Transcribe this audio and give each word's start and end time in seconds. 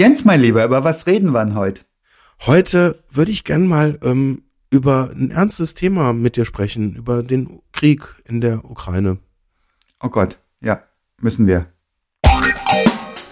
Jens, 0.00 0.24
mein 0.24 0.40
Lieber, 0.40 0.64
über 0.64 0.82
was 0.82 1.06
reden 1.06 1.32
wir 1.32 1.44
denn 1.44 1.54
heute? 1.54 1.82
Heute 2.46 3.04
würde 3.10 3.30
ich 3.30 3.44
gern 3.44 3.66
mal 3.66 3.98
ähm, 4.02 4.44
über 4.70 5.10
ein 5.14 5.30
ernstes 5.30 5.74
Thema 5.74 6.14
mit 6.14 6.36
dir 6.36 6.46
sprechen, 6.46 6.96
über 6.96 7.22
den 7.22 7.60
Krieg 7.72 8.16
in 8.24 8.40
der 8.40 8.64
Ukraine. 8.64 9.18
Oh 10.02 10.08
Gott, 10.08 10.38
ja, 10.62 10.82
müssen 11.20 11.46
wir. 11.46 11.66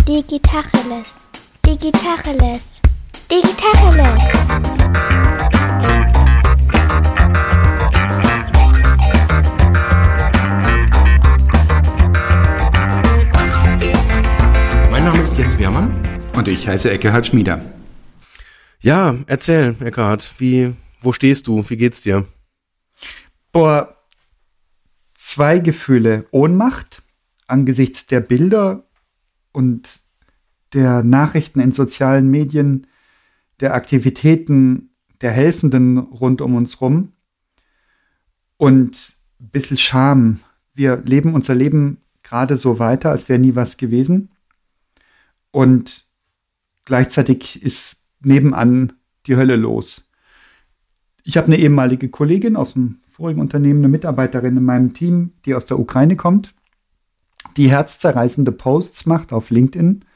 Digitacheles. 0.06 1.22
Digitacheles. 1.64 2.82
Digitacheles. 3.30 4.24
Mein 14.90 15.04
Name 15.04 15.22
ist 15.22 15.38
Jens 15.38 15.58
Wehrmann. 15.58 16.07
Und 16.38 16.46
ich 16.46 16.68
heiße 16.68 16.88
Eckehard 16.88 17.26
Schmieder. 17.26 17.60
Ja, 18.78 19.16
erzähl, 19.26 19.74
Eckhard, 19.80 20.34
wie, 20.38 20.72
wo 21.00 21.12
stehst 21.12 21.48
du? 21.48 21.68
Wie 21.68 21.76
geht's 21.76 22.02
dir? 22.02 22.28
Boah, 23.50 23.96
zwei 25.14 25.58
Gefühle. 25.58 26.26
Ohnmacht 26.30 27.02
angesichts 27.48 28.06
der 28.06 28.20
Bilder 28.20 28.88
und 29.50 29.98
der 30.74 31.02
Nachrichten 31.02 31.58
in 31.58 31.72
sozialen 31.72 32.30
Medien, 32.30 32.86
der 33.58 33.74
Aktivitäten 33.74 34.90
der 35.20 35.32
Helfenden 35.32 35.98
rund 35.98 36.40
um 36.40 36.54
uns 36.54 36.80
rum 36.80 37.14
und 38.58 39.16
ein 39.40 39.48
bisschen 39.50 39.76
Scham. 39.76 40.38
Wir 40.72 40.98
leben 40.98 41.34
unser 41.34 41.56
Leben 41.56 42.00
gerade 42.22 42.56
so 42.56 42.78
weiter, 42.78 43.10
als 43.10 43.28
wäre 43.28 43.40
nie 43.40 43.56
was 43.56 43.76
gewesen. 43.76 44.30
Und 45.50 46.06
gleichzeitig 46.88 47.62
ist 47.62 47.98
nebenan 48.20 48.94
die 49.26 49.36
Hölle 49.36 49.56
los. 49.56 50.10
Ich 51.22 51.36
habe 51.36 51.48
eine 51.48 51.58
ehemalige 51.58 52.08
Kollegin 52.08 52.56
aus 52.56 52.72
dem 52.72 53.02
vorigen 53.10 53.42
Unternehmen, 53.42 53.80
eine 53.80 53.88
Mitarbeiterin 53.88 54.56
in 54.56 54.64
meinem 54.64 54.94
Team, 54.94 55.34
die 55.44 55.54
aus 55.54 55.66
der 55.66 55.78
Ukraine 55.78 56.16
kommt, 56.16 56.54
die 57.58 57.70
herzzerreißende 57.70 58.52
Posts 58.52 59.04
macht 59.04 59.34
auf 59.34 59.50
LinkedIn. 59.50 60.06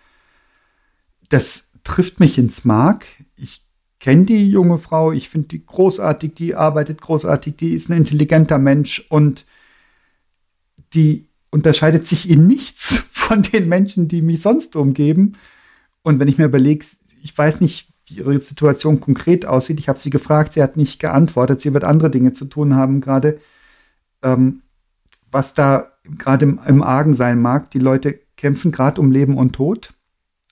Das 1.29 1.69
trifft 1.85 2.21
mich 2.21 2.39
ins 2.39 2.65
Mark. 2.65 3.05
Ich 3.37 3.67
kenne 4.01 4.25
die 4.25 4.49
junge 4.49 4.79
Frau, 4.79 5.13
ich 5.13 5.29
finde 5.29 5.49
die 5.49 5.67
großartig, 5.67 6.33
die 6.33 6.55
arbeitet 6.55 7.03
großartig, 7.03 7.55
die 7.57 7.75
ist 7.75 7.91
ein 7.91 7.99
intelligenter 7.99 8.57
Mensch 8.57 9.05
und 9.11 9.45
die 10.95 11.29
unterscheidet 11.51 12.07
sich 12.07 12.31
in 12.31 12.47
nichts 12.47 12.95
von 13.11 13.43
den 13.43 13.69
Menschen, 13.69 14.09
die 14.09 14.23
mich 14.23 14.41
sonst 14.41 14.75
umgeben. 14.75 15.35
Und 16.03 16.19
wenn 16.21 16.29
ich 16.29 16.39
mir 16.39 16.47
überlege, 16.47 16.85
ich 17.23 17.37
weiß 17.37 17.61
nicht, 17.61 17.89
wie 18.07 18.17
ihre 18.17 18.39
Situation 18.41 19.01
konkret 19.01 19.47
aussieht. 19.47 19.79
Ich 19.79 19.89
habe 19.89 19.99
sie 19.99 20.11
gefragt, 20.11 20.53
sie 20.53 20.63
hat 20.63 20.77
nicht 20.77 21.01
geantwortet. 21.01 21.61
Sie 21.61 21.73
wird 21.73 21.85
andere 21.85 22.11
Dinge 22.11 22.33
zu 22.33 22.45
tun 22.45 22.75
haben 22.75 23.01
gerade. 23.01 23.39
Ähm, 24.23 24.63
was 25.31 25.55
da 25.55 25.93
gerade 26.05 26.45
im, 26.45 26.61
im 26.67 26.83
Argen 26.83 27.15
sein 27.15 27.41
mag, 27.41 27.71
die 27.71 27.79
Leute 27.79 28.19
kämpfen 28.37 28.73
gerade 28.73 29.01
um 29.01 29.13
Leben 29.13 29.39
und 29.39 29.53
Tod 29.53 29.95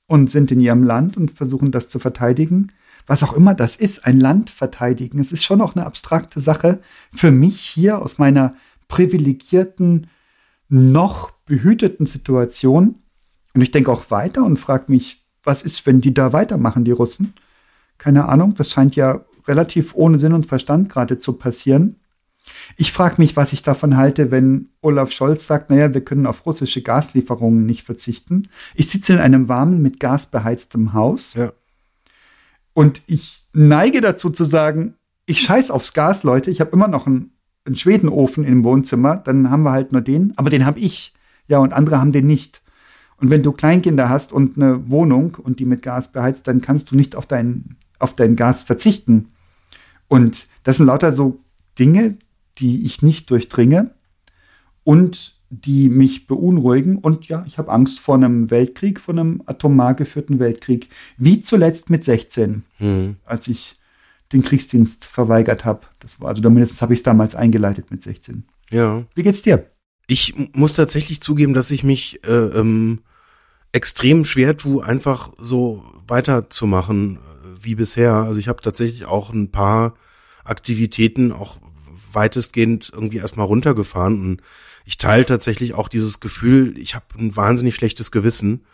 und 0.06 0.30
sind 0.30 0.50
in 0.50 0.60
ihrem 0.60 0.82
Land 0.82 1.16
und 1.16 1.32
versuchen 1.32 1.70
das 1.70 1.88
zu 1.88 1.98
verteidigen. 1.98 2.72
Was 3.06 3.22
auch 3.22 3.32
immer 3.32 3.54
das 3.54 3.76
ist, 3.76 4.06
ein 4.06 4.20
Land 4.20 4.50
verteidigen. 4.50 5.18
Es 5.18 5.32
ist 5.32 5.44
schon 5.44 5.60
auch 5.60 5.74
eine 5.74 5.86
abstrakte 5.86 6.40
Sache 6.40 6.80
für 7.12 7.30
mich 7.30 7.60
hier 7.60 8.00
aus 8.00 8.18
meiner 8.18 8.54
privilegierten, 8.88 10.06
noch 10.68 11.32
behüteten 11.46 12.06
Situation. 12.06 13.02
Und 13.54 13.62
ich 13.62 13.72
denke 13.72 13.90
auch 13.90 14.10
weiter 14.10 14.44
und 14.44 14.58
frage 14.58 14.84
mich, 14.92 15.19
was 15.42 15.62
ist, 15.62 15.86
wenn 15.86 16.00
die 16.00 16.14
da 16.14 16.32
weitermachen, 16.32 16.84
die 16.84 16.90
Russen? 16.90 17.34
Keine 17.98 18.28
Ahnung, 18.28 18.54
das 18.54 18.70
scheint 18.70 18.96
ja 18.96 19.24
relativ 19.46 19.94
ohne 19.94 20.18
Sinn 20.18 20.32
und 20.32 20.46
Verstand 20.46 20.88
gerade 20.88 21.18
zu 21.18 21.34
passieren. 21.34 21.96
Ich 22.76 22.92
frage 22.92 23.16
mich, 23.18 23.36
was 23.36 23.52
ich 23.52 23.62
davon 23.62 23.96
halte, 23.96 24.30
wenn 24.30 24.70
Olaf 24.80 25.12
Scholz 25.12 25.46
sagt, 25.46 25.70
naja, 25.70 25.94
wir 25.94 26.04
können 26.04 26.26
auf 26.26 26.46
russische 26.46 26.82
Gaslieferungen 26.82 27.66
nicht 27.66 27.82
verzichten. 27.82 28.48
Ich 28.74 28.88
sitze 28.88 29.12
in 29.12 29.18
einem 29.18 29.48
warmen, 29.48 29.82
mit 29.82 30.00
Gas 30.00 30.30
beheiztem 30.30 30.92
Haus. 30.92 31.34
Ja. 31.34 31.52
Und 32.72 33.02
ich 33.06 33.46
neige 33.52 34.00
dazu 34.00 34.30
zu 34.30 34.44
sagen, 34.44 34.94
ich 35.26 35.42
scheiß 35.42 35.70
aufs 35.70 35.92
Gas, 35.92 36.22
Leute. 36.22 36.50
Ich 36.50 36.60
habe 36.60 36.72
immer 36.72 36.88
noch 36.88 37.06
einen, 37.06 37.32
einen 37.64 37.76
Schwedenofen 37.76 38.44
im 38.44 38.64
Wohnzimmer. 38.64 39.16
Dann 39.16 39.50
haben 39.50 39.62
wir 39.62 39.72
halt 39.72 39.92
nur 39.92 40.00
den. 40.00 40.32
Aber 40.36 40.50
den 40.50 40.66
habe 40.66 40.80
ich. 40.80 41.14
Ja, 41.46 41.58
und 41.58 41.72
andere 41.72 41.98
haben 41.98 42.12
den 42.12 42.26
nicht. 42.26 42.62
Und 43.20 43.30
wenn 43.30 43.42
du 43.42 43.52
Kleinkinder 43.52 44.08
hast 44.08 44.32
und 44.32 44.56
eine 44.56 44.90
Wohnung 44.90 45.36
und 45.36 45.60
die 45.60 45.66
mit 45.66 45.82
Gas 45.82 46.10
beheizt, 46.10 46.48
dann 46.48 46.60
kannst 46.60 46.90
du 46.90 46.96
nicht 46.96 47.14
auf 47.14 47.26
dein, 47.26 47.76
auf 47.98 48.14
dein 48.14 48.34
Gas 48.34 48.62
verzichten. 48.62 49.28
Und 50.08 50.48
das 50.64 50.78
sind 50.78 50.86
lauter 50.86 51.12
so 51.12 51.40
Dinge, 51.78 52.16
die 52.58 52.84
ich 52.86 53.02
nicht 53.02 53.30
durchdringe 53.30 53.90
und 54.84 55.36
die 55.50 55.88
mich 55.88 56.26
beunruhigen. 56.26 56.96
Und 56.96 57.28
ja, 57.28 57.44
ich 57.46 57.58
habe 57.58 57.70
Angst 57.70 58.00
vor 58.00 58.14
einem 58.14 58.50
Weltkrieg, 58.50 59.00
vor 59.00 59.14
einem 59.14 59.42
atomar 59.46 59.94
geführten 59.94 60.38
Weltkrieg. 60.38 60.88
Wie 61.16 61.42
zuletzt 61.42 61.90
mit 61.90 62.04
16, 62.04 62.64
Hm. 62.78 63.16
als 63.24 63.48
ich 63.48 63.76
den 64.32 64.42
Kriegsdienst 64.42 65.06
verweigert 65.06 65.64
habe. 65.64 65.80
Das 65.98 66.20
war, 66.20 66.28
also 66.28 66.42
zumindest 66.42 66.80
habe 66.82 66.94
ich 66.94 67.00
es 67.00 67.04
damals 67.04 67.34
eingeleitet 67.34 67.90
mit 67.90 68.02
16. 68.02 68.44
Ja. 68.70 69.04
Wie 69.14 69.22
geht's 69.24 69.42
dir? 69.42 69.66
Ich 70.06 70.34
muss 70.54 70.72
tatsächlich 70.72 71.20
zugeben, 71.20 71.52
dass 71.52 71.70
ich 71.70 71.84
mich 71.84 72.24
äh, 72.24 72.30
ähm, 72.30 73.00
extrem 73.72 74.24
schwer 74.24 74.56
tue, 74.56 74.84
einfach 74.84 75.32
so 75.38 75.84
weiterzumachen 76.06 77.16
äh, 77.16 77.20
wie 77.64 77.74
bisher. 77.74 78.14
Also 78.14 78.40
ich 78.40 78.48
habe 78.48 78.62
tatsächlich 78.62 79.06
auch 79.06 79.32
ein 79.32 79.50
paar 79.50 79.94
Aktivitäten 80.44 81.32
auch 81.32 81.58
weitestgehend 82.12 82.90
irgendwie 82.92 83.18
erstmal 83.18 83.46
runtergefahren 83.46 84.20
und 84.20 84.42
ich 84.84 84.98
teile 84.98 85.24
tatsächlich 85.24 85.74
auch 85.74 85.88
dieses 85.88 86.18
Gefühl, 86.18 86.76
ich 86.76 86.96
habe 86.96 87.04
ein 87.16 87.36
wahnsinnig 87.36 87.76
schlechtes 87.76 88.10
Gewissen. 88.10 88.64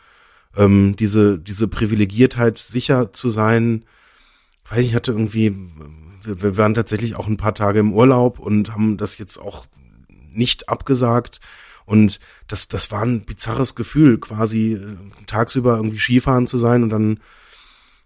Ähm, 0.57 0.97
diese, 0.97 1.39
diese 1.39 1.69
Privilegiertheit, 1.69 2.59
sicher 2.59 3.13
zu 3.13 3.29
sein, 3.29 3.85
weiß 4.71 4.79
ich, 4.79 4.87
ich 4.89 4.95
hatte 4.95 5.13
irgendwie, 5.13 5.55
wir, 6.23 6.41
wir 6.41 6.57
waren 6.57 6.75
tatsächlich 6.75 7.17
auch 7.17 7.27
ein 7.27 7.37
paar 7.37 7.55
Tage 7.55 7.81
im 7.81 7.93
Urlaub 7.93 8.39
und 8.39 8.73
haben 8.73 8.97
das 8.97 9.19
jetzt 9.19 9.37
auch 9.37 9.67
nicht 10.09 10.69
abgesagt. 10.71 11.41
Und 11.87 12.19
das, 12.49 12.69
das 12.69 12.91
war 12.91 13.03
ein 13.03 13.25
bizarres 13.25 13.75
Gefühl, 13.75 14.19
quasi 14.19 14.75
äh, 14.75 14.97
tagsüber 15.27 15.77
irgendwie 15.77 15.99
Skifahren 15.99 16.47
zu 16.47 16.59
sein 16.59 16.83
und 16.83 16.91
dann 16.91 17.21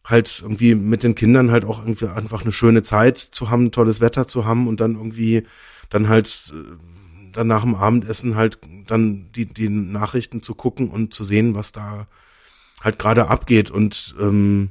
halt 0.04 0.40
irgendwie 0.42 0.74
mit 0.74 1.02
den 1.02 1.14
Kindern 1.14 1.50
halt 1.50 1.64
auch 1.64 1.80
irgendwie 1.80 2.06
einfach 2.06 2.42
eine 2.42 2.52
schöne 2.52 2.82
Zeit 2.82 3.18
zu 3.18 3.50
haben, 3.50 3.72
tolles 3.72 4.00
Wetter 4.00 4.26
zu 4.26 4.44
haben 4.44 4.68
und 4.68 4.80
dann 4.80 4.96
irgendwie 4.96 5.44
dann 5.88 6.08
halt 6.08 6.52
äh, 6.54 6.76
dann 7.32 7.46
nach 7.46 7.62
dem 7.62 7.74
Abendessen 7.74 8.34
halt 8.34 8.58
dann 8.86 9.30
die, 9.34 9.46
die 9.46 9.68
Nachrichten 9.68 10.42
zu 10.42 10.54
gucken 10.54 10.90
und 10.90 11.14
zu 11.14 11.24
sehen, 11.24 11.54
was 11.54 11.72
da 11.72 12.06
halt 12.82 12.98
gerade 12.98 13.28
abgeht. 13.28 13.70
Und 13.70 14.14
ähm, 14.20 14.70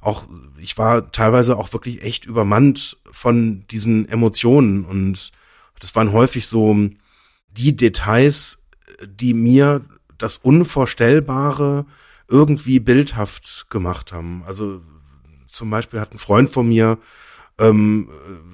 auch 0.00 0.24
ich 0.58 0.76
war 0.78 1.10
teilweise 1.10 1.56
auch 1.56 1.72
wirklich 1.72 2.02
echt 2.02 2.26
übermannt 2.26 2.98
von 3.10 3.64
diesen 3.70 4.08
Emotionen. 4.08 4.84
Und 4.84 5.32
das 5.80 5.94
waren 5.94 6.12
häufig 6.12 6.46
so 6.46 6.76
die 7.56 7.76
Details, 7.76 8.66
die 9.04 9.34
mir 9.34 9.84
das 10.18 10.38
Unvorstellbare 10.38 11.86
irgendwie 12.28 12.80
bildhaft 12.80 13.66
gemacht 13.70 14.12
haben. 14.12 14.42
Also 14.46 14.80
zum 15.46 15.70
Beispiel 15.70 16.00
hat 16.00 16.12
ein 16.12 16.18
Freund 16.18 16.50
von 16.50 16.68
mir 16.68 16.98
ähm, 17.58 18.08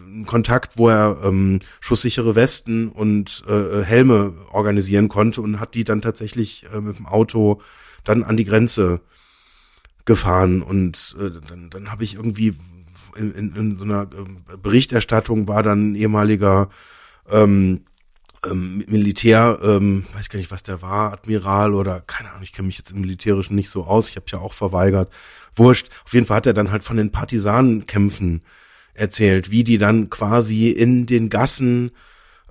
einen 0.05 0.27
Kontakt, 0.27 0.79
wo 0.79 0.89
er 0.89 1.19
ähm, 1.25 1.61
schusssichere 1.81 2.35
Westen 2.35 2.89
und 2.89 3.43
äh, 3.49 3.83
Helme 3.83 4.35
organisieren 4.53 5.09
konnte 5.09 5.41
und 5.41 5.59
hat 5.59 5.75
die 5.75 5.85
dann 5.85 6.03
tatsächlich 6.03 6.67
äh, 6.73 6.81
mit 6.81 6.99
dem 6.99 7.07
Auto 7.07 7.61
dann 8.05 8.23
an 8.25 8.37
die 8.37 8.45
Grenze 8.45 9.01
gefahren 10.05 10.63
und 10.63 11.17
äh, 11.19 11.31
dann, 11.49 11.71
dann 11.71 11.91
habe 11.91 12.05
ich 12.05 12.15
irgendwie 12.15 12.55
in, 13.17 13.33
in, 13.33 13.55
in 13.55 13.79
so 13.79 13.85
einer 13.85 14.03
äh, 14.03 14.57
Berichterstattung 14.57 15.49
war 15.49 15.63
dann 15.63 15.93
ein 15.93 15.95
ehemaliger 15.95 16.71
ähm, 17.31 17.85
ähm, 18.51 18.85
Militär, 18.89 19.59
ähm, 19.63 20.05
weiß 20.13 20.29
gar 20.29 20.39
nicht, 20.39 20.51
was 20.51 20.63
der 20.63 20.83
war, 20.83 21.13
Admiral 21.13 21.75
oder 21.75 22.01
keine 22.01 22.31
Ahnung, 22.31 22.43
ich 22.43 22.53
kenne 22.53 22.67
mich 22.67 22.79
jetzt 22.79 22.93
im 22.93 23.01
Militärischen 23.01 23.55
nicht 23.55 23.71
so 23.71 23.85
aus, 23.85 24.09
ich 24.09 24.17
habe 24.17 24.27
ja 24.29 24.39
auch 24.39 24.53
verweigert. 24.53 25.13
Wurscht. 25.55 25.89
Auf 26.05 26.15
jeden 26.15 26.27
Fall 26.27 26.39
hat 26.39 26.47
er 26.47 26.55
dann 26.55 26.71
halt 26.71 26.83
von 26.83 26.97
den 26.97 27.13
Partisanenkämpfen 27.13 28.43
erzählt, 28.95 29.51
wie 29.51 29.65
die 29.65 29.79
dann 29.79 30.11
quasi 30.11 30.71
in 30.71 31.07
den 31.07 31.29
Gassen 31.29 31.93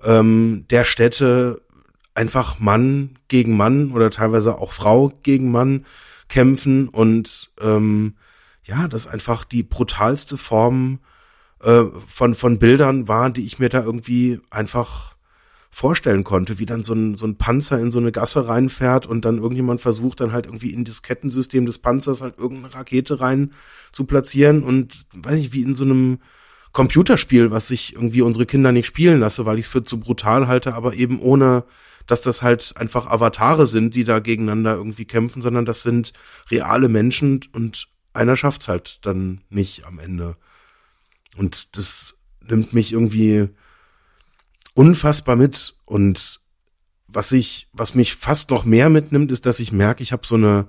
ähm, 0.04 0.66
der 0.70 0.84
Städte 0.84 1.62
einfach 2.14 2.58
Mann 2.58 3.18
gegen 3.28 3.56
Mann 3.56 3.92
oder 3.92 4.10
teilweise 4.10 4.58
auch 4.58 4.72
Frau 4.72 5.12
gegen 5.22 5.50
Mann 5.50 5.86
kämpfen 6.28 6.88
und 6.88 7.50
ähm, 7.60 8.14
ja, 8.64 8.88
das 8.88 9.06
einfach 9.06 9.44
die 9.44 9.62
brutalste 9.62 10.36
Form 10.36 11.00
äh, 11.62 11.84
von 12.06 12.34
von 12.34 12.58
Bildern 12.58 13.08
war, 13.08 13.30
die 13.30 13.46
ich 13.46 13.58
mir 13.58 13.68
da 13.68 13.82
irgendwie 13.82 14.40
einfach 14.50 15.11
vorstellen 15.74 16.22
konnte, 16.22 16.58
wie 16.58 16.66
dann 16.66 16.84
so 16.84 16.92
ein, 16.92 17.16
so 17.16 17.26
ein 17.26 17.38
Panzer 17.38 17.80
in 17.80 17.90
so 17.90 17.98
eine 17.98 18.12
Gasse 18.12 18.46
reinfährt 18.46 19.06
und 19.06 19.24
dann 19.24 19.38
irgendjemand 19.38 19.80
versucht 19.80 20.20
dann 20.20 20.32
halt 20.32 20.44
irgendwie 20.44 20.70
in 20.70 20.84
das 20.84 21.02
Kettensystem 21.02 21.64
des 21.64 21.78
Panzers 21.78 22.20
halt 22.20 22.38
irgendeine 22.38 22.74
Rakete 22.74 23.20
rein 23.20 23.52
zu 23.90 24.04
platzieren 24.04 24.62
und 24.62 25.06
weiß 25.14 25.38
ich, 25.38 25.54
wie 25.54 25.62
in 25.62 25.74
so 25.74 25.84
einem 25.84 26.18
Computerspiel, 26.72 27.50
was 27.50 27.68
sich 27.68 27.94
irgendwie 27.94 28.20
unsere 28.20 28.44
Kinder 28.44 28.70
nicht 28.70 28.86
spielen 28.86 29.18
lasse, 29.18 29.46
weil 29.46 29.58
ich 29.58 29.64
es 29.64 29.72
für 29.72 29.82
zu 29.82 29.98
brutal 29.98 30.46
halte, 30.46 30.74
aber 30.74 30.92
eben 30.92 31.20
ohne, 31.20 31.64
dass 32.06 32.20
das 32.20 32.42
halt 32.42 32.74
einfach 32.76 33.06
Avatare 33.06 33.66
sind, 33.66 33.96
die 33.96 34.04
da 34.04 34.18
gegeneinander 34.18 34.74
irgendwie 34.74 35.06
kämpfen, 35.06 35.40
sondern 35.40 35.64
das 35.64 35.82
sind 35.82 36.12
reale 36.50 36.90
Menschen 36.90 37.40
und 37.52 37.88
einer 38.12 38.36
schafft's 38.36 38.68
halt 38.68 38.98
dann 39.06 39.40
nicht 39.48 39.86
am 39.86 39.98
Ende. 39.98 40.36
Und 41.34 41.78
das 41.78 42.14
nimmt 42.46 42.74
mich 42.74 42.92
irgendwie 42.92 43.48
unfassbar 44.74 45.36
mit 45.36 45.74
und 45.84 46.40
was 47.08 47.32
ich, 47.32 47.68
was 47.72 47.94
mich 47.94 48.14
fast 48.16 48.50
noch 48.50 48.64
mehr 48.64 48.88
mitnimmt, 48.88 49.30
ist, 49.32 49.44
dass 49.46 49.60
ich 49.60 49.72
merke, 49.72 50.02
ich 50.02 50.12
habe 50.12 50.26
so 50.26 50.34
eine 50.34 50.66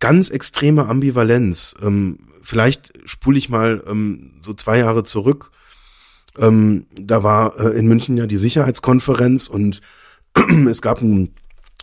ganz 0.00 0.30
extreme 0.30 0.86
Ambivalenz. 0.86 1.74
Ähm, 1.82 2.28
vielleicht 2.42 2.92
spule 3.04 3.38
ich 3.38 3.48
mal 3.48 3.82
ähm, 3.86 4.40
so 4.42 4.54
zwei 4.54 4.78
Jahre 4.78 5.04
zurück. 5.04 5.50
Ähm, 6.38 6.86
da 6.94 7.22
war 7.22 7.58
äh, 7.58 7.78
in 7.78 7.88
München 7.88 8.16
ja 8.16 8.26
die 8.26 8.36
Sicherheitskonferenz 8.36 9.48
und 9.48 9.82
es 10.68 10.80
gab 10.80 11.02
einen 11.02 11.34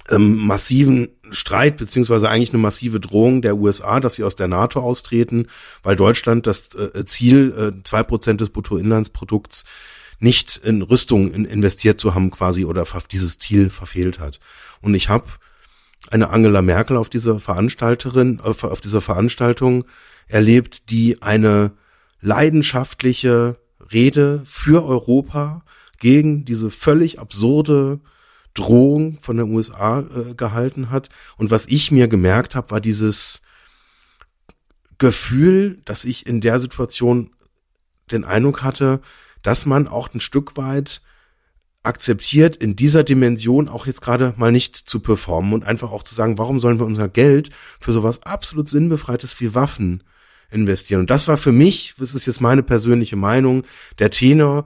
ähm, 0.09 0.37
massiven 0.37 1.09
Streit 1.31 1.77
beziehungsweise 1.77 2.29
eigentlich 2.29 2.53
eine 2.53 2.61
massive 2.61 2.99
Drohung 2.99 3.41
der 3.41 3.57
USA, 3.57 3.99
dass 3.99 4.15
sie 4.15 4.23
aus 4.23 4.35
der 4.35 4.47
NATO 4.47 4.79
austreten, 4.79 5.47
weil 5.83 5.95
Deutschland 5.95 6.47
das 6.47 6.73
äh, 6.75 7.05
Ziel 7.05 7.53
äh, 7.57 7.83
zwei 7.83 8.01
äh, 8.01 8.03
Prozent 8.03 8.41
des 8.41 8.51
Bruttoinlandsprodukts 8.51 9.65
nicht 10.19 10.57
in 10.57 10.81
Rüstung 10.81 11.31
in 11.33 11.45
investiert 11.45 11.99
zu 11.99 12.15
haben 12.15 12.31
quasi 12.31 12.65
oder 12.65 12.85
dieses 13.11 13.39
Ziel 13.39 13.69
verfehlt 13.69 14.19
hat. 14.19 14.39
Und 14.81 14.93
ich 14.93 15.09
habe 15.09 15.25
eine 16.11 16.29
Angela 16.29 16.61
Merkel 16.61 16.97
auf 16.97 17.09
dieser 17.09 17.39
Veranstalterin, 17.39 18.39
auf, 18.39 18.63
auf 18.63 18.81
dieser 18.81 19.01
Veranstaltung 19.01 19.85
erlebt, 20.27 20.89
die 20.89 21.21
eine 21.21 21.71
leidenschaftliche 22.21 23.57
Rede 23.91 24.41
für 24.45 24.85
Europa 24.85 25.63
gegen 25.99 26.45
diese 26.45 26.71
völlig 26.71 27.19
absurde 27.19 27.99
Drohung 28.53 29.19
von 29.21 29.37
der 29.37 29.47
USA 29.47 29.99
äh, 29.99 30.33
gehalten 30.35 30.89
hat. 30.89 31.09
Und 31.37 31.51
was 31.51 31.67
ich 31.67 31.91
mir 31.91 32.07
gemerkt 32.07 32.55
habe, 32.55 32.71
war 32.71 32.81
dieses 32.81 33.41
Gefühl, 34.97 35.81
dass 35.85 36.05
ich 36.05 36.25
in 36.25 36.41
der 36.41 36.59
Situation 36.59 37.31
den 38.11 38.23
Eindruck 38.23 38.63
hatte, 38.63 39.01
dass 39.45 39.67
man 39.67 39.87
auch 39.87 40.11
ein 40.11 40.19
Stück 40.19 40.57
weit 40.57 41.01
akzeptiert, 41.83 42.55
in 42.55 42.75
dieser 42.75 43.03
Dimension 43.03 43.69
auch 43.69 43.85
jetzt 43.85 44.01
gerade 44.01 44.33
mal 44.37 44.51
nicht 44.51 44.75
zu 44.75 44.99
performen 44.99 45.53
und 45.53 45.63
einfach 45.63 45.91
auch 45.91 46.01
zu 46.01 46.15
sagen, 46.15 46.39
warum 46.39 46.59
sollen 46.59 46.79
wir 46.79 46.85
unser 46.87 47.09
Geld 47.09 47.51
für 47.79 47.91
sowas 47.91 48.23
absolut 48.23 48.69
sinnbefreites 48.69 49.39
wie 49.39 49.53
Waffen 49.53 50.01
investieren? 50.49 51.01
Und 51.01 51.11
das 51.11 51.27
war 51.27 51.37
für 51.37 51.51
mich, 51.51 51.93
das 51.99 52.15
ist 52.15 52.25
jetzt 52.25 52.41
meine 52.41 52.63
persönliche 52.63 53.17
Meinung, 53.17 53.65
der 53.99 54.09
Tenor, 54.09 54.65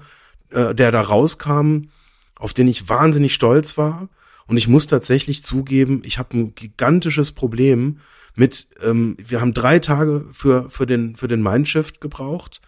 äh, 0.52 0.74
der 0.74 0.94
da 0.94 1.02
rauskam, 1.02 1.90
auf 2.38 2.54
den 2.54 2.70
ich 2.70 2.88
wahnsinnig 2.88 3.34
stolz 3.34 3.78
war. 3.78 4.08
Und 4.48 4.56
ich 4.56 4.70
muss 4.70 4.88
tatsächlich 4.88 5.44
zugeben, 5.44 6.04
ich 6.06 6.18
habe 6.20 6.38
ein 6.38 6.56
gigantisches 6.56 7.34
Problem 7.34 8.00
mit, 8.34 8.68
ähm, 8.82 9.18
wir 9.20 9.42
haben 9.42 9.54
drei 9.54 9.80
Tage 9.80 10.26
für, 10.32 10.70
für 10.70 10.86
den, 10.86 11.18
für 11.18 11.28
den 11.28 11.44
Mindshift 11.44 12.00
gebraucht 12.00 12.62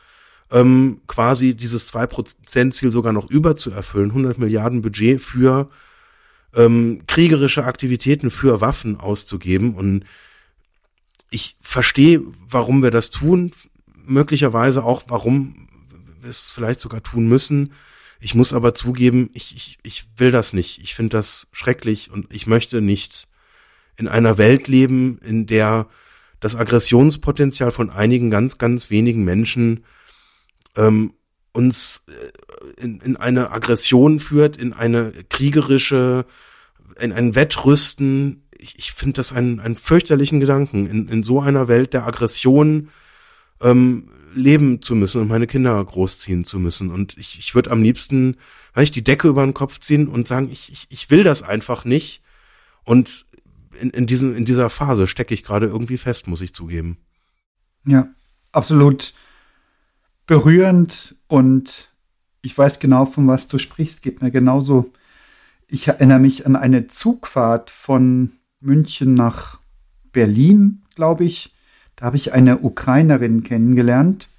ähm, 0.52 1.02
quasi 1.08 1.56
dieses 1.56 1.92
2%-Ziel 1.94 2.92
sogar 2.92 3.14
noch 3.14 3.30
überzuerfüllen, 3.30 4.10
100 4.10 4.38
Milliarden 4.38 4.82
Budget 4.82 5.22
für 5.22 5.70
ähm, 6.54 7.04
kriegerische 7.08 7.64
Aktivitäten, 7.64 8.30
für 8.30 8.62
Waffen 8.62 9.00
auszugeben. 9.00 9.76
Und 9.76 10.04
ich 11.30 11.56
verstehe, 11.62 12.22
warum 12.48 12.84
wir 12.84 12.92
das 12.92 13.10
tun, 13.10 13.52
möglicherweise 14.06 14.84
auch, 14.84 15.04
warum 15.08 15.68
wir 16.22 16.30
es 16.30 16.52
vielleicht 16.52 16.82
sogar 16.82 17.02
tun 17.02 17.28
müssen. 17.28 17.74
Ich 18.20 18.36
muss 18.36 18.54
aber 18.54 18.76
zugeben, 18.76 19.30
ich, 19.34 19.56
ich, 19.56 19.78
ich 19.84 20.06
will 20.18 20.32
das 20.32 20.54
nicht. 20.54 20.80
Ich 20.84 20.94
finde 20.94 21.18
das 21.18 21.48
schrecklich 21.54 22.12
und 22.12 22.32
ich 22.34 22.46
möchte 22.46 22.82
nicht 22.82 23.28
in 23.98 24.08
einer 24.08 24.38
Welt 24.38 24.68
leben, 24.68 25.18
in 25.20 25.48
der 25.48 25.88
das 26.40 26.56
Aggressionspotenzial 26.56 27.72
von 27.72 27.90
einigen 27.90 28.30
ganz, 28.30 28.58
ganz 28.58 28.90
wenigen 28.90 29.24
Menschen 29.24 29.86
ähm, 30.76 31.14
uns 31.54 32.06
äh, 32.08 32.82
in, 32.82 33.02
in 33.02 33.18
eine 33.18 33.52
Aggression 33.52 34.20
führt, 34.20 34.58
in 34.58 34.74
eine 34.74 35.12
kriegerische, 35.30 36.26
in 37.00 37.12
ein 37.12 37.36
Wettrüsten. 37.36 38.44
Ich, 38.58 38.78
ich 38.78 38.92
finde 38.92 39.14
das 39.14 39.34
einen, 39.34 39.60
einen 39.60 39.76
fürchterlichen 39.76 40.40
Gedanken, 40.40 40.88
in, 40.88 41.08
in 41.08 41.24
so 41.24 41.42
einer 41.42 41.68
Welt 41.68 41.94
der 41.94 42.06
Aggression 42.06 42.90
ähm, 43.62 44.10
leben 44.34 44.82
zu 44.82 44.96
müssen 44.96 45.22
und 45.22 45.28
meine 45.28 45.48
Kinder 45.48 45.84
großziehen 45.84 46.46
zu 46.46 46.60
müssen. 46.60 46.92
Und 46.92 47.18
ich, 47.18 47.40
ich 47.40 47.54
würde 47.56 47.72
am 47.72 47.84
liebsten 47.84 48.38
ich 48.80 48.92
die 48.92 49.04
Decke 49.04 49.28
über 49.28 49.44
den 49.44 49.54
Kopf 49.54 49.80
ziehen 49.80 50.08
und 50.08 50.28
sagen, 50.28 50.50
ich, 50.50 50.72
ich, 50.72 50.88
ich 50.90 51.10
will 51.10 51.24
das 51.24 51.44
einfach 51.44 51.84
nicht. 51.84 52.22
Und 52.84 53.26
in, 53.80 53.90
in, 53.90 54.08
diesen, 54.08 54.36
in 54.36 54.46
dieser 54.46 54.70
Phase 54.70 55.08
stecke 55.08 55.34
ich 55.34 55.44
gerade 55.44 55.68
irgendwie 55.68 55.98
fest, 55.98 56.28
muss 56.28 56.42
ich 56.42 56.54
zugeben. 56.54 56.98
Ja, 57.86 58.08
absolut 58.52 59.14
berührend 60.32 61.14
und 61.28 61.92
ich 62.42 62.58
weiß 62.58 62.80
genau, 62.80 63.04
von 63.04 63.28
was 63.28 63.50
du 63.50 63.58
sprichst, 63.58 64.02
geht 64.02 64.22
mir 64.22 64.32
genauso. 64.32 64.90
Ich 65.68 65.90
erinnere 65.90 66.20
mich 66.20 66.46
an 66.46 66.56
eine 66.56 66.88
Zugfahrt 66.88 67.70
von 67.70 68.32
München 68.62 69.14
nach 69.14 69.60
Berlin, 70.14 70.84
glaube 70.96 71.26
ich. 71.26 71.54
Da 71.98 72.06
habe 72.06 72.16
ich 72.16 72.32
eine 72.32 72.60
Ukrainerin 72.60 73.44
kennengelernt 73.44 74.30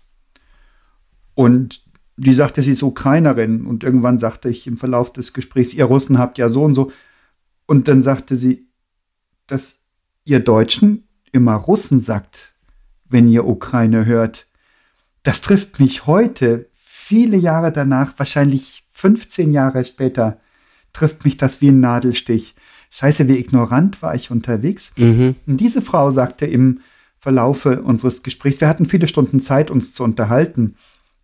und 1.35 1.83
die 2.17 2.33
sagte, 2.33 2.63
sie 2.63 2.73
ist 2.73 2.83
Ukrainerin 2.83 3.67
und 3.67 3.85
irgendwann 3.85 4.19
sagte 4.19 4.49
ich 4.49 4.67
im 4.67 4.79
Verlauf 4.79 5.13
des 5.13 5.35
Gesprächs, 5.35 5.75
ihr 5.75 5.85
Russen 5.85 6.17
habt 6.17 6.39
ja 6.39 6.49
so 6.49 6.65
und 6.65 6.75
so. 6.75 6.91
Und 7.67 7.87
dann 7.87 8.03
sagte 8.03 8.37
sie, 8.37 8.67
dass 9.47 9.81
ihr 10.25 10.41
Deutschen 10.41 11.07
immer 11.33 11.57
Russen 11.57 12.01
sagt, 12.01 12.55
wenn 13.11 13.29
ihr 13.29 13.47
Ukraine 13.47 14.07
hört 14.07 14.47
das 15.23 15.41
trifft 15.41 15.81
mich 15.81 16.07
heute, 16.07 16.69
viele 16.75 17.37
Jahre 17.37 17.73
danach, 17.73 18.15
wahrscheinlich 18.19 18.85
15 18.93 19.51
Jahre 19.51 19.85
später, 19.85 20.41
trifft 20.93 21.25
mich 21.25 21.37
das 21.37 21.61
wie 21.61 21.69
ein 21.69 21.81
Nadelstich. 21.81 22.55
Scheiße, 22.91 23.29
wie 23.29 23.39
ignorant 23.39 24.03
war 24.03 24.15
ich 24.15 24.31
unterwegs. 24.31 24.93
Mhm. 24.97 25.37
Und 25.47 25.57
diese 25.59 25.81
Frau 25.81 26.11
sagte 26.11 26.47
im 26.47 26.81
Verlaufe 27.19 27.83
unseres 27.83 28.23
Gesprächs, 28.23 28.61
wir 28.61 28.69
hatten 28.69 28.87
viele 28.87 29.07
Stunden 29.07 29.41
Zeit, 29.41 29.71
uns 29.71 29.95
zu 29.95 30.05
unterhalten 30.05 30.77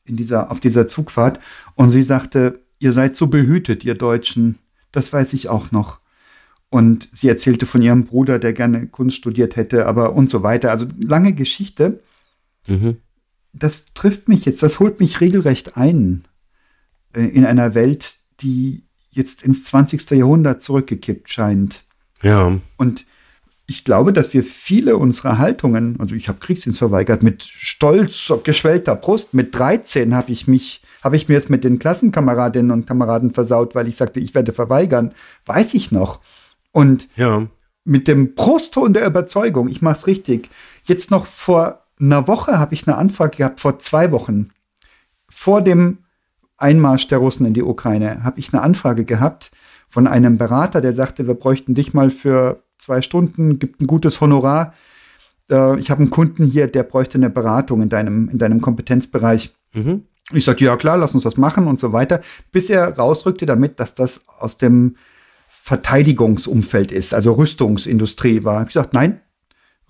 in 0.04 0.16
dieser, 0.16 0.50
auf 0.50 0.60
dieser 0.60 0.88
Zugfahrt. 0.88 1.40
Und 1.74 1.90
sie 1.90 2.02
sagte, 2.02 2.62
ihr 2.78 2.92
seid 2.92 3.16
so 3.16 3.26
behütet, 3.26 3.84
ihr 3.84 3.94
Deutschen. 3.94 4.58
Das 4.92 5.12
weiß 5.12 5.34
ich 5.34 5.48
auch 5.48 5.72
noch. 5.72 5.98
Und 6.70 7.10
sie 7.12 7.28
erzählte 7.28 7.66
von 7.66 7.82
ihrem 7.82 8.04
Bruder, 8.04 8.38
der 8.38 8.52
gerne 8.52 8.86
Kunst 8.86 9.16
studiert 9.16 9.56
hätte, 9.56 9.86
aber 9.86 10.14
und 10.14 10.30
so 10.30 10.42
weiter. 10.42 10.70
Also 10.70 10.86
lange 11.02 11.32
Geschichte. 11.32 12.00
Mhm 12.66 12.98
das 13.52 13.86
trifft 13.94 14.28
mich 14.28 14.44
jetzt, 14.44 14.62
das 14.62 14.80
holt 14.80 15.00
mich 15.00 15.20
regelrecht 15.20 15.76
ein 15.76 16.24
äh, 17.14 17.24
in 17.24 17.44
einer 17.44 17.74
Welt, 17.74 18.16
die 18.40 18.84
jetzt 19.10 19.42
ins 19.42 19.64
20. 19.64 20.10
Jahrhundert 20.10 20.62
zurückgekippt 20.62 21.28
scheint. 21.30 21.84
Ja. 22.22 22.58
Und 22.76 23.04
ich 23.66 23.84
glaube, 23.84 24.12
dass 24.12 24.32
wir 24.32 24.42
viele 24.44 24.96
unserer 24.96 25.38
Haltungen, 25.38 26.00
also 26.00 26.14
ich 26.14 26.28
habe 26.28 26.38
Kriegsdienst 26.38 26.78
verweigert, 26.78 27.22
mit 27.22 27.42
stolz, 27.44 28.32
geschwellter 28.42 28.96
Brust, 28.96 29.34
mit 29.34 29.54
13 29.54 30.14
habe 30.14 30.32
ich 30.32 30.46
mich, 30.46 30.82
habe 31.04 31.16
ich 31.16 31.28
mir 31.28 31.34
jetzt 31.34 31.50
mit 31.50 31.64
den 31.64 31.78
Klassenkameradinnen 31.78 32.70
und 32.70 32.86
Kameraden 32.86 33.32
versaut, 33.32 33.74
weil 33.74 33.86
ich 33.86 33.96
sagte, 33.96 34.20
ich 34.20 34.34
werde 34.34 34.54
verweigern, 34.54 35.12
weiß 35.44 35.74
ich 35.74 35.92
noch. 35.92 36.20
Und 36.72 37.08
ja. 37.16 37.46
mit 37.84 38.08
dem 38.08 38.34
Brustton 38.34 38.94
der 38.94 39.06
Überzeugung, 39.06 39.68
ich 39.68 39.82
mache 39.82 39.96
es 39.96 40.06
richtig, 40.06 40.48
jetzt 40.84 41.10
noch 41.10 41.26
vor 41.26 41.84
einer 42.00 42.28
Woche 42.28 42.58
habe 42.58 42.74
ich 42.74 42.86
eine 42.86 42.96
Anfrage 42.96 43.36
gehabt, 43.38 43.60
vor 43.60 43.78
zwei 43.78 44.12
Wochen, 44.12 44.50
vor 45.28 45.62
dem 45.62 45.98
Einmarsch 46.56 47.08
der 47.08 47.18
Russen 47.18 47.46
in 47.46 47.54
die 47.54 47.62
Ukraine, 47.62 48.24
habe 48.24 48.40
ich 48.40 48.52
eine 48.52 48.62
Anfrage 48.62 49.04
gehabt 49.04 49.50
von 49.88 50.06
einem 50.06 50.38
Berater, 50.38 50.80
der 50.80 50.92
sagte, 50.92 51.26
wir 51.26 51.34
bräuchten 51.34 51.74
dich 51.74 51.94
mal 51.94 52.10
für 52.10 52.62
zwei 52.78 53.02
Stunden, 53.02 53.58
gibt 53.58 53.80
ein 53.80 53.86
gutes 53.86 54.20
Honorar. 54.20 54.74
Äh, 55.50 55.78
ich 55.78 55.90
habe 55.90 56.02
einen 56.02 56.10
Kunden 56.10 56.44
hier, 56.44 56.66
der 56.66 56.82
bräuchte 56.82 57.18
eine 57.18 57.30
Beratung 57.30 57.82
in 57.82 57.88
deinem, 57.88 58.28
in 58.28 58.38
deinem 58.38 58.60
Kompetenzbereich. 58.60 59.54
Mhm. 59.72 60.04
Ich 60.32 60.44
sagte, 60.44 60.64
ja 60.64 60.76
klar, 60.76 60.98
lass 60.98 61.14
uns 61.14 61.24
das 61.24 61.38
machen 61.38 61.66
und 61.66 61.80
so 61.80 61.92
weiter, 61.92 62.20
bis 62.52 62.68
er 62.68 62.96
rausrückte 62.96 63.46
damit, 63.46 63.80
dass 63.80 63.94
das 63.94 64.26
aus 64.28 64.58
dem 64.58 64.96
Verteidigungsumfeld 65.48 66.92
ist, 66.92 67.14
also 67.14 67.32
Rüstungsindustrie 67.32 68.44
war. 68.44 68.62
Ich 68.62 68.68
gesagt, 68.68 68.92
nein, 68.92 69.20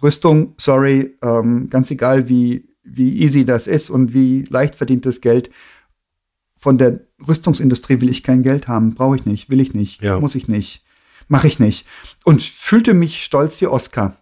Rüstung, 0.03 0.55
sorry, 0.59 1.17
ähm, 1.23 1.69
ganz 1.71 1.91
egal 1.91 2.29
wie, 2.29 2.69
wie 2.83 3.21
easy 3.23 3.45
das 3.45 3.67
ist 3.67 3.91
und 3.91 4.15
wie 4.15 4.45
leicht 4.49 4.75
verdientes 4.75 5.21
Geld. 5.21 5.51
von 6.61 6.77
der 6.77 6.99
Rüstungsindustrie 7.27 8.01
will 8.01 8.09
ich 8.09 8.25
kein 8.25 8.43
Geld 8.43 8.67
haben, 8.67 8.95
brauche 8.95 9.15
ich 9.15 9.25
nicht, 9.25 9.49
will 9.49 9.61
ich 9.61 9.75
nicht, 9.75 10.03
Ja. 10.03 10.19
muss 10.19 10.35
ich 10.35 10.49
nicht, 10.49 10.83
mache 11.29 11.47
ich 11.47 11.61
nicht. 11.61 11.87
Und 12.25 12.43
fühlte 12.43 12.95
mich 12.95 13.23
stolz 13.23 13.61
wie 13.61 13.69
Oscar. 13.69 14.17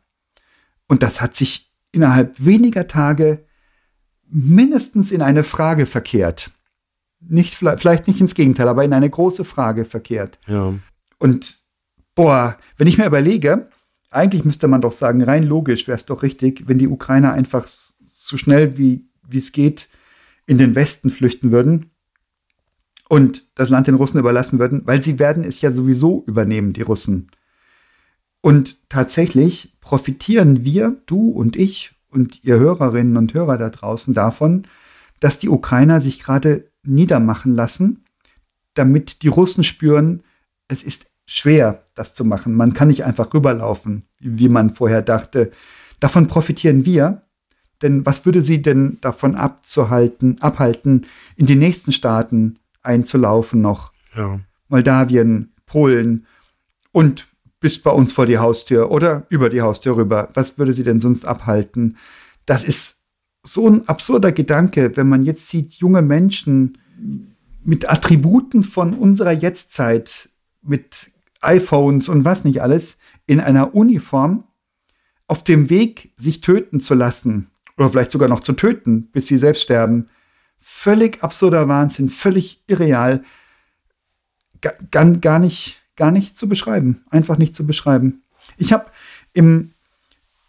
Und 0.87 1.03
das 1.03 1.23
hat 1.23 1.35
sich 1.35 1.73
innerhalb 1.93 2.35
weniger 2.45 2.87
Tage 2.89 3.47
mindestens 4.29 5.13
in 5.13 5.23
eine 5.23 5.45
Frage 5.45 5.87
verkehrt. 5.87 6.51
Nicht, 7.21 7.55
vielleicht 7.55 8.07
nicht 8.07 8.21
ins 8.21 8.35
Gegenteil, 8.35 8.69
aber 8.69 8.85
in 8.85 8.93
eine 8.93 9.09
große 9.09 9.45
Frage 9.47 9.85
verkehrt. 9.87 10.39
Ja. 10.47 10.75
Und 11.19 11.59
boah, 12.15 12.59
wenn 12.77 12.87
ich 12.87 12.99
mir 12.99 13.07
überlege, 13.07 13.71
eigentlich 14.17 14.45
müsste 14.45 14.69
man 14.69 14.81
doch 14.81 14.93
sagen, 14.93 15.23
rein 15.23 15.45
logisch 15.45 15.87
wäre 15.87 15.97
es 15.97 16.07
doch 16.07 16.23
richtig, 16.23 16.65
wenn 16.67 16.79
die 16.79 16.89
Ukrainer 16.89 17.33
einfach 17.33 17.67
so 17.69 18.37
schnell 18.37 18.79
wie 18.79 19.07
wie 19.29 19.39
es 19.39 19.53
geht 19.53 19.89
in 20.47 20.59
den 20.59 20.75
Westen 20.75 21.11
flüchten 21.11 21.51
würden 21.51 21.91
und 23.09 23.49
das 23.59 23.69
Land 23.69 23.87
den 23.87 23.95
Russen 23.95 24.19
überlassen 24.19 24.59
würden, 24.59 24.83
weil 24.85 25.03
sie 25.03 25.19
werden 25.19 25.45
es 25.45 25.61
ja 25.61 25.73
sowieso 25.73 26.25
übernehmen, 26.27 26.73
die 26.73 26.83
Russen. 26.83 27.31
Und 28.41 28.89
tatsächlich 28.89 29.77
profitieren 29.81 30.65
wir, 30.65 31.03
du 31.07 31.31
und 31.31 31.57
ich 31.57 31.95
und 32.11 32.45
ihr 32.45 32.59
Hörerinnen 32.59 33.17
und 33.17 33.35
Hörer 33.35 33.59
da 33.59 33.71
draußen 33.71 34.15
davon, 34.15 34.67
dass 35.21 35.39
die 35.39 35.49
Ukrainer 35.49 36.01
sich 36.01 36.21
gerade 36.21 36.71
niedermachen 36.85 37.53
lassen, 37.53 38.05
damit 38.75 39.23
die 39.23 39.29
Russen 39.29 39.65
spüren, 39.65 40.23
es 40.69 40.83
ist 40.83 41.11
schwer, 41.27 41.83
das 41.95 42.15
zu 42.15 42.25
machen. 42.25 42.55
Man 42.55 42.73
kann 42.73 42.89
nicht 42.89 43.05
einfach 43.05 43.35
rüberlaufen, 43.35 44.05
wie 44.21 44.49
man 44.49 44.75
vorher 44.75 45.03
dachte. 45.03 45.51
Davon 46.01 46.27
profitieren 46.29 46.85
wir. 46.85 47.23
Denn 47.83 48.07
was 48.07 48.25
würde 48.25 48.43
sie 48.43 48.63
denn 48.63 48.97
davon 49.03 49.35
abzuhalten, 49.35 50.41
abhalten, 50.41 51.07
in 51.37 51.45
die 51.45 51.57
nächsten 51.57 51.93
Staaten 51.93 52.59
einzulaufen 52.83 53.61
noch? 53.61 53.93
Ja. 54.15 54.41
Moldawien, 54.69 55.53
Polen 55.67 56.27
und 56.91 57.27
bis 57.61 57.83
bei 57.83 57.91
uns 57.91 58.13
vor 58.13 58.27
die 58.27 58.39
Haustür 58.39 58.91
oder 58.91 59.27
über 59.29 59.51
die 59.51 59.61
Haustür 59.61 59.97
rüber. 59.97 60.31
Was 60.35 60.59
würde 60.59 60.73
sie 60.73 60.85
denn 60.85 61.01
sonst 61.01 61.27
abhalten? 61.27 61.97
Das 62.47 62.65
ist 62.65 63.01
so 63.43 63.69
ein 63.69 63.87
absurder 63.89 64.33
Gedanke, 64.33 64.97
wenn 64.97 65.09
man 65.09 65.25
jetzt 65.25 65.49
sieht, 65.49 65.75
junge 65.75 66.03
Menschen 66.03 66.79
mit 67.63 67.91
Attributen 67.91 68.63
von 68.63 68.95
unserer 68.95 69.33
Jetztzeit, 69.33 70.31
mit 70.63 71.11
iPhones 71.47 72.09
und 72.09 72.25
was 72.25 72.45
nicht 72.45 72.61
alles, 72.63 72.99
in 73.27 73.41
einer 73.41 73.75
Uniform 73.75 74.45
auf 75.27 75.43
dem 75.43 75.71
Weg, 75.71 76.13
sich 76.17 76.41
töten 76.41 76.81
zu 76.81 76.95
lassen 76.95 77.51
oder 77.77 77.91
vielleicht 77.91 78.13
sogar 78.13 78.29
noch 78.29 78.41
zu 78.41 78.53
töten, 78.53 79.09
bis 79.13 79.27
sie 79.27 79.39
selbst 79.39 79.63
sterben. 79.63 80.09
Völlig 80.59 81.23
absurder 81.23 81.69
Wahnsinn, 81.69 82.09
völlig 82.09 82.63
irreal 82.67 83.23
ga- 84.61 84.75
gar, 84.91 85.11
gar 85.13 85.39
nicht, 85.39 85.83
gar 85.97 86.11
nicht 86.11 86.39
zu 86.39 86.49
beschreiben. 86.49 87.05
Einfach 87.11 87.39
nicht 87.39 87.55
zu 87.55 87.67
beschreiben. 87.67 88.23
Ich 88.57 88.73
habe 88.73 88.87
im 89.33 89.73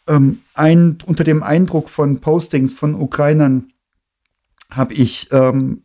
ähm, 0.07 0.39
ein, 0.53 0.97
unter 1.05 1.23
dem 1.23 1.43
Eindruck 1.43 1.89
von 1.89 2.19
Postings 2.19 2.73
von 2.73 2.95
Ukrainern 2.95 3.73
habe 4.69 4.93
ich 4.93 5.31
ähm, 5.31 5.83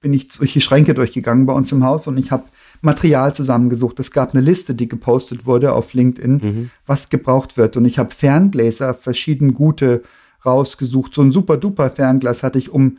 bin 0.00 0.12
ich 0.12 0.28
durch 0.28 0.52
die 0.52 0.60
Schränke 0.60 0.92
durchgegangen 0.92 1.46
bei 1.46 1.54
uns 1.54 1.72
im 1.72 1.82
Haus 1.82 2.06
und 2.06 2.18
ich 2.18 2.30
habe 2.30 2.44
Material 2.84 3.34
zusammengesucht. 3.34 3.98
Es 4.00 4.10
gab 4.10 4.34
eine 4.34 4.40
Liste, 4.42 4.74
die 4.74 4.88
gepostet 4.88 5.46
wurde 5.46 5.72
auf 5.72 5.94
LinkedIn, 5.94 6.70
was 6.86 7.10
gebraucht 7.10 7.56
wird. 7.56 7.76
Und 7.76 7.84
ich 7.84 7.98
habe 7.98 8.14
Ferngläser, 8.14 8.94
verschieden 8.94 9.54
gute 9.54 10.02
rausgesucht. 10.44 11.14
So 11.14 11.22
ein 11.22 11.32
super 11.32 11.56
duper 11.56 11.90
Fernglas 11.90 12.42
hatte 12.42 12.58
ich, 12.58 12.70
um 12.70 12.98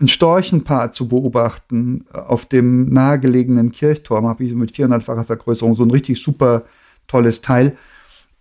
ein 0.00 0.08
Storchenpaar 0.08 0.92
zu 0.92 1.08
beobachten 1.08 2.04
auf 2.12 2.46
dem 2.46 2.92
nahegelegenen 2.92 3.70
Kirchturm. 3.70 4.26
Habe 4.26 4.44
ich 4.44 4.50
so 4.50 4.56
mit 4.56 4.72
400-facher 4.72 5.24
Vergrößerung 5.24 5.74
so 5.74 5.84
ein 5.84 5.90
richtig 5.90 6.22
super 6.22 6.64
tolles 7.06 7.42
Teil 7.42 7.76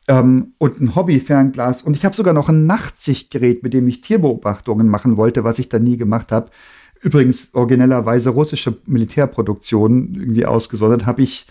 ähm, 0.08 0.54
und 0.58 0.82
ein 0.82 0.96
Hobby-Fernglas. 0.96 1.84
Und 1.84 1.96
ich 1.96 2.06
habe 2.06 2.16
sogar 2.16 2.34
noch 2.34 2.50
ein 2.50 2.66
Nachtsichtgerät, 2.66 3.64
mit 3.64 3.74
dem 3.74 3.88
ich 3.88 4.02
Tierbeobachtungen 4.02 4.88
machen 4.88 5.18
wollte, 5.18 5.44
was 5.44 5.60
ich 5.60 5.70
dann 5.70 5.84
nie 5.84 5.98
gemacht 5.98 6.32
habe. 6.32 6.50
Übrigens 7.04 7.54
originellerweise 7.54 8.30
russische 8.30 8.78
Militärproduktion 8.86 10.16
irgendwie 10.16 10.46
ausgesondert, 10.46 11.06
habe 11.06 11.22
ich 11.22 11.46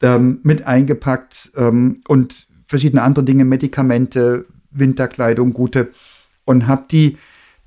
ähm, 0.00 0.38
mit 0.44 0.66
eingepackt 0.66 1.50
ähm, 1.56 2.00
und 2.06 2.46
verschiedene 2.66 3.02
andere 3.02 3.24
Dinge, 3.24 3.44
Medikamente, 3.44 4.46
Winterkleidung, 4.70 5.50
gute 5.52 5.90
und 6.44 6.68
habe 6.68 6.84
die 6.90 7.18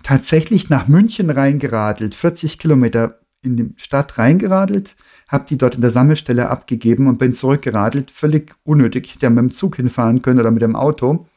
tatsächlich 0.01 0.69
nach 0.69 0.87
München 0.87 1.29
reingeradelt, 1.29 2.15
40 2.15 2.57
Kilometer 2.57 3.19
in 3.41 3.57
die 3.57 3.73
Stadt 3.75 4.17
reingeradelt, 4.17 4.95
habe 5.27 5.45
die 5.47 5.57
dort 5.57 5.75
in 5.75 5.81
der 5.81 5.91
Sammelstelle 5.91 6.49
abgegeben 6.49 7.07
und 7.07 7.19
bin 7.19 7.33
zurückgeradelt, 7.33 8.11
völlig 8.11 8.53
unnötig. 8.63 9.05
Ich 9.05 9.15
hätte 9.15 9.25
ja 9.25 9.29
mit 9.29 9.39
dem 9.39 9.53
Zug 9.53 9.75
hinfahren 9.75 10.21
können 10.21 10.39
oder 10.39 10.51
mit 10.51 10.61
dem 10.61 10.75
Auto. 10.75 11.27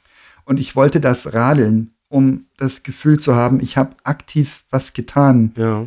Und 0.45 0.61
ich 0.61 0.77
wollte 0.77 1.01
das 1.01 1.35
radeln, 1.35 1.91
um 2.09 2.47
das 2.57 2.83
Gefühl 2.83 3.19
zu 3.21 3.35
haben, 3.35 3.61
ich 3.61 3.77
habe 3.77 3.97
aktiv 4.05 4.65
was 4.71 4.93
getan. 4.93 5.53
Ja. 5.57 5.87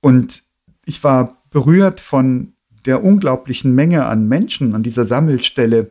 Und 0.00 0.42
ich 0.84 1.04
war 1.04 1.42
berührt 1.50 2.00
von 2.00 2.54
der 2.86 3.04
unglaublichen 3.04 3.74
Menge 3.74 4.06
an 4.06 4.26
Menschen 4.28 4.74
an 4.74 4.82
dieser 4.82 5.04
Sammelstelle, 5.04 5.90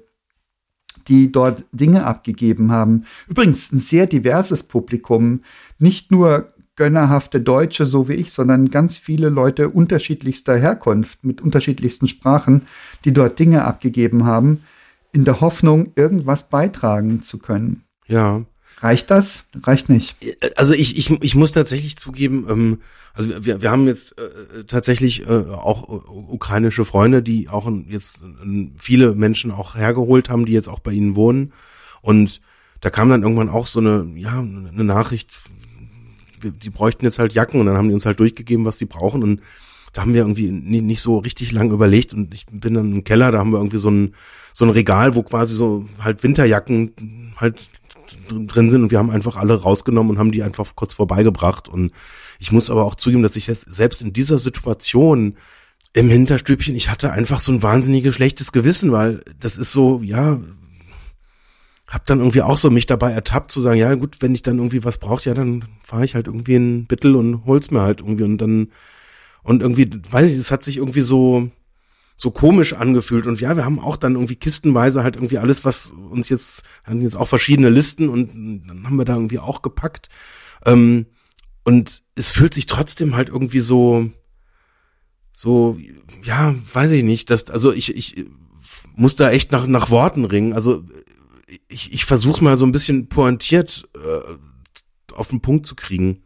die 1.07 1.31
dort 1.31 1.65
Dinge 1.71 2.05
abgegeben 2.05 2.71
haben. 2.71 3.05
Übrigens 3.27 3.71
ein 3.71 3.77
sehr 3.77 4.07
diverses 4.07 4.63
Publikum, 4.63 5.41
nicht 5.77 6.11
nur 6.11 6.47
gönnerhafte 6.75 7.41
Deutsche, 7.41 7.85
so 7.85 8.07
wie 8.07 8.13
ich, 8.13 8.31
sondern 8.31 8.69
ganz 8.69 8.97
viele 8.97 9.29
Leute 9.29 9.69
unterschiedlichster 9.69 10.57
Herkunft 10.57 11.23
mit 11.25 11.41
unterschiedlichsten 11.41 12.07
Sprachen, 12.07 12.63
die 13.03 13.11
dort 13.11 13.37
Dinge 13.37 13.65
abgegeben 13.65 14.25
haben, 14.25 14.63
in 15.11 15.25
der 15.25 15.41
Hoffnung, 15.41 15.91
irgendwas 15.95 16.49
beitragen 16.49 17.21
zu 17.21 17.39
können. 17.39 17.83
Ja. 18.07 18.45
Reicht 18.81 19.11
das? 19.11 19.45
Reicht 19.63 19.89
nicht. 19.89 20.15
Also 20.55 20.73
ich, 20.73 20.97
ich, 20.97 21.11
ich 21.21 21.35
muss 21.35 21.51
tatsächlich 21.51 21.97
zugeben, 21.97 22.45
ähm, 22.49 22.81
also 23.13 23.45
wir, 23.45 23.61
wir 23.61 23.71
haben 23.71 23.87
jetzt 23.87 24.17
äh, 24.17 24.63
tatsächlich 24.65 25.27
äh, 25.27 25.31
auch 25.51 25.89
äh, 25.89 26.09
ukrainische 26.09 26.85
Freunde, 26.85 27.21
die 27.21 27.49
auch 27.49 27.69
jetzt 27.87 28.21
äh, 28.21 28.69
viele 28.77 29.15
Menschen 29.15 29.51
auch 29.51 29.75
hergeholt 29.75 30.29
haben, 30.29 30.45
die 30.45 30.53
jetzt 30.53 30.69
auch 30.69 30.79
bei 30.79 30.91
ihnen 30.91 31.15
wohnen. 31.15 31.51
Und 32.01 32.39
da 32.79 32.89
kam 32.89 33.09
dann 33.09 33.23
irgendwann 33.23 33.49
auch 33.49 33.67
so 33.67 33.81
eine, 33.81 34.07
ja, 34.15 34.39
eine 34.39 34.83
Nachricht, 34.85 35.39
die 36.41 36.69
bräuchten 36.69 37.03
jetzt 37.03 37.19
halt 37.19 37.33
Jacken 37.33 37.59
und 37.59 37.65
dann 37.65 37.75
haben 37.75 37.89
die 37.89 37.93
uns 37.93 38.05
halt 38.05 38.21
durchgegeben, 38.21 38.63
was 38.63 38.77
die 38.77 38.85
brauchen 38.85 39.23
und 39.23 39.41
da 39.91 40.01
haben 40.01 40.13
wir 40.13 40.21
irgendwie 40.21 40.49
nicht 40.51 41.01
so 41.01 41.17
richtig 41.17 41.51
lang 41.51 41.71
überlegt 41.71 42.13
und 42.13 42.33
ich 42.33 42.45
bin 42.45 42.75
dann 42.75 42.93
im 42.93 43.03
Keller, 43.03 43.31
da 43.31 43.39
haben 43.39 43.51
wir 43.51 43.57
irgendwie 43.57 43.79
so 43.79 43.89
ein, 43.89 44.13
so 44.53 44.63
ein 44.63 44.71
Regal, 44.71 45.15
wo 45.15 45.23
quasi 45.23 45.55
so 45.55 45.85
halt 45.99 46.23
Winterjacken 46.23 47.33
halt 47.35 47.59
drin 48.29 48.69
sind 48.69 48.83
und 48.83 48.91
wir 48.91 48.99
haben 48.99 49.09
einfach 49.09 49.35
alle 49.35 49.61
rausgenommen 49.61 50.11
und 50.11 50.19
haben 50.19 50.31
die 50.31 50.43
einfach 50.43 50.75
kurz 50.75 50.93
vorbeigebracht. 50.93 51.67
Und 51.67 51.91
ich 52.39 52.51
muss 52.51 52.69
aber 52.69 52.85
auch 52.85 52.95
zugeben, 52.95 53.23
dass 53.23 53.35
ich 53.35 53.47
jetzt 53.47 53.73
selbst 53.73 54.01
in 54.01 54.13
dieser 54.13 54.37
Situation 54.37 55.37
im 55.93 56.09
Hinterstübchen, 56.09 56.75
ich 56.75 56.89
hatte 56.89 57.11
einfach 57.11 57.39
so 57.39 57.51
ein 57.51 57.63
wahnsinniges 57.63 58.13
schlechtes 58.13 58.51
Gewissen, 58.51 58.91
weil 58.91 59.23
das 59.39 59.57
ist 59.57 59.71
so, 59.71 60.01
ja, 60.03 60.39
hab 61.87 62.05
dann 62.05 62.19
irgendwie 62.19 62.43
auch 62.43 62.57
so 62.57 62.69
mich 62.69 62.85
dabei 62.85 63.11
ertappt 63.11 63.51
zu 63.51 63.61
sagen, 63.61 63.79
ja 63.79 63.95
gut, 63.95 64.17
wenn 64.21 64.35
ich 64.35 64.43
dann 64.43 64.57
irgendwie 64.57 64.83
was 64.83 64.99
brauche, 64.99 65.27
ja, 65.27 65.33
dann 65.33 65.65
fahre 65.81 66.05
ich 66.05 66.13
halt 66.13 66.27
irgendwie 66.27 66.55
in 66.55 66.85
Bittel 66.85 67.15
und 67.15 67.45
hol's 67.45 67.71
mir 67.71 67.81
halt 67.81 68.01
irgendwie. 68.01 68.23
Und 68.23 68.37
dann 68.37 68.69
und 69.41 69.63
irgendwie, 69.63 69.89
weiß 70.11 70.29
ich, 70.31 70.37
es 70.37 70.51
hat 70.51 70.63
sich 70.63 70.77
irgendwie 70.77 71.01
so 71.01 71.49
so 72.21 72.31
komisch 72.31 72.73
angefühlt 72.73 73.27
und 73.27 73.39
ja, 73.39 73.55
wir 73.55 73.63
haben 73.63 73.79
auch 73.79 73.95
dann 73.95 74.15
irgendwie 74.15 74.35
kistenweise 74.35 75.03
halt 75.03 75.15
irgendwie 75.15 75.37
alles, 75.37 75.63
was 75.63 75.85
uns 75.87 76.27
jetzt, 76.27 76.63
haben 76.83 77.01
jetzt 77.01 77.15
auch 77.15 77.29
verschiedene 77.29 77.69
Listen 77.69 78.09
und 78.09 78.33
dann 78.67 78.83
haben 78.85 78.97
wir 78.97 79.05
da 79.05 79.13
irgendwie 79.13 79.39
auch 79.39 79.61
gepackt 79.61 80.09
ähm, 80.65 81.05
und 81.63 82.01
es 82.15 82.29
fühlt 82.29 82.53
sich 82.53 82.65
trotzdem 82.65 83.15
halt 83.15 83.29
irgendwie 83.29 83.61
so 83.61 84.11
so, 85.33 85.77
ja, 86.21 86.53
weiß 86.73 86.91
ich 86.91 87.05
nicht, 87.05 87.29
dass, 87.29 87.49
also 87.49 87.71
ich, 87.71 87.95
ich 87.95 88.25
muss 88.93 89.15
da 89.15 89.31
echt 89.31 89.53
nach, 89.53 89.67
nach 89.67 89.89
Worten 89.89 90.25
ringen. 90.25 90.51
Also 90.51 90.83
ich, 91.69 91.93
ich 91.93 92.03
versuche 92.03 92.43
mal 92.43 92.57
so 92.57 92.65
ein 92.65 92.73
bisschen 92.73 93.07
pointiert 93.07 93.87
äh, 93.95 95.13
auf 95.13 95.29
den 95.29 95.39
Punkt 95.39 95.65
zu 95.65 95.75
kriegen. 95.75 96.23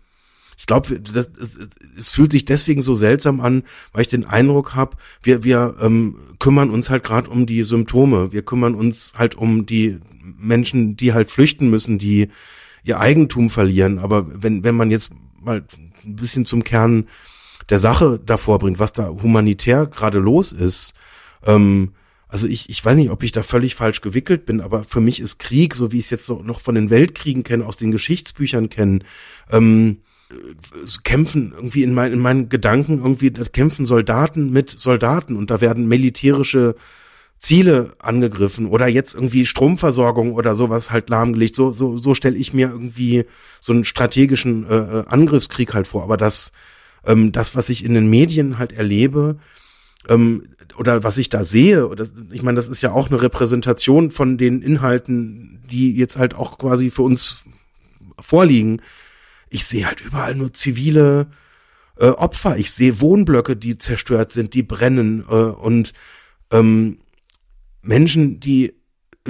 Ich 0.58 0.66
glaube, 0.66 1.00
das 1.00 1.30
es, 1.40 1.70
es 1.98 2.10
fühlt 2.10 2.32
sich 2.32 2.46
deswegen 2.46 2.82
so 2.82 2.96
seltsam 2.96 3.42
an, 3.42 3.64
weil 3.92 4.02
ich 4.02 4.08
den 4.08 4.26
Eindruck 4.26 4.76
habe, 4.76 4.98
wir 5.22 5.44
wir 5.44 5.76
ähm, 5.82 6.18
kümmern 6.40 6.70
uns 6.70 6.90
halt 6.90 7.04
gerade 7.04 7.30
um 7.30 7.46
die 7.46 7.64
Symptome. 7.64 8.32
Wir 8.32 8.44
kümmern 8.44 8.76
uns 8.76 9.14
halt 9.16 9.36
um 9.36 9.66
die 9.66 10.00
Menschen, 10.22 10.96
die 10.96 11.14
halt 11.14 11.32
flüchten 11.32 11.70
müssen, 11.70 12.00
die 12.00 12.30
ihr 12.84 13.00
Eigentum 13.00 13.50
verlieren. 13.50 14.00
Aber 14.00 14.26
wenn 14.42 14.64
wenn 14.64 14.76
man 14.76 14.92
jetzt 14.92 15.12
mal 15.42 15.64
ein 16.06 16.16
bisschen 16.16 16.46
zum 16.46 16.64
Kern 16.64 17.08
der 17.70 17.80
Sache 17.80 18.20
davor 18.26 18.60
bringt, 18.60 18.80
was 18.80 18.94
da 18.94 19.08
humanitär 19.08 19.86
gerade 19.86 20.20
los 20.20 20.52
ist, 20.52 20.94
ähm, 21.46 21.94
also 22.34 22.48
ich, 22.48 22.68
ich 22.68 22.84
weiß 22.84 22.96
nicht, 22.96 23.12
ob 23.12 23.22
ich 23.22 23.32
da 23.32 23.44
völlig 23.44 23.76
falsch 23.76 24.02
gewickelt 24.02 24.46
bin, 24.46 24.60
aber 24.60 24.84
für 24.84 25.02
mich 25.02 25.20
ist 25.20 25.38
Krieg, 25.38 25.76
so 25.76 25.92
wie 25.92 26.00
ich 26.00 26.06
es 26.06 26.10
jetzt 26.10 26.26
so 26.26 26.42
noch 26.42 26.62
von 26.62 26.74
den 26.74 26.90
Weltkriegen 26.90 27.44
kenne, 27.44 27.64
aus 27.64 27.78
den 27.78 27.92
Geschichtsbüchern 27.92 28.70
kenne, 28.70 29.02
ähm, 29.52 30.00
äh, 30.00 30.13
kämpfen 31.04 31.54
irgendwie 31.56 31.84
in, 31.84 31.94
mein, 31.94 32.14
in 32.14 32.20
meinen 32.20 32.50
Gedanken 32.50 33.00
irgendwie 33.00 33.32
kämpfen 33.32 33.86
Soldaten 33.86 34.52
mit 34.52 34.70
Soldaten 34.78 35.36
und 35.36 35.52
da 35.52 35.62
werden 35.62 35.88
militärische 35.88 36.76
Ziele 37.40 37.94
angegriffen 38.00 38.68
oder 38.68 38.88
jetzt 38.88 39.16
irgendwie 39.16 39.46
Stromversorgung 39.46 40.34
oder 40.34 40.56
sowas 40.56 40.92
halt 40.92 41.10
lahmgelegt. 41.10 41.56
So 41.56 41.74
so 41.74 41.98
so 41.98 42.16
stelle 42.16 42.38
ich 42.38 42.54
mir 42.54 42.70
irgendwie 42.70 43.26
so 43.60 43.74
einen 43.74 43.84
strategischen 43.84 44.66
äh, 44.70 44.76
äh, 44.76 45.06
Angriffskrieg 45.08 45.74
halt 45.74 45.88
vor. 45.88 46.04
Aber 46.04 46.18
das 46.18 46.54
ähm, 47.06 47.32
das 47.34 47.56
was 47.56 47.70
ich 47.70 47.84
in 47.84 47.94
den 47.94 48.10
Medien 48.10 48.60
halt 48.60 48.72
erlebe 48.72 49.38
ähm, 50.08 50.50
oder 50.78 51.04
was 51.04 51.18
ich 51.18 51.30
da 51.30 51.44
sehe, 51.44 51.88
oder 51.88 52.08
ich 52.32 52.42
meine, 52.44 52.56
das 52.56 52.68
ist 52.68 52.82
ja 52.82 52.92
auch 52.92 53.10
eine 53.10 53.22
Repräsentation 53.22 54.12
von 54.12 54.38
den 54.38 54.62
Inhalten, 54.62 55.60
die 55.70 55.96
jetzt 55.96 56.18
halt 56.18 56.36
auch 56.36 56.58
quasi 56.58 56.90
für 56.90 57.04
uns 57.04 57.44
vorliegen. 58.20 58.82
Ich 59.54 59.66
sehe 59.66 59.86
halt 59.86 60.02
überall 60.02 60.36
nur 60.36 60.52
zivile 60.54 61.28
äh, 61.98 62.08
Opfer. 62.08 62.58
Ich 62.58 62.72
sehe 62.72 63.00
Wohnblöcke, 63.02 63.56
die 63.56 63.78
zerstört 63.78 64.32
sind, 64.32 64.54
die 64.56 64.64
brennen 64.64 65.24
äh, 65.30 65.34
und 65.34 65.94
ähm, 66.52 66.98
Menschen, 67.84 68.40
die 68.40 68.74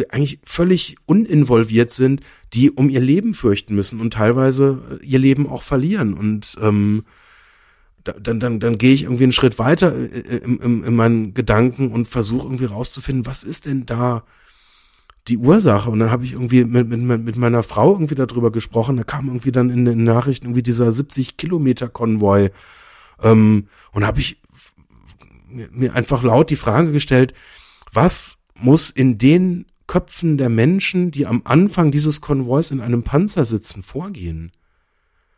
eigentlich 0.09 0.39
völlig 0.45 0.95
uninvolviert 1.05 1.91
sind, 1.91 2.21
die 2.53 2.71
um 2.71 2.89
ihr 2.89 3.01
Leben 3.01 3.33
fürchten 3.33 3.75
müssen 3.75 3.99
und 3.99 4.13
teilweise 4.13 4.99
ihr 5.03 5.19
Leben 5.19 5.47
auch 5.47 5.61
verlieren. 5.61 6.13
Und 6.13 6.55
ähm, 6.61 7.03
dann, 8.03 8.39
dann, 8.39 8.59
dann 8.59 8.77
gehe 8.77 8.93
ich 8.93 9.03
irgendwie 9.03 9.23
einen 9.23 9.33
Schritt 9.33 9.59
weiter 9.59 9.93
in, 9.95 10.59
in, 10.59 10.83
in 10.83 10.95
meinen 10.95 11.33
Gedanken 11.33 11.91
und 11.91 12.07
versuche 12.07 12.47
irgendwie 12.47 12.65
rauszufinden, 12.65 13.25
was 13.25 13.43
ist 13.43 13.65
denn 13.65 13.85
da 13.85 14.23
die 15.27 15.37
Ursache? 15.37 15.89
Und 15.89 15.99
dann 15.99 16.11
habe 16.11 16.25
ich 16.25 16.33
irgendwie 16.33 16.63
mit, 16.65 16.87
mit, 16.87 17.23
mit 17.23 17.35
meiner 17.35 17.63
Frau 17.63 17.93
irgendwie 17.93 18.15
darüber 18.15 18.51
gesprochen. 18.51 18.97
Da 18.97 19.03
kam 19.03 19.27
irgendwie 19.27 19.51
dann 19.51 19.69
in 19.69 19.85
den 19.85 20.03
Nachrichten 20.03 20.47
irgendwie 20.47 20.63
dieser 20.63 20.91
70 20.91 21.37
Kilometer 21.37 21.89
Konvoi. 21.89 22.51
Ähm, 23.21 23.67
und 23.91 24.05
habe 24.05 24.19
ich 24.19 24.41
mir 25.49 25.93
einfach 25.93 26.23
laut 26.23 26.49
die 26.49 26.55
Frage 26.55 26.91
gestellt, 26.91 27.33
was 27.91 28.37
muss 28.55 28.89
in 28.89 29.17
den 29.17 29.65
Köpfen 29.87 30.37
der 30.37 30.49
Menschen, 30.49 31.11
die 31.11 31.27
am 31.27 31.41
Anfang 31.43 31.91
dieses 31.91 32.21
Konvois 32.21 32.71
in 32.71 32.81
einem 32.81 33.03
Panzer 33.03 33.45
sitzen, 33.45 33.83
vorgehen. 33.83 34.51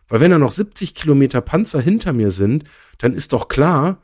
Weil 0.08 0.20
wenn 0.20 0.32
da 0.32 0.38
noch 0.38 0.52
70 0.52 0.94
Kilometer 0.94 1.42
Panzer 1.42 1.82
hinter 1.82 2.14
mir 2.14 2.32
sind, 2.32 2.66
dann 3.00 3.14
ist 3.14 3.34
doch 3.34 3.48
klar, 3.48 3.98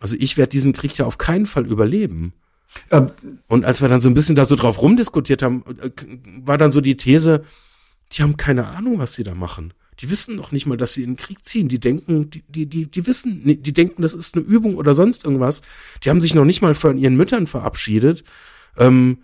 also 0.00 0.16
ich 0.18 0.36
werde 0.36 0.50
diesen 0.50 0.72
Krieg 0.72 0.96
ja 0.96 1.06
auf 1.06 1.18
keinen 1.18 1.46
Fall 1.46 1.66
überleben. 1.66 2.32
Ähm, 2.90 3.10
und 3.48 3.64
als 3.64 3.80
wir 3.80 3.88
dann 3.88 4.00
so 4.00 4.08
ein 4.08 4.14
bisschen 4.14 4.36
da 4.36 4.44
so 4.44 4.56
drauf 4.56 4.80
rumdiskutiert 4.80 5.42
haben, 5.42 5.64
äh, 5.80 5.90
war 6.44 6.58
dann 6.58 6.72
so 6.72 6.80
die 6.80 6.96
These, 6.96 7.44
die 8.12 8.22
haben 8.22 8.36
keine 8.36 8.66
Ahnung, 8.66 8.98
was 8.98 9.14
sie 9.14 9.22
da 9.22 9.34
machen. 9.34 9.72
Die 10.00 10.10
wissen 10.10 10.34
noch 10.34 10.50
nicht 10.50 10.66
mal, 10.66 10.76
dass 10.76 10.92
sie 10.92 11.02
in 11.02 11.10
den 11.10 11.16
Krieg 11.16 11.44
ziehen. 11.44 11.68
Die 11.68 11.78
denken, 11.78 12.30
die, 12.30 12.42
die, 12.48 12.66
die, 12.66 12.90
die 12.90 13.06
wissen, 13.06 13.42
die 13.44 13.72
denken, 13.72 14.02
das 14.02 14.14
ist 14.14 14.34
eine 14.34 14.44
Übung 14.44 14.76
oder 14.76 14.92
sonst 14.92 15.24
irgendwas. 15.24 15.62
Die 16.02 16.10
haben 16.10 16.20
sich 16.20 16.34
noch 16.34 16.44
nicht 16.44 16.62
mal 16.62 16.74
von 16.74 16.98
ihren 16.98 17.16
Müttern 17.16 17.46
verabschiedet. 17.46 18.24
Ähm, 18.76 19.18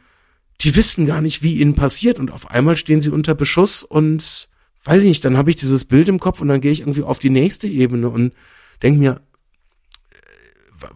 die 0.60 0.76
wissen 0.76 1.06
gar 1.06 1.20
nicht, 1.20 1.42
wie 1.42 1.58
ihnen 1.58 1.74
passiert. 1.74 2.20
Und 2.20 2.30
auf 2.30 2.50
einmal 2.50 2.76
stehen 2.76 3.00
sie 3.00 3.10
unter 3.10 3.34
Beschuss 3.34 3.82
und 3.82 4.48
weiß 4.84 5.02
ich 5.02 5.08
nicht, 5.08 5.24
dann 5.24 5.36
habe 5.36 5.50
ich 5.50 5.56
dieses 5.56 5.84
Bild 5.84 6.08
im 6.08 6.20
Kopf 6.20 6.40
und 6.40 6.48
dann 6.48 6.60
gehe 6.60 6.72
ich 6.72 6.80
irgendwie 6.80 7.02
auf 7.02 7.18
die 7.18 7.30
nächste 7.30 7.66
Ebene 7.66 8.08
und 8.08 8.32
denke 8.82 9.00
mir, 9.00 9.20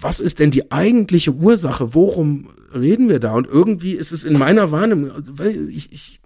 was 0.01 0.21
ist 0.21 0.39
denn 0.39 0.51
die 0.51 0.73
eigentliche 0.73 1.33
Ursache? 1.33 1.95
Worum 1.95 2.51
reden 2.73 3.09
wir 3.09 3.21
da? 3.21 3.33
Und 3.33 3.47
irgendwie 3.47 3.93
ist 3.93 4.13
es 4.13 4.25
in 4.25 4.39
meiner 4.39 4.71
Wahrnehmung, 4.71 5.11
also, 5.11 5.33
ich, 5.45 5.93
ich 5.93 6.21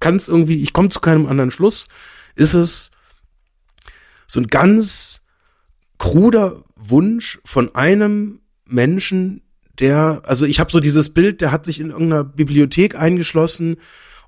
kann 0.00 0.16
es 0.16 0.28
irgendwie, 0.28 0.62
ich 0.62 0.72
komme 0.72 0.88
zu 0.90 1.00
keinem 1.00 1.26
anderen 1.26 1.50
Schluss 1.50 1.88
ist 2.38 2.54
es 2.54 2.90
so 4.26 4.40
ein 4.40 4.46
ganz 4.46 5.20
kruder 5.98 6.64
Wunsch 6.76 7.40
von 7.44 7.74
einem 7.74 8.40
Menschen, 8.64 9.42
der, 9.78 10.22
also 10.24 10.46
ich 10.46 10.60
habe 10.60 10.70
so 10.70 10.80
dieses 10.80 11.12
Bild, 11.12 11.40
der 11.40 11.52
hat 11.52 11.64
sich 11.64 11.80
in 11.80 11.90
irgendeiner 11.90 12.24
Bibliothek 12.24 12.94
eingeschlossen 12.96 13.76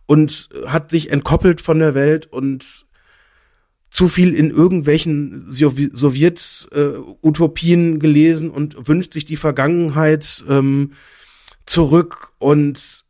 und 0.07 0.49
hat 0.67 0.91
sich 0.91 1.11
entkoppelt 1.11 1.61
von 1.61 1.79
der 1.79 1.95
Welt 1.95 2.27
und 2.27 2.87
zu 3.91 4.09
viel 4.09 4.35
in 4.35 4.51
irgendwelchen 4.51 5.47
Sowjet-Utopien 5.51 7.97
äh, 7.97 7.99
gelesen 7.99 8.51
und 8.51 8.89
wünscht 8.89 9.13
sich 9.13 9.25
die 9.25 9.37
Vergangenheit 9.37 10.45
ähm, 10.49 10.93
zurück 11.67 12.33
und 12.39 13.05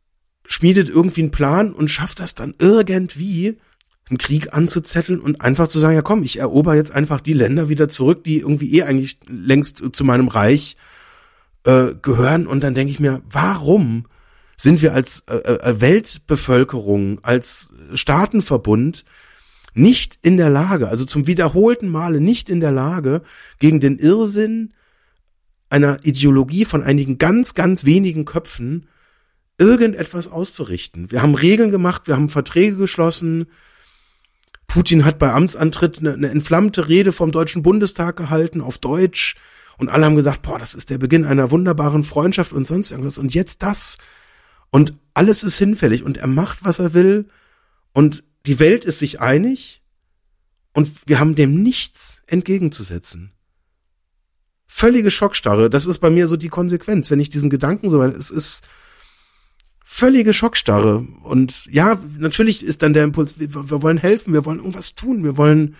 schmiedet 0.47 0.89
irgendwie 0.89 1.21
einen 1.21 1.31
Plan 1.31 1.71
und 1.71 1.89
schafft 1.89 2.19
das 2.19 2.35
dann 2.35 2.53
irgendwie 2.57 3.59
einen 4.09 4.17
Krieg 4.17 4.53
anzuzetteln 4.53 5.21
und 5.21 5.41
einfach 5.41 5.67
zu 5.67 5.79
sagen, 5.79 5.95
ja 5.95 6.01
komm, 6.01 6.23
ich 6.23 6.39
erober 6.39 6.75
jetzt 6.75 6.91
einfach 6.91 7.21
die 7.21 7.33
Länder 7.33 7.69
wieder 7.69 7.87
zurück, 7.87 8.23
die 8.23 8.39
irgendwie 8.39 8.77
eh 8.77 8.83
eigentlich 8.83 9.19
längst 9.27 9.83
zu 9.93 10.03
meinem 10.03 10.27
Reich 10.27 10.75
äh, 11.63 11.93
gehören. 12.01 12.47
Und 12.47 12.63
dann 12.63 12.73
denke 12.73 12.91
ich 12.91 12.99
mir, 12.99 13.21
warum 13.29 14.07
sind 14.57 14.81
wir 14.81 14.93
als 14.93 15.23
äh, 15.27 15.35
äh, 15.35 15.79
Weltbevölkerung, 15.79 17.19
als 17.23 17.73
Staatenverbund 17.93 19.05
nicht 19.73 20.19
in 20.21 20.37
der 20.37 20.49
Lage, 20.49 20.87
also 20.89 21.05
zum 21.05 21.27
wiederholten 21.27 21.89
Male 21.89 22.19
nicht 22.19 22.49
in 22.49 22.59
der 22.59 22.71
Lage, 22.71 23.21
gegen 23.59 23.79
den 23.79 23.97
Irrsinn 23.97 24.73
einer 25.69 25.99
Ideologie 26.03 26.65
von 26.65 26.83
einigen 26.83 27.17
ganz, 27.17 27.53
ganz 27.53 27.85
wenigen 27.85 28.25
Köpfen 28.25 28.87
irgendetwas 29.57 30.27
auszurichten. 30.27 31.11
Wir 31.11 31.21
haben 31.21 31.35
Regeln 31.35 31.71
gemacht, 31.71 32.07
wir 32.07 32.15
haben 32.15 32.29
Verträge 32.29 32.75
geschlossen, 32.75 33.47
Putin 34.71 35.03
hat 35.03 35.19
bei 35.19 35.33
Amtsantritt 35.33 35.99
eine, 35.99 36.13
eine 36.13 36.29
entflammte 36.29 36.87
Rede 36.87 37.11
vom 37.11 37.33
Deutschen 37.33 37.61
Bundestag 37.61 38.15
gehalten 38.15 38.61
auf 38.61 38.77
Deutsch. 38.77 39.35
Und 39.77 39.89
alle 39.89 40.05
haben 40.05 40.15
gesagt, 40.15 40.43
boah, 40.43 40.57
das 40.57 40.75
ist 40.75 40.89
der 40.89 40.97
Beginn 40.97 41.25
einer 41.25 41.51
wunderbaren 41.51 42.05
Freundschaft 42.05 42.53
und 42.53 42.65
sonst 42.65 42.91
irgendwas. 42.91 43.17
Und 43.17 43.33
jetzt 43.33 43.63
das. 43.63 43.97
Und 44.69 44.93
alles 45.13 45.43
ist 45.43 45.57
hinfällig. 45.57 46.03
Und 46.03 46.15
er 46.15 46.27
macht, 46.27 46.63
was 46.63 46.79
er 46.79 46.93
will. 46.93 47.27
Und 47.91 48.23
die 48.45 48.59
Welt 48.59 48.85
ist 48.85 48.99
sich 48.99 49.21
einig 49.21 49.81
und 50.73 50.89
wir 51.05 51.19
haben 51.19 51.35
dem 51.35 51.61
nichts 51.61 52.21
entgegenzusetzen. 52.27 53.31
Völlige 54.67 55.11
Schockstarre, 55.11 55.69
das 55.69 55.85
ist 55.85 55.99
bei 55.99 56.09
mir 56.09 56.27
so 56.27 56.37
die 56.37 56.49
Konsequenz, 56.49 57.11
wenn 57.11 57.19
ich 57.19 57.29
diesen 57.29 57.49
Gedanken 57.49 57.89
so, 57.89 58.01
es 58.03 58.31
ist 58.31 58.67
völlige 59.83 60.33
Schockstarre. 60.33 61.05
Und 61.23 61.65
ja, 61.65 61.99
natürlich 62.17 62.65
ist 62.65 62.81
dann 62.81 62.93
der 62.93 63.03
Impuls, 63.03 63.37
wir, 63.39 63.53
wir 63.53 63.81
wollen 63.81 63.97
helfen, 63.97 64.33
wir 64.33 64.45
wollen 64.45 64.59
irgendwas 64.59 64.95
tun, 64.95 65.23
wir 65.25 65.35
wollen 65.35 65.75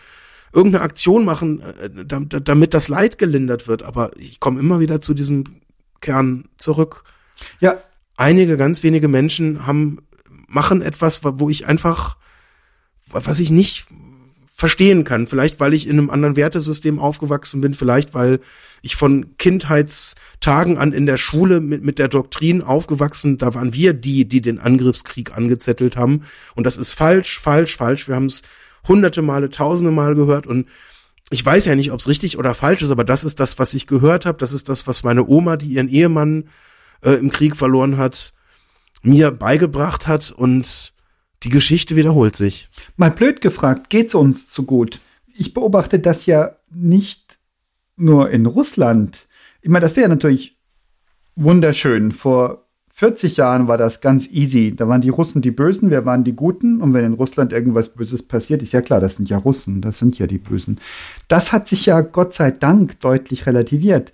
irgendeine 0.53 0.83
Aktion 0.83 1.23
machen, 1.23 1.61
äh, 1.61 1.89
damit 2.05 2.73
das 2.73 2.89
Leid 2.89 3.17
gelindert 3.17 3.69
wird. 3.69 3.83
Aber 3.83 4.11
ich 4.17 4.41
komme 4.41 4.59
immer 4.59 4.81
wieder 4.81 4.99
zu 4.99 5.13
diesem 5.13 5.61
Kern 6.01 6.49
zurück. 6.57 7.03
Ja. 7.59 7.77
Einige, 8.17 8.57
ganz 8.57 8.83
wenige 8.83 9.07
Menschen 9.07 9.65
haben, 9.65 9.99
machen 10.47 10.81
etwas, 10.81 11.21
wo 11.23 11.49
ich 11.49 11.65
einfach, 11.65 12.17
was 13.13 13.39
ich 13.39 13.51
nicht 13.51 13.85
verstehen 14.61 15.03
kann. 15.03 15.25
Vielleicht, 15.25 15.59
weil 15.59 15.73
ich 15.73 15.87
in 15.87 15.97
einem 15.97 16.09
anderen 16.09 16.35
Wertesystem 16.35 16.99
aufgewachsen 16.99 17.61
bin, 17.61 17.73
vielleicht, 17.73 18.13
weil 18.13 18.39
ich 18.83 18.95
von 18.95 19.37
Kindheitstagen 19.37 20.77
an 20.77 20.93
in 20.93 21.05
der 21.05 21.17
Schule 21.17 21.59
mit, 21.59 21.83
mit 21.83 21.99
der 21.99 22.07
Doktrin 22.07 22.61
aufgewachsen, 22.61 23.37
da 23.37 23.53
waren 23.55 23.73
wir 23.73 23.93
die, 23.93 24.25
die 24.25 24.41
den 24.41 24.59
Angriffskrieg 24.59 25.35
angezettelt 25.35 25.97
haben. 25.97 26.21
Und 26.55 26.65
das 26.65 26.77
ist 26.77 26.93
falsch, 26.93 27.39
falsch, 27.39 27.75
falsch. 27.75 28.07
Wir 28.07 28.15
haben 28.15 28.27
es 28.27 28.43
hunderte 28.87 29.21
Male, 29.21 29.49
tausende 29.49 29.91
Mal 29.91 30.15
gehört 30.15 30.47
und 30.47 30.67
ich 31.31 31.45
weiß 31.45 31.65
ja 31.65 31.75
nicht, 31.75 31.91
ob 31.91 31.99
es 31.99 32.09
richtig 32.09 32.37
oder 32.37 32.53
falsch 32.53 32.81
ist, 32.81 32.91
aber 32.91 33.05
das 33.05 33.23
ist 33.23 33.39
das, 33.39 33.57
was 33.57 33.73
ich 33.73 33.87
gehört 33.87 34.25
habe. 34.25 34.37
Das 34.37 34.51
ist 34.51 34.67
das, 34.67 34.85
was 34.85 35.03
meine 35.03 35.25
Oma, 35.25 35.55
die 35.55 35.67
ihren 35.67 35.87
Ehemann 35.87 36.49
äh, 37.03 37.11
im 37.11 37.31
Krieg 37.31 37.55
verloren 37.55 37.97
hat, 37.97 38.33
mir 39.01 39.31
beigebracht 39.31 40.07
hat 40.07 40.31
und 40.31 40.93
die 41.43 41.49
Geschichte 41.49 41.95
wiederholt 41.95 42.35
sich. 42.35 42.69
Mal 42.97 43.11
blöd 43.11 43.41
gefragt, 43.41 43.89
geht's 43.89 44.15
uns 44.15 44.47
zu 44.47 44.63
gut? 44.63 44.99
Ich 45.33 45.53
beobachte 45.53 45.99
das 45.99 46.25
ja 46.25 46.55
nicht 46.69 47.39
nur 47.95 48.29
in 48.29 48.45
Russland. 48.45 49.27
Ich 49.61 49.69
meine, 49.69 49.83
das 49.83 49.95
wäre 49.95 50.09
natürlich 50.09 50.57
wunderschön. 51.35 52.11
Vor 52.11 52.67
40 52.93 53.37
Jahren 53.37 53.67
war 53.67 53.77
das 53.77 54.01
ganz 54.01 54.29
easy. 54.29 54.75
Da 54.75 54.87
waren 54.87 55.01
die 55.01 55.09
Russen 55.09 55.41
die 55.41 55.51
Bösen, 55.51 55.89
wir 55.89 56.05
waren 56.05 56.23
die 56.23 56.35
Guten. 56.35 56.81
Und 56.81 56.93
wenn 56.93 57.05
in 57.05 57.13
Russland 57.13 57.53
irgendwas 57.53 57.93
Böses 57.93 58.21
passiert, 58.23 58.61
ist 58.61 58.73
ja 58.73 58.81
klar, 58.81 58.99
das 58.99 59.15
sind 59.15 59.29
ja 59.29 59.37
Russen, 59.37 59.81
das 59.81 59.97
sind 59.97 60.19
ja 60.19 60.27
die 60.27 60.37
Bösen. 60.37 60.79
Das 61.27 61.51
hat 61.51 61.67
sich 61.67 61.87
ja 61.87 62.01
Gott 62.01 62.33
sei 62.33 62.51
Dank 62.51 62.99
deutlich 62.99 63.47
relativiert. 63.47 64.11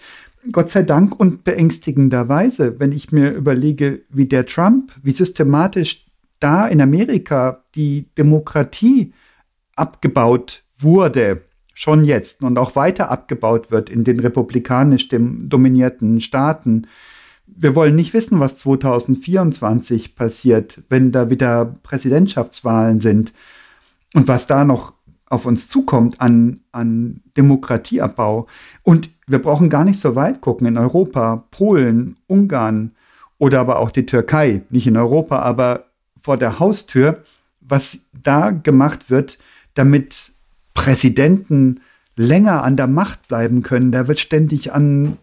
Gott 0.52 0.72
sei 0.72 0.84
Dank 0.84 1.20
und 1.20 1.44
beängstigenderweise, 1.44 2.80
wenn 2.80 2.94
ich 2.94 3.12
mir 3.12 3.34
überlege, 3.34 4.04
wie 4.10 4.28
der 4.28 4.46
Trump, 4.46 4.94
wie 5.04 5.12
systematisch 5.12 6.07
da 6.40 6.68
in 6.68 6.82
Amerika 6.82 7.64
die 7.76 8.10
Demokratie 8.18 9.14
abgebaut 9.76 10.64
wurde, 10.78 11.42
schon 11.74 12.06
jetzt 12.06 12.42
und 12.42 12.58
auch 12.58 12.76
weiter 12.76 13.12
abgebaut 13.12 13.72
wird 13.72 13.90
in 13.90 14.04
den 14.04 14.20
republikanisch 14.20 15.10
dominierten 15.10 16.22
Staaten. 16.22 16.88
Wir 17.46 17.76
wollen 17.76 17.96
nicht 17.96 18.14
wissen, 18.14 18.40
was 18.40 18.58
2024 18.58 20.16
passiert, 20.16 20.82
wenn 20.90 21.12
da 21.12 21.30
wieder 21.30 21.76
Präsidentschaftswahlen 21.84 23.00
sind 23.00 23.32
und 24.16 24.28
was 24.28 24.48
da 24.48 24.66
noch 24.66 24.94
auf 25.30 25.46
uns 25.46 25.68
zukommt 25.68 26.22
an, 26.22 26.62
an 26.72 27.22
Demokratieabbau. 27.38 28.48
Und 28.84 29.10
wir 29.28 29.40
brauchen 29.40 29.70
gar 29.70 29.84
nicht 29.84 30.00
so 30.00 30.16
weit 30.16 30.42
gucken. 30.42 30.68
In 30.68 30.78
Europa, 30.78 31.46
Polen, 31.52 32.16
Ungarn 32.28 32.94
oder 33.38 33.60
aber 33.60 33.80
auch 33.80 33.92
die 33.92 34.06
Türkei, 34.06 34.64
nicht 34.70 34.88
in 34.88 34.98
Europa, 34.98 35.40
aber 35.40 35.87
vor 36.28 36.36
der 36.36 36.60
Haustür, 36.60 37.24
was 37.62 38.00
da 38.12 38.50
gemacht 38.50 39.10
wird, 39.10 39.38
damit 39.76 40.34
Präsidenten 40.74 41.80
länger 42.18 42.64
an 42.64 42.76
der 42.76 42.88
Macht 42.88 43.30
bleiben 43.30 43.64
können. 43.64 43.94
Da 43.94 44.10
wird 44.10 44.20
ständig 44.20 44.74
an 44.74 45.18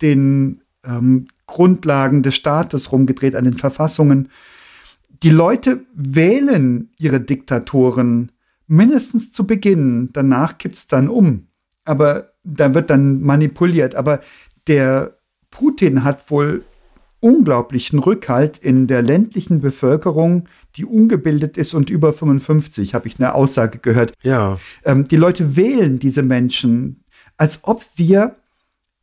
den 0.00 0.62
ähm, 0.82 1.26
Grundlagen 1.46 2.22
des 2.22 2.36
Staates 2.36 2.90
rumgedreht, 2.90 3.36
an 3.36 3.44
den 3.44 3.58
Verfassungen. 3.58 4.30
Die 5.22 5.28
Leute 5.28 5.84
wählen 5.94 6.88
ihre 6.98 7.20
Diktatoren 7.20 8.32
mindestens 8.66 9.32
zu 9.32 9.46
Beginn. 9.46 10.08
Danach 10.14 10.56
kippt 10.56 10.76
es 10.76 10.86
dann 10.86 11.10
um. 11.10 11.48
Aber 11.84 12.32
da 12.44 12.72
wird 12.72 12.88
dann 12.88 13.20
manipuliert. 13.20 13.94
Aber 13.94 14.20
der 14.68 15.18
Putin 15.50 16.02
hat 16.02 16.30
wohl 16.30 16.64
unglaublichen 17.26 17.98
Rückhalt 17.98 18.56
in 18.56 18.86
der 18.86 19.02
ländlichen 19.02 19.60
Bevölkerung, 19.60 20.48
die 20.76 20.84
ungebildet 20.84 21.56
ist 21.56 21.74
und 21.74 21.90
über 21.90 22.12
55, 22.12 22.94
habe 22.94 23.08
ich 23.08 23.18
eine 23.18 23.34
Aussage 23.34 23.78
gehört. 23.78 24.12
Ja. 24.22 24.60
Ähm, 24.84 25.08
die 25.08 25.16
Leute 25.16 25.56
wählen 25.56 25.98
diese 25.98 26.22
Menschen, 26.22 27.04
als 27.36 27.64
ob 27.64 27.84
wir 27.96 28.36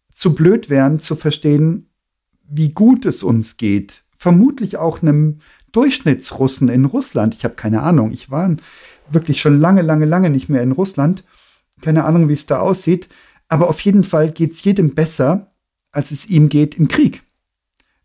zu 0.10 0.34
blöd 0.34 0.70
wären 0.70 1.02
zu 1.02 1.18
verstehen, 1.18 1.90
wie 2.48 2.70
gut 2.70 3.06
es 3.06 3.24
uns 3.24 3.58
geht. 3.58 4.06
Vermutlich 4.16 4.78
auch 4.78 5.02
einem 5.02 5.40
Durchschnittsrussen 5.74 6.70
in 6.70 6.86
Russland. 6.86 7.34
Ich 7.34 7.44
habe 7.44 7.56
keine 7.56 7.82
Ahnung. 7.82 8.14
Ich 8.14 8.32
war 8.32 8.56
wirklich 9.10 9.42
schon 9.42 9.60
lange, 9.60 9.82
lange, 9.82 10.06
lange 10.06 10.30
nicht 10.30 10.48
mehr 10.48 10.64
in 10.64 10.72
Russland. 10.72 11.26
Keine 11.82 12.06
Ahnung, 12.06 12.30
wie 12.30 12.34
es 12.34 12.46
da 12.46 12.60
aussieht. 12.60 13.10
Aber 13.50 13.68
auf 13.68 13.82
jeden 13.82 14.06
Fall 14.06 14.32
geht 14.32 14.54
es 14.54 14.64
jedem 14.64 14.96
besser, 14.96 15.48
als 15.92 16.12
es 16.12 16.28
ihm 16.28 16.48
geht 16.48 16.76
im 16.76 16.88
Krieg. 16.88 17.22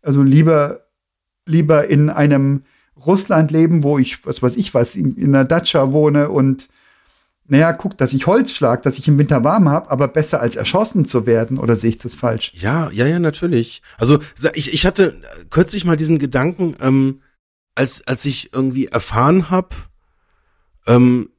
Also 0.01 0.23
lieber, 0.23 0.81
lieber 1.45 1.87
in 1.87 2.09
einem 2.09 2.63
Russland 2.95 3.51
leben, 3.51 3.83
wo 3.83 3.97
ich, 3.97 4.25
was 4.25 4.41
weiß 4.41 4.55
ich 4.55 4.73
was, 4.73 4.95
in, 4.95 5.15
in 5.15 5.35
einer 5.35 5.45
Datscha 5.45 5.91
wohne 5.91 6.29
und 6.29 6.69
naja, 7.51 7.73
guck, 7.73 7.97
dass 7.97 8.13
ich 8.13 8.27
Holz 8.27 8.51
schlag, 8.51 8.83
dass 8.83 8.99
ich 8.99 9.07
im 9.07 9.17
Winter 9.17 9.43
warm 9.43 9.69
habe, 9.69 9.89
aber 9.89 10.07
besser 10.07 10.39
als 10.39 10.55
erschossen 10.55 11.05
zu 11.05 11.25
werden, 11.25 11.57
oder 11.57 11.75
sehe 11.75 11.89
ich 11.89 11.97
das 11.97 12.15
falsch? 12.15 12.53
Ja, 12.53 12.91
ja, 12.91 13.07
ja, 13.07 13.17
natürlich. 13.17 13.81
Also 13.97 14.19
ich, 14.53 14.71
ich 14.71 14.85
hatte 14.85 15.19
kürzlich 15.49 15.83
mal 15.83 15.97
diesen 15.97 16.19
Gedanken, 16.19 16.75
ähm, 16.79 17.21
als, 17.73 18.05
als 18.05 18.25
ich 18.25 18.53
irgendwie 18.53 18.85
erfahren 18.85 19.49
habe, 19.49 19.75
ähm, 20.85 21.31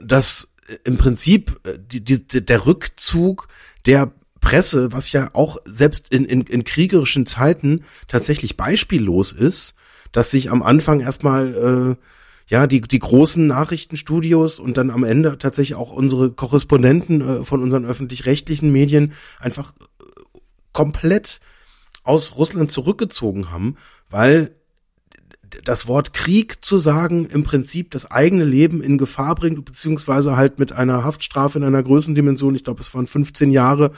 dass 0.00 0.48
im 0.84 0.98
Prinzip 0.98 1.60
äh, 1.64 1.78
die, 1.78 2.02
die, 2.02 2.44
der 2.44 2.66
Rückzug 2.66 3.46
der 3.86 4.12
Presse, 4.42 4.92
was 4.92 5.10
ja 5.12 5.30
auch 5.32 5.56
selbst 5.64 6.12
in, 6.12 6.26
in, 6.26 6.42
in 6.42 6.64
kriegerischen 6.64 7.24
Zeiten 7.24 7.84
tatsächlich 8.08 8.58
beispiellos 8.58 9.32
ist, 9.32 9.74
dass 10.10 10.30
sich 10.30 10.50
am 10.50 10.62
Anfang 10.62 11.00
erstmal 11.00 11.96
äh, 11.98 12.52
ja 12.52 12.66
die 12.66 12.82
die 12.82 12.98
großen 12.98 13.46
Nachrichtenstudios 13.46 14.58
und 14.58 14.76
dann 14.76 14.90
am 14.90 15.04
Ende 15.04 15.38
tatsächlich 15.38 15.76
auch 15.76 15.92
unsere 15.92 16.32
Korrespondenten 16.32 17.20
äh, 17.20 17.44
von 17.44 17.62
unseren 17.62 17.86
öffentlich-rechtlichen 17.86 18.70
Medien 18.70 19.12
einfach 19.38 19.72
äh, 19.78 20.38
komplett 20.72 21.40
aus 22.02 22.36
Russland 22.36 22.70
zurückgezogen 22.70 23.50
haben, 23.50 23.76
weil 24.10 24.56
das 25.64 25.86
Wort 25.86 26.12
Krieg 26.14 26.64
zu 26.64 26.78
sagen 26.78 27.26
im 27.26 27.44
Prinzip 27.44 27.90
das 27.90 28.10
eigene 28.10 28.44
Leben 28.44 28.82
in 28.82 28.98
Gefahr 28.98 29.34
bringt, 29.34 29.64
beziehungsweise 29.64 30.36
halt 30.36 30.58
mit 30.58 30.72
einer 30.72 31.04
Haftstrafe 31.04 31.58
in 31.58 31.64
einer 31.64 31.82
Größendimension, 31.82 32.54
ich 32.54 32.64
glaube, 32.64 32.80
es 32.80 32.92
waren 32.94 33.06
15 33.06 33.50
Jahre, 33.50 33.92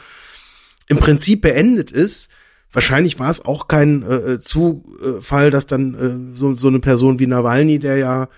im 0.88 0.99
Prinzip 0.99 1.42
beendet 1.42 1.90
ist. 1.90 2.29
Wahrscheinlich 2.73 3.18
war 3.18 3.31
es 3.31 3.44
auch 3.44 3.68
kein 3.68 4.03
äh, 4.03 4.40
Zufall, 4.40 5.51
dass 5.51 5.66
dann 5.66 5.94
äh, 5.94 6.37
so, 6.37 6.57
so 6.57 6.68
eine 6.68 6.81
Person 6.81 7.18
wie 7.18 7.27
Nawalny, 7.27 7.79
der 7.79 7.97
ja 7.99 8.29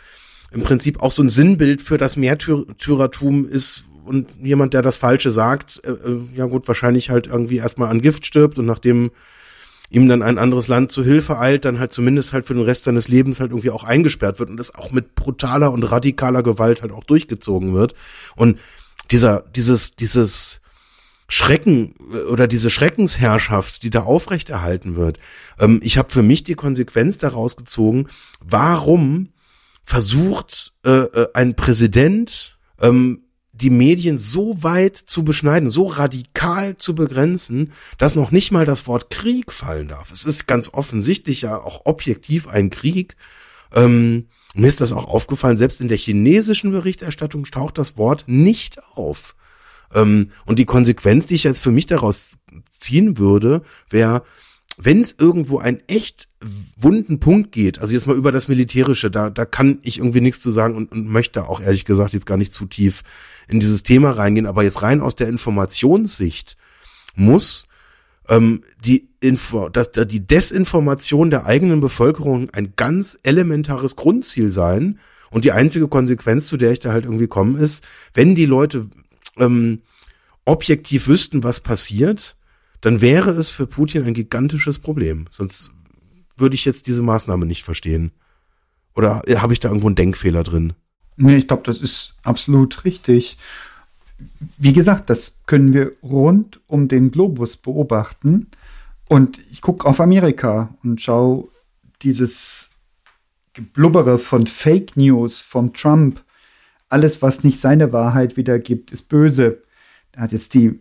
im 0.52 0.62
Prinzip 0.62 1.02
auch 1.02 1.12
so 1.12 1.22
ein 1.22 1.28
Sinnbild 1.28 1.80
für 1.80 1.98
das 1.98 2.16
Märtyrertum 2.16 3.48
ist 3.48 3.84
und 4.04 4.28
jemand, 4.42 4.74
der 4.74 4.82
das 4.82 4.98
Falsche 4.98 5.30
sagt, 5.30 5.82
äh, 5.84 5.90
äh 5.90 6.20
ja 6.34 6.46
gut, 6.46 6.68
wahrscheinlich 6.68 7.10
halt 7.10 7.26
irgendwie 7.26 7.56
erstmal 7.56 7.88
an 7.88 8.02
Gift 8.02 8.26
stirbt 8.26 8.58
und 8.58 8.66
nachdem 8.66 9.10
ihm 9.90 10.08
dann 10.08 10.22
ein 10.22 10.38
anderes 10.38 10.68
Land 10.68 10.90
zu 10.90 11.04
Hilfe 11.04 11.38
eilt, 11.38 11.64
dann 11.64 11.78
halt 11.78 11.92
zumindest 11.92 12.32
halt 12.32 12.44
für 12.44 12.54
den 12.54 12.64
Rest 12.64 12.84
seines 12.84 13.08
Lebens 13.08 13.40
halt 13.40 13.50
irgendwie 13.50 13.70
auch 13.70 13.84
eingesperrt 13.84 14.38
wird 14.38 14.50
und 14.50 14.56
das 14.56 14.74
auch 14.74 14.90
mit 14.90 15.14
brutaler 15.14 15.72
und 15.72 15.84
radikaler 15.84 16.42
Gewalt 16.42 16.82
halt 16.82 16.92
auch 16.92 17.04
durchgezogen 17.04 17.72
wird. 17.74 17.94
Und 18.34 18.58
dieser, 19.10 19.44
dieses, 19.54 19.94
dieses 19.94 20.60
Schrecken 21.28 21.94
äh, 22.12 22.18
oder 22.18 22.46
diese 22.46 22.70
Schreckensherrschaft, 22.70 23.82
die 23.82 23.90
da 23.90 24.02
aufrechterhalten 24.02 24.96
wird. 24.96 25.18
Ähm, 25.58 25.80
ich 25.82 25.98
habe 25.98 26.10
für 26.10 26.22
mich 26.22 26.44
die 26.44 26.54
Konsequenz 26.54 27.18
daraus 27.18 27.56
gezogen, 27.56 28.08
warum 28.40 29.30
versucht 29.84 30.72
äh, 30.84 30.90
äh, 30.90 31.28
ein 31.34 31.54
Präsident 31.54 32.58
ähm, 32.80 33.22
die 33.52 33.70
Medien 33.70 34.18
so 34.18 34.62
weit 34.62 34.96
zu 34.96 35.24
beschneiden, 35.24 35.70
so 35.70 35.86
radikal 35.86 36.76
zu 36.76 36.94
begrenzen, 36.94 37.72
dass 37.96 38.14
noch 38.14 38.30
nicht 38.30 38.52
mal 38.52 38.66
das 38.66 38.86
Wort 38.86 39.08
Krieg 39.08 39.50
fallen 39.50 39.88
darf. 39.88 40.10
Es 40.10 40.26
ist 40.26 40.46
ganz 40.46 40.68
offensichtlich 40.74 41.42
ja 41.42 41.58
auch 41.58 41.86
objektiv 41.86 42.48
ein 42.48 42.68
Krieg. 42.68 43.16
Ähm, 43.72 44.26
mir 44.54 44.68
ist 44.68 44.80
das 44.80 44.92
auch 44.92 45.06
aufgefallen, 45.06 45.56
selbst 45.56 45.80
in 45.80 45.88
der 45.88 45.96
chinesischen 45.96 46.70
Berichterstattung 46.70 47.44
taucht 47.46 47.78
das 47.78 47.96
Wort 47.96 48.24
nicht 48.26 48.78
auf. 48.94 49.34
Ähm, 49.96 50.30
und 50.44 50.58
die 50.60 50.66
Konsequenz, 50.66 51.26
die 51.26 51.34
ich 51.34 51.44
jetzt 51.44 51.60
für 51.60 51.72
mich 51.72 51.86
daraus 51.86 52.32
ziehen 52.70 53.18
würde, 53.18 53.62
wäre, 53.90 54.22
wenn 54.76 55.00
es 55.00 55.16
irgendwo 55.18 55.58
einen 55.58 55.80
echt 55.88 56.28
wunden 56.76 57.18
Punkt 57.18 57.50
geht, 57.50 57.80
also 57.80 57.94
jetzt 57.94 58.06
mal 58.06 58.16
über 58.16 58.30
das 58.30 58.46
Militärische, 58.46 59.10
da, 59.10 59.30
da 59.30 59.46
kann 59.46 59.78
ich 59.82 59.98
irgendwie 59.98 60.20
nichts 60.20 60.42
zu 60.42 60.50
sagen 60.50 60.76
und, 60.76 60.92
und 60.92 61.08
möchte 61.08 61.48
auch 61.48 61.60
ehrlich 61.60 61.86
gesagt 61.86 62.12
jetzt 62.12 62.26
gar 62.26 62.36
nicht 62.36 62.52
zu 62.52 62.66
tief 62.66 63.02
in 63.48 63.58
dieses 63.58 63.82
Thema 63.82 64.10
reingehen, 64.10 64.46
aber 64.46 64.64
jetzt 64.64 64.82
rein 64.82 65.00
aus 65.00 65.16
der 65.16 65.28
Informationssicht 65.28 66.58
muss 67.14 67.66
ähm, 68.28 68.60
die 68.84 69.08
Info, 69.20 69.70
dass 69.70 69.92
da 69.92 70.04
die 70.04 70.26
Desinformation 70.26 71.30
der 71.30 71.46
eigenen 71.46 71.80
Bevölkerung 71.80 72.50
ein 72.50 72.74
ganz 72.76 73.18
elementares 73.22 73.96
Grundziel 73.96 74.52
sein. 74.52 74.98
Und 75.30 75.44
die 75.44 75.52
einzige 75.52 75.88
Konsequenz, 75.88 76.46
zu 76.46 76.56
der 76.56 76.72
ich 76.72 76.80
da 76.80 76.92
halt 76.92 77.04
irgendwie 77.04 77.26
komme, 77.26 77.58
ist, 77.58 77.86
wenn 78.14 78.34
die 78.34 78.46
Leute 78.46 78.86
ähm, 79.38 79.82
objektiv 80.44 81.08
wüssten, 81.08 81.42
was 81.42 81.60
passiert, 81.60 82.36
dann 82.80 83.00
wäre 83.00 83.30
es 83.30 83.50
für 83.50 83.66
Putin 83.66 84.04
ein 84.04 84.14
gigantisches 84.14 84.78
Problem. 84.78 85.26
Sonst 85.30 85.72
würde 86.36 86.54
ich 86.54 86.64
jetzt 86.64 86.86
diese 86.86 87.02
Maßnahme 87.02 87.46
nicht 87.46 87.64
verstehen. 87.64 88.12
Oder 88.94 89.22
habe 89.36 89.52
ich 89.52 89.60
da 89.60 89.68
irgendwo 89.68 89.88
einen 89.88 89.96
Denkfehler 89.96 90.42
drin? 90.42 90.74
Nee, 91.16 91.36
ich 91.36 91.48
glaube, 91.48 91.62
das 91.64 91.80
ist 91.80 92.14
absolut 92.22 92.84
richtig. 92.84 93.36
Wie 94.56 94.72
gesagt, 94.72 95.10
das 95.10 95.40
können 95.46 95.72
wir 95.72 95.92
rund 96.02 96.60
um 96.66 96.88
den 96.88 97.10
Globus 97.10 97.56
beobachten. 97.56 98.48
Und 99.08 99.40
ich 99.50 99.60
gucke 99.60 99.86
auf 99.86 100.00
Amerika 100.00 100.74
und 100.82 101.00
schaue 101.00 101.48
dieses 102.02 102.70
Geblubbere 103.52 104.18
von 104.18 104.46
Fake 104.46 104.96
News 104.96 105.40
von 105.42 105.72
Trump. 105.72 106.22
Alles, 106.88 107.22
was 107.22 107.44
nicht 107.44 107.58
seine 107.58 107.92
Wahrheit 107.92 108.36
wiedergibt, 108.36 108.92
ist 108.92 109.08
böse. 109.08 109.62
Er 110.12 110.22
hat 110.22 110.32
jetzt 110.32 110.54
die, 110.54 110.80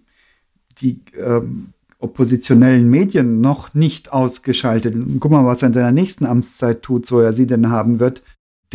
die 0.80 1.02
ähm, 1.18 1.74
oppositionellen 2.00 2.90
Medien 2.90 3.42
noch 3.42 3.74
nicht 3.74 4.14
ausgeschaltet. 4.14 4.96
Guck 5.20 5.32
mal, 5.32 5.46
was 5.46 5.62
er 5.62 5.70
in 5.70 5.74
seiner 5.74 5.92
nächsten 5.92 6.26
Amtszeit 6.26 6.84
tut, 6.84 7.06
so 7.06 7.20
er 7.20 7.34
sie 7.34 7.48
denn 7.48 7.70
haben 7.70 8.00
wird 8.00 8.22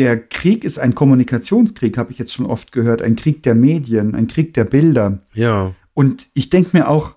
der 0.00 0.18
Krieg 0.18 0.64
ist 0.64 0.78
ein 0.78 0.94
Kommunikationskrieg, 0.94 1.98
habe 1.98 2.12
ich 2.12 2.18
jetzt 2.18 2.32
schon 2.32 2.46
oft 2.46 2.72
gehört, 2.72 3.02
ein 3.02 3.16
Krieg 3.16 3.42
der 3.42 3.54
Medien, 3.54 4.14
ein 4.14 4.28
Krieg 4.28 4.54
der 4.54 4.64
Bilder. 4.64 5.18
Ja. 5.34 5.74
Und 5.94 6.28
ich 6.32 6.48
denke 6.48 6.70
mir 6.72 6.88
auch, 6.88 7.16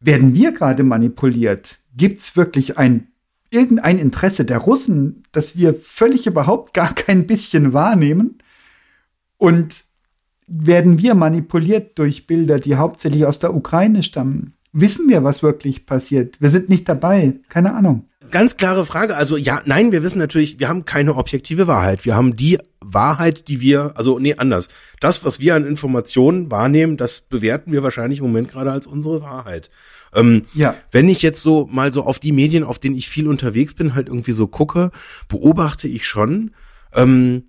werden 0.00 0.34
wir 0.34 0.52
gerade 0.52 0.82
manipuliert? 0.82 1.78
Gibt 1.96 2.20
es 2.20 2.36
wirklich 2.36 2.76
ein 2.78 3.08
irgendein 3.50 3.98
Interesse 3.98 4.44
der 4.44 4.58
Russen, 4.58 5.22
das 5.30 5.56
wir 5.56 5.74
völlig 5.74 6.26
überhaupt 6.26 6.74
gar 6.74 6.92
kein 6.92 7.26
bisschen 7.26 7.72
wahrnehmen? 7.72 8.38
Und 9.38 9.84
werden 10.46 10.98
wir 10.98 11.14
manipuliert 11.14 11.98
durch 11.98 12.26
Bilder, 12.26 12.60
die 12.60 12.76
hauptsächlich 12.76 13.26
aus 13.26 13.38
der 13.38 13.54
Ukraine 13.54 14.02
stammen? 14.02 14.54
Wissen 14.72 15.08
wir, 15.08 15.24
was 15.24 15.42
wirklich 15.42 15.86
passiert? 15.86 16.40
Wir 16.40 16.50
sind 16.50 16.68
nicht 16.68 16.88
dabei. 16.88 17.34
Keine 17.48 17.74
Ahnung. 17.74 18.08
Ganz 18.30 18.56
klare 18.56 18.84
Frage. 18.86 19.16
Also 19.16 19.36
ja, 19.36 19.62
nein, 19.64 19.92
wir 19.92 20.02
wissen 20.02 20.18
natürlich, 20.18 20.58
wir 20.58 20.68
haben 20.68 20.84
keine 20.84 21.16
objektive 21.16 21.66
Wahrheit. 21.66 22.04
Wir 22.04 22.16
haben 22.16 22.36
die 22.36 22.58
Wahrheit, 22.80 23.48
die 23.48 23.60
wir, 23.60 23.92
also 23.96 24.18
nee, 24.18 24.34
anders. 24.36 24.68
Das, 25.00 25.24
was 25.24 25.40
wir 25.40 25.54
an 25.54 25.66
Informationen 25.66 26.50
wahrnehmen, 26.50 26.96
das 26.96 27.20
bewerten 27.20 27.72
wir 27.72 27.82
wahrscheinlich 27.82 28.18
im 28.18 28.26
Moment 28.26 28.50
gerade 28.50 28.72
als 28.72 28.86
unsere 28.86 29.22
Wahrheit. 29.22 29.70
Ähm, 30.14 30.46
ja. 30.54 30.76
Wenn 30.90 31.08
ich 31.08 31.22
jetzt 31.22 31.42
so 31.42 31.68
mal 31.70 31.92
so 31.92 32.04
auf 32.04 32.18
die 32.18 32.32
Medien, 32.32 32.64
auf 32.64 32.78
denen 32.78 32.96
ich 32.96 33.08
viel 33.08 33.28
unterwegs 33.28 33.74
bin, 33.74 33.94
halt 33.94 34.08
irgendwie 34.08 34.32
so 34.32 34.46
gucke, 34.46 34.90
beobachte 35.28 35.88
ich 35.88 36.06
schon, 36.06 36.52
ähm, 36.94 37.44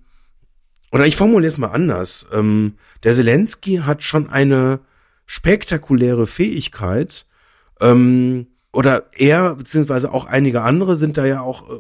oder 0.91 1.05
ich 1.05 1.15
formuliere 1.15 1.51
es 1.51 1.57
mal 1.57 1.67
anders. 1.67 2.27
Ähm, 2.31 2.77
der 3.03 3.13
Zelensky 3.13 3.77
hat 3.77 4.03
schon 4.03 4.29
eine 4.29 4.79
spektakuläre 5.25 6.27
Fähigkeit, 6.27 7.25
ähm, 7.79 8.47
oder 8.71 9.09
er, 9.13 9.55
beziehungsweise 9.55 10.11
auch 10.13 10.25
einige 10.25 10.61
andere 10.61 10.95
sind 10.97 11.17
da 11.17 11.25
ja 11.25 11.41
auch 11.41 11.69
äh, 11.69 11.79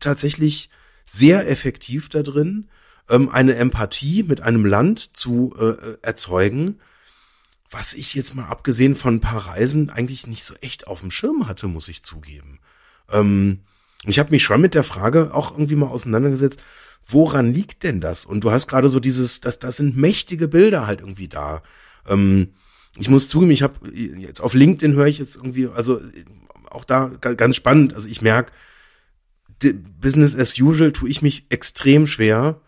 tatsächlich 0.00 0.70
sehr 1.06 1.48
effektiv 1.50 2.08
da 2.08 2.22
drin, 2.22 2.68
ähm, 3.08 3.28
eine 3.28 3.56
Empathie 3.56 4.22
mit 4.22 4.40
einem 4.40 4.64
Land 4.64 5.16
zu 5.16 5.54
äh, 5.58 5.96
erzeugen, 6.02 6.80
was 7.70 7.94
ich 7.94 8.14
jetzt 8.14 8.34
mal 8.34 8.46
abgesehen 8.46 8.96
von 8.96 9.16
ein 9.16 9.20
paar 9.20 9.46
Reisen 9.46 9.90
eigentlich 9.90 10.26
nicht 10.26 10.44
so 10.44 10.54
echt 10.60 10.86
auf 10.86 11.00
dem 11.00 11.10
Schirm 11.10 11.48
hatte, 11.48 11.66
muss 11.66 11.88
ich 11.88 12.02
zugeben. 12.02 12.60
Ähm, 13.10 13.60
ich 14.04 14.18
habe 14.18 14.30
mich 14.30 14.42
schon 14.42 14.60
mit 14.60 14.74
der 14.74 14.84
Frage 14.84 15.34
auch 15.34 15.52
irgendwie 15.52 15.76
mal 15.76 15.88
auseinandergesetzt, 15.88 16.62
woran 17.08 17.52
liegt 17.52 17.82
denn 17.82 18.00
das? 18.00 18.26
Und 18.26 18.44
du 18.44 18.50
hast 18.50 18.68
gerade 18.68 18.88
so 18.88 19.00
dieses, 19.00 19.40
das, 19.40 19.58
das 19.58 19.78
sind 19.78 19.96
mächtige 19.96 20.46
Bilder 20.46 20.86
halt 20.86 21.00
irgendwie 21.00 21.28
da. 21.28 21.62
Ähm, 22.06 22.48
ich 22.98 23.08
muss 23.08 23.28
zugeben, 23.28 23.50
ich 23.50 23.62
habe 23.62 23.90
jetzt 23.92 24.40
auf 24.40 24.54
LinkedIn 24.54 24.94
höre 24.94 25.06
ich 25.06 25.18
jetzt 25.18 25.36
irgendwie, 25.36 25.68
also 25.68 26.00
auch 26.70 26.84
da 26.84 27.08
ganz 27.08 27.56
spannend. 27.56 27.94
Also 27.94 28.08
ich 28.08 28.22
merke, 28.22 28.52
Business 30.00 30.34
as 30.36 30.58
usual 30.58 30.92
tue 30.92 31.08
ich 31.08 31.22
mich 31.22 31.46
extrem 31.48 32.06
schwer. 32.06 32.60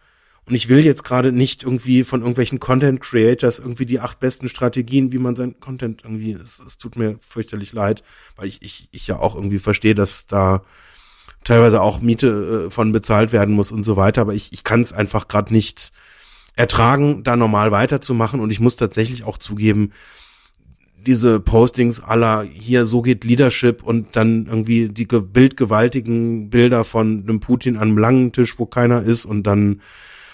Und 0.46 0.54
ich 0.54 0.68
will 0.68 0.84
jetzt 0.84 1.04
gerade 1.04 1.32
nicht 1.32 1.62
irgendwie 1.62 2.02
von 2.02 2.20
irgendwelchen 2.20 2.58
Content 2.58 3.00
Creators 3.00 3.58
irgendwie 3.58 3.86
die 3.86 4.00
acht 4.00 4.18
besten 4.18 4.48
Strategien, 4.48 5.12
wie 5.12 5.18
man 5.18 5.36
sein 5.36 5.60
Content 5.60 6.02
irgendwie, 6.02 6.32
es, 6.32 6.58
es 6.58 6.78
tut 6.78 6.96
mir 6.96 7.18
fürchterlich 7.20 7.72
leid, 7.72 8.02
weil 8.36 8.48
ich, 8.48 8.62
ich, 8.62 8.88
ich 8.90 9.06
ja 9.06 9.18
auch 9.18 9.36
irgendwie 9.36 9.60
verstehe, 9.60 9.94
dass 9.94 10.26
da 10.26 10.64
teilweise 11.44 11.80
auch 11.80 12.00
Miete 12.00 12.66
äh, 12.66 12.70
von 12.70 12.92
bezahlt 12.92 13.32
werden 13.32 13.54
muss 13.54 13.72
und 13.72 13.84
so 13.84 13.96
weiter, 13.96 14.22
aber 14.22 14.34
ich, 14.34 14.52
ich 14.52 14.64
kann 14.64 14.82
es 14.82 14.92
einfach 14.92 15.28
gerade 15.28 15.52
nicht 15.52 15.92
ertragen, 16.56 17.22
da 17.24 17.36
normal 17.36 17.70
weiterzumachen 17.70 18.40
und 18.40 18.50
ich 18.50 18.60
muss 18.60 18.76
tatsächlich 18.76 19.24
auch 19.24 19.38
zugeben, 19.38 19.92
diese 21.06 21.40
Postings 21.40 22.00
aller 22.00 22.42
hier 22.42 22.86
so 22.86 23.02
geht 23.02 23.24
Leadership 23.24 23.82
und 23.82 24.16
dann 24.16 24.46
irgendwie 24.46 24.88
die 24.88 25.06
bildgewaltigen 25.06 26.50
Bilder 26.50 26.84
von 26.84 27.22
einem 27.22 27.40
Putin 27.40 27.76
an 27.76 27.88
einem 27.88 27.98
langen 27.98 28.32
Tisch, 28.32 28.58
wo 28.58 28.66
keiner 28.66 29.02
ist 29.02 29.24
und 29.24 29.44
dann 29.44 29.80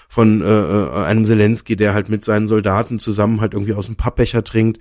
von 0.09 0.41
äh, 0.41 0.45
äh, 0.45 1.05
einem 1.05 1.25
Zelensky, 1.25 1.77
der 1.77 1.95
halt 1.95 2.09
mit 2.09 2.25
seinen 2.25 2.49
Soldaten 2.49 2.99
zusammen 2.99 3.41
halt 3.41 3.55
irgendwie 3.55 3.75
aus 3.75 3.87
dem 3.87 3.97
Pappbecher 3.97 4.45
trinkt. 4.45 4.81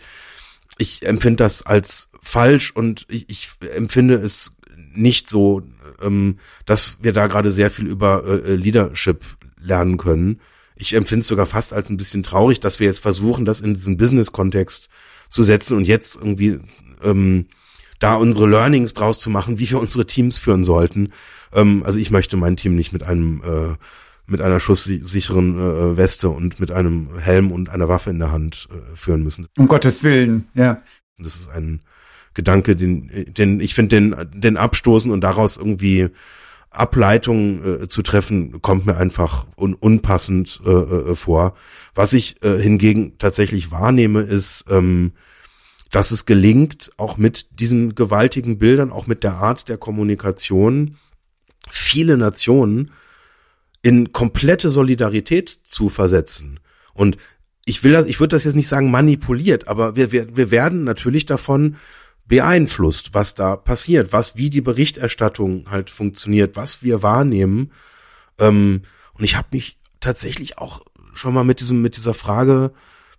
Ich 0.77 1.05
empfinde 1.05 1.43
das 1.43 1.65
als 1.65 2.09
falsch 2.21 2.71
und 2.71 3.05
ich, 3.09 3.29
ich 3.29 3.49
empfinde 3.75 4.15
es 4.15 4.55
nicht 4.93 5.29
so, 5.29 5.61
ähm, 6.01 6.39
dass 6.65 6.97
wir 7.01 7.13
da 7.13 7.27
gerade 7.27 7.51
sehr 7.51 7.71
viel 7.71 7.87
über 7.87 8.23
äh, 8.25 8.53
äh 8.53 8.55
Leadership 8.55 9.23
lernen 9.61 9.97
können. 9.97 10.41
Ich 10.75 10.93
empfinde 10.93 11.21
es 11.21 11.27
sogar 11.27 11.45
fast 11.45 11.73
als 11.73 11.89
ein 11.89 11.97
bisschen 11.97 12.23
traurig, 12.23 12.59
dass 12.59 12.79
wir 12.79 12.87
jetzt 12.87 12.99
versuchen, 12.99 13.45
das 13.45 13.61
in 13.61 13.75
diesen 13.75 13.97
Business-Kontext 13.97 14.89
zu 15.29 15.43
setzen 15.43 15.77
und 15.77 15.85
jetzt 15.85 16.15
irgendwie 16.15 16.59
ähm, 17.03 17.47
da 17.99 18.15
unsere 18.15 18.47
Learnings 18.47 18.93
draus 18.93 19.19
zu 19.19 19.29
machen, 19.29 19.59
wie 19.59 19.69
wir 19.69 19.79
unsere 19.79 20.05
Teams 20.05 20.37
führen 20.37 20.63
sollten. 20.63 21.13
Ähm, 21.53 21.83
also 21.83 21.99
ich 21.99 22.11
möchte 22.11 22.37
mein 22.37 22.57
Team 22.57 22.75
nicht 22.75 22.93
mit 22.93 23.03
einem 23.03 23.41
äh, 23.43 23.75
mit 24.27 24.41
einer 24.41 24.59
schusssicheren 24.59 25.57
äh, 25.57 25.97
Weste 25.97 26.29
und 26.29 26.59
mit 26.59 26.71
einem 26.71 27.19
Helm 27.19 27.51
und 27.51 27.69
einer 27.69 27.87
Waffe 27.87 28.09
in 28.09 28.19
der 28.19 28.31
Hand 28.31 28.67
äh, 28.71 28.95
führen 28.95 29.23
müssen. 29.23 29.47
Um 29.57 29.67
Gottes 29.67 30.03
Willen, 30.03 30.47
ja. 30.55 30.81
Das 31.17 31.35
ist 31.35 31.49
ein 31.49 31.81
Gedanke, 32.35 32.75
den, 32.75 33.33
den 33.33 33.59
ich 33.59 33.73
finde, 33.73 33.95
den, 33.95 34.15
den 34.33 34.57
abstoßen 34.57 35.09
und 35.09 35.21
daraus 35.21 35.57
irgendwie 35.57 36.09
Ableitungen 36.69 37.83
äh, 37.83 37.87
zu 37.87 38.01
treffen, 38.03 38.61
kommt 38.61 38.85
mir 38.85 38.97
einfach 38.97 39.47
un, 39.57 39.73
unpassend 39.73 40.61
äh, 40.65 40.69
äh, 40.69 41.15
vor. 41.15 41.55
Was 41.95 42.13
ich 42.13 42.43
äh, 42.43 42.61
hingegen 42.61 43.17
tatsächlich 43.17 43.71
wahrnehme, 43.71 44.21
ist, 44.21 44.65
ähm, 44.69 45.13
dass 45.91 46.11
es 46.11 46.25
gelingt, 46.25 46.91
auch 46.97 47.17
mit 47.17 47.59
diesen 47.59 47.95
gewaltigen 47.95 48.57
Bildern, 48.57 48.91
auch 48.91 49.07
mit 49.07 49.23
der 49.23 49.35
Art 49.35 49.69
der 49.69 49.77
Kommunikation, 49.77 50.97
viele 51.69 52.17
Nationen 52.17 52.91
in 53.81 54.11
komplette 54.11 54.69
Solidarität 54.69 55.49
zu 55.63 55.89
versetzen. 55.89 56.59
Und 56.93 57.17
ich 57.65 57.83
will 57.83 57.93
das, 57.93 58.07
ich 58.07 58.19
würde 58.19 58.35
das 58.35 58.43
jetzt 58.43 58.55
nicht 58.55 58.67
sagen 58.67 58.91
manipuliert, 58.91 59.67
aber 59.67 59.95
wir, 59.95 60.11
wir, 60.11 60.35
wir 60.35 60.51
werden 60.51 60.83
natürlich 60.83 61.25
davon 61.25 61.77
beeinflusst, 62.27 63.13
was 63.13 63.35
da 63.35 63.55
passiert, 63.55 64.11
was, 64.11 64.35
wie 64.35 64.49
die 64.49 64.61
Berichterstattung 64.61 65.69
halt 65.69 65.89
funktioniert, 65.89 66.55
was 66.55 66.83
wir 66.83 67.03
wahrnehmen. 67.03 67.71
Ähm, 68.39 68.81
und 69.13 69.23
ich 69.23 69.35
habe 69.35 69.49
mich 69.51 69.77
tatsächlich 69.99 70.57
auch 70.57 70.85
schon 71.13 71.33
mal 71.33 71.43
mit 71.43 71.59
diesem, 71.59 71.81
mit 71.81 71.97
dieser 71.97 72.13
Frage 72.13 72.73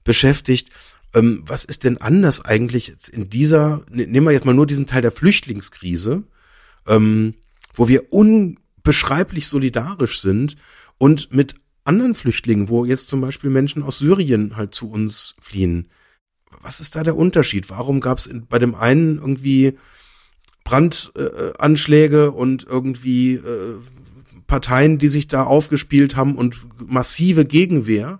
beschäftigt, 0.05 0.71
ähm, 1.14 1.42
was 1.47 1.64
ist 1.64 1.85
denn 1.85 1.99
anders 1.99 2.45
eigentlich 2.45 2.88
jetzt 2.88 3.09
in 3.09 3.31
dieser, 3.31 3.85
ne, 3.90 4.07
nehmen 4.07 4.27
wir 4.27 4.33
jetzt 4.33 4.45
mal 4.45 4.55
nur 4.55 4.66
diesen 4.66 4.87
Teil 4.87 5.03
der 5.03 5.12
Flüchtlingskrise, 5.12 6.25
ähm, 6.87 7.35
wo 7.75 7.88
wir 7.88 8.12
unbeschreiblich 8.12 9.47
solidarisch 9.47 10.21
sind 10.21 10.57
und 10.99 11.33
mit 11.33 11.55
anderen 11.85 12.16
Flüchtlingen, 12.16 12.69
wo 12.69 12.85
jetzt 12.85 13.09
zum 13.09 13.21
Beispiel 13.21 13.51
Menschen 13.51 13.85
aus 13.85 13.99
Syrien 13.99 14.57
halt 14.57 14.75
zu 14.75 14.90
uns 14.90 15.37
fliehen 15.40 15.88
was 16.66 16.81
ist 16.81 16.96
da 16.96 17.05
der 17.05 17.16
Unterschied? 17.16 17.70
Warum 17.70 18.00
gab 18.00 18.18
es 18.18 18.29
bei 18.48 18.59
dem 18.59 18.74
einen 18.74 19.18
irgendwie 19.18 19.79
Brandanschläge 20.64 22.33
und 22.33 22.64
irgendwie 22.64 23.35
äh, 23.35 23.76
Parteien, 24.48 24.98
die 24.98 25.09
sich 25.09 25.29
da 25.29 25.44
aufgespielt 25.44 26.16
haben 26.16 26.35
und 26.35 26.59
massive 26.85 27.44
Gegenwehr 27.44 28.18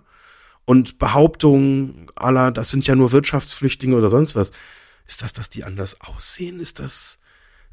und 0.63 0.97
Behauptungen 0.97 2.07
aller, 2.15 2.51
das 2.51 2.71
sind 2.71 2.87
ja 2.87 2.95
nur 2.95 3.11
Wirtschaftsflüchtlinge 3.11 3.95
oder 3.95 4.09
sonst 4.09 4.35
was. 4.35 4.51
Ist 5.07 5.21
das, 5.21 5.33
dass 5.33 5.49
die 5.49 5.65
anders 5.65 5.99
aussehen? 5.99 6.61
Ist 6.61 6.79
das, 6.79 7.19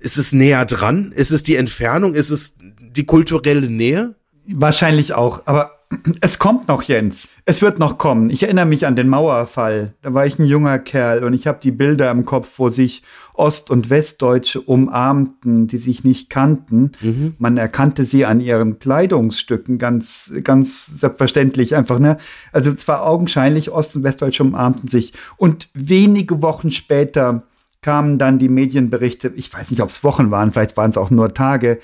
ist 0.00 0.18
es 0.18 0.32
näher 0.32 0.64
dran? 0.64 1.12
Ist 1.12 1.30
es 1.30 1.44
die 1.44 1.56
Entfernung? 1.56 2.14
Ist 2.14 2.30
es 2.30 2.54
die 2.58 3.04
kulturelle 3.04 3.70
Nähe? 3.70 4.16
Wahrscheinlich 4.46 5.14
auch, 5.14 5.46
aber 5.46 5.73
es 6.20 6.38
kommt 6.38 6.68
noch, 6.68 6.82
Jens. 6.82 7.28
Es 7.44 7.62
wird 7.62 7.78
noch 7.78 7.98
kommen. 7.98 8.30
Ich 8.30 8.42
erinnere 8.42 8.66
mich 8.66 8.86
an 8.86 8.96
den 8.96 9.08
Mauerfall. 9.08 9.94
Da 10.02 10.14
war 10.14 10.26
ich 10.26 10.38
ein 10.38 10.46
junger 10.46 10.78
Kerl 10.78 11.24
und 11.24 11.34
ich 11.34 11.46
habe 11.46 11.58
die 11.62 11.70
Bilder 11.70 12.10
im 12.10 12.24
Kopf, 12.24 12.52
wo 12.56 12.68
sich 12.68 13.02
Ost- 13.34 13.70
und 13.70 13.90
Westdeutsche 13.90 14.60
umarmten, 14.60 15.66
die 15.66 15.78
sich 15.78 16.04
nicht 16.04 16.30
kannten. 16.30 16.92
Mhm. 17.00 17.34
Man 17.38 17.56
erkannte 17.56 18.04
sie 18.04 18.24
an 18.24 18.40
ihren 18.40 18.78
Kleidungsstücken 18.78 19.78
ganz, 19.78 20.32
ganz 20.42 20.86
selbstverständlich 20.86 21.74
einfach, 21.74 21.98
ne? 21.98 22.16
Also 22.52 22.70
es 22.70 22.86
war 22.86 23.06
augenscheinlich, 23.06 23.70
Ost- 23.70 23.96
und 23.96 24.04
Westdeutsche 24.04 24.44
umarmten 24.44 24.88
sich. 24.88 25.12
Und 25.36 25.68
wenige 25.74 26.42
Wochen 26.42 26.70
später 26.70 27.42
kamen 27.82 28.18
dann 28.18 28.38
die 28.38 28.48
Medienberichte, 28.48 29.32
ich 29.34 29.52
weiß 29.52 29.70
nicht, 29.70 29.82
ob 29.82 29.90
es 29.90 30.04
Wochen 30.04 30.30
waren, 30.30 30.52
vielleicht 30.52 30.76
waren 30.76 30.90
es 30.90 30.96
auch 30.96 31.10
nur 31.10 31.34
Tage, 31.34 31.80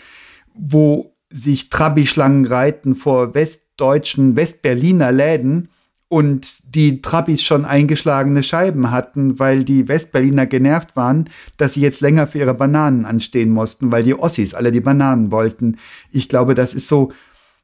wo 0.55 1.15
sich 1.33 1.71
Trabi-Schlangen 1.71 2.47
reiten 2.47 2.95
vor 2.95 3.35
westdeutschen, 3.81 4.37
Westberliner 4.37 5.11
Läden 5.11 5.71
und 6.09 6.75
die 6.75 7.03
Trabis 7.03 7.43
schon 7.43 7.65
eingeschlagene 7.65 8.43
Scheiben 8.43 8.91
hatten, 8.91 9.39
weil 9.39 9.65
die 9.65 9.89
Westberliner 9.89 10.47
genervt 10.47 10.97
waren, 10.97 11.31
dass 11.57 11.75
sie 11.75 11.81
jetzt 11.81 12.01
länger 12.01 12.27
für 12.27 12.41
ihre 12.41 12.55
Bananen 12.55 13.07
anstehen 13.07 13.51
mussten, 13.51 13.91
weil 13.91 14.03
die 14.03 14.19
Ossis 14.19 14.55
alle 14.55 14.73
die 14.73 14.81
Bananen 14.81 15.31
wollten. 15.31 15.79
Ich 16.11 16.29
glaube, 16.29 16.55
das 16.55 16.75
ist 16.75 16.89
so, 16.89 17.13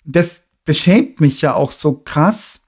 das 0.05 0.45
beschämt 0.65 1.21
mich 1.21 1.43
ja 1.43 1.55
auch 1.55 1.73
so 1.73 1.93
krass, 1.93 2.65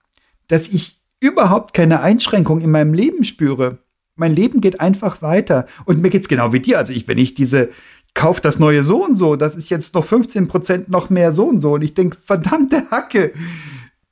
dass 0.48 0.68
ich 0.68 1.00
überhaupt 1.20 1.74
keine 1.74 2.00
Einschränkung 2.00 2.60
in 2.60 2.70
meinem 2.70 2.92
Leben 2.92 3.24
spüre. 3.24 3.78
Mein 4.16 4.34
Leben 4.34 4.60
geht 4.60 4.80
einfach 4.80 5.22
weiter. 5.22 5.66
Und 5.84 6.02
mir 6.02 6.10
geht's 6.10 6.28
genau 6.28 6.52
wie 6.52 6.60
dir. 6.60 6.78
Also 6.78 6.92
ich, 6.92 7.06
wenn 7.06 7.18
ich 7.18 7.34
diese, 7.34 7.70
kauft 8.14 8.44
das 8.44 8.58
neue 8.58 8.82
so 8.82 9.04
und 9.04 9.14
so, 9.14 9.36
das 9.36 9.56
ist 9.56 9.70
jetzt 9.70 9.94
noch 9.94 10.04
15 10.04 10.48
Prozent 10.48 10.88
noch 10.88 11.08
mehr 11.10 11.32
so 11.32 11.44
und 11.46 11.60
so. 11.60 11.74
Und 11.74 11.82
ich 11.82 11.94
denke, 11.94 12.16
verdammte 12.24 12.90
Hacke, 12.90 13.32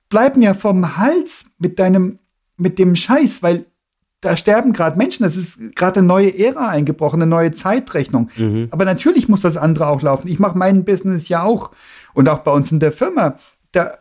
bleib 0.09 0.37
mir 0.37 0.55
vom 0.55 0.97
Hals 0.97 1.47
mit 1.59 1.79
deinem, 1.79 2.19
mit 2.57 2.79
dem 2.79 2.95
Scheiß, 2.95 3.43
weil 3.43 3.67
da 4.21 4.37
sterben 4.37 4.73
gerade 4.73 4.97
Menschen. 4.97 5.25
Das 5.25 5.37
ist 5.37 5.75
gerade 5.77 6.01
eine 6.01 6.09
neue 6.09 6.39
Ära 6.39 6.69
eingebrochen, 6.69 7.21
eine 7.21 7.29
neue 7.29 7.53
Zeitrechnung. 7.53 8.31
Mhm. 8.37 8.69
Aber 8.71 8.85
natürlich 8.85 9.29
muss 9.29 9.41
das 9.41 9.57
andere 9.57 9.89
auch 9.89 10.03
laufen. 10.03 10.29
Ich 10.29 10.39
mache 10.39 10.57
mein 10.57 10.85
Business 10.85 11.29
ja 11.29 11.43
auch. 11.43 11.71
Und 12.15 12.29
auch 12.29 12.41
bei 12.41 12.53
uns 12.53 12.73
in 12.73 12.81
der 12.81 12.93
Firma. 12.93 13.39
Da 13.73 13.99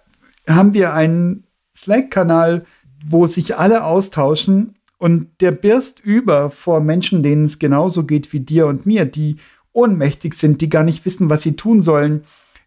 haben 0.48 0.74
wir 0.74 0.94
einen 0.94 1.46
Slack-Kanal, 1.76 2.66
wo 3.06 3.28
sich 3.28 3.58
alle 3.58 3.84
austauschen 3.84 4.76
und 4.98 5.42
der 5.42 5.52
birst 5.52 6.00
über 6.00 6.50
vor 6.50 6.80
Menschen, 6.80 7.22
denen 7.22 7.46
es 7.46 7.60
genauso 7.60 8.04
geht 8.04 8.32
wie 8.34 8.40
dir 8.40 8.68
und 8.68 8.86
mir, 8.86 9.06
die 9.06 9.38
ohnmächtig 9.76 10.34
sind, 10.34 10.62
die 10.62 10.70
gar 10.70 10.84
nicht 10.84 11.06
wissen, 11.06 11.30
was 11.30 11.42
sie 11.42 11.56
tun 11.56 11.82
sollen. 11.82 12.24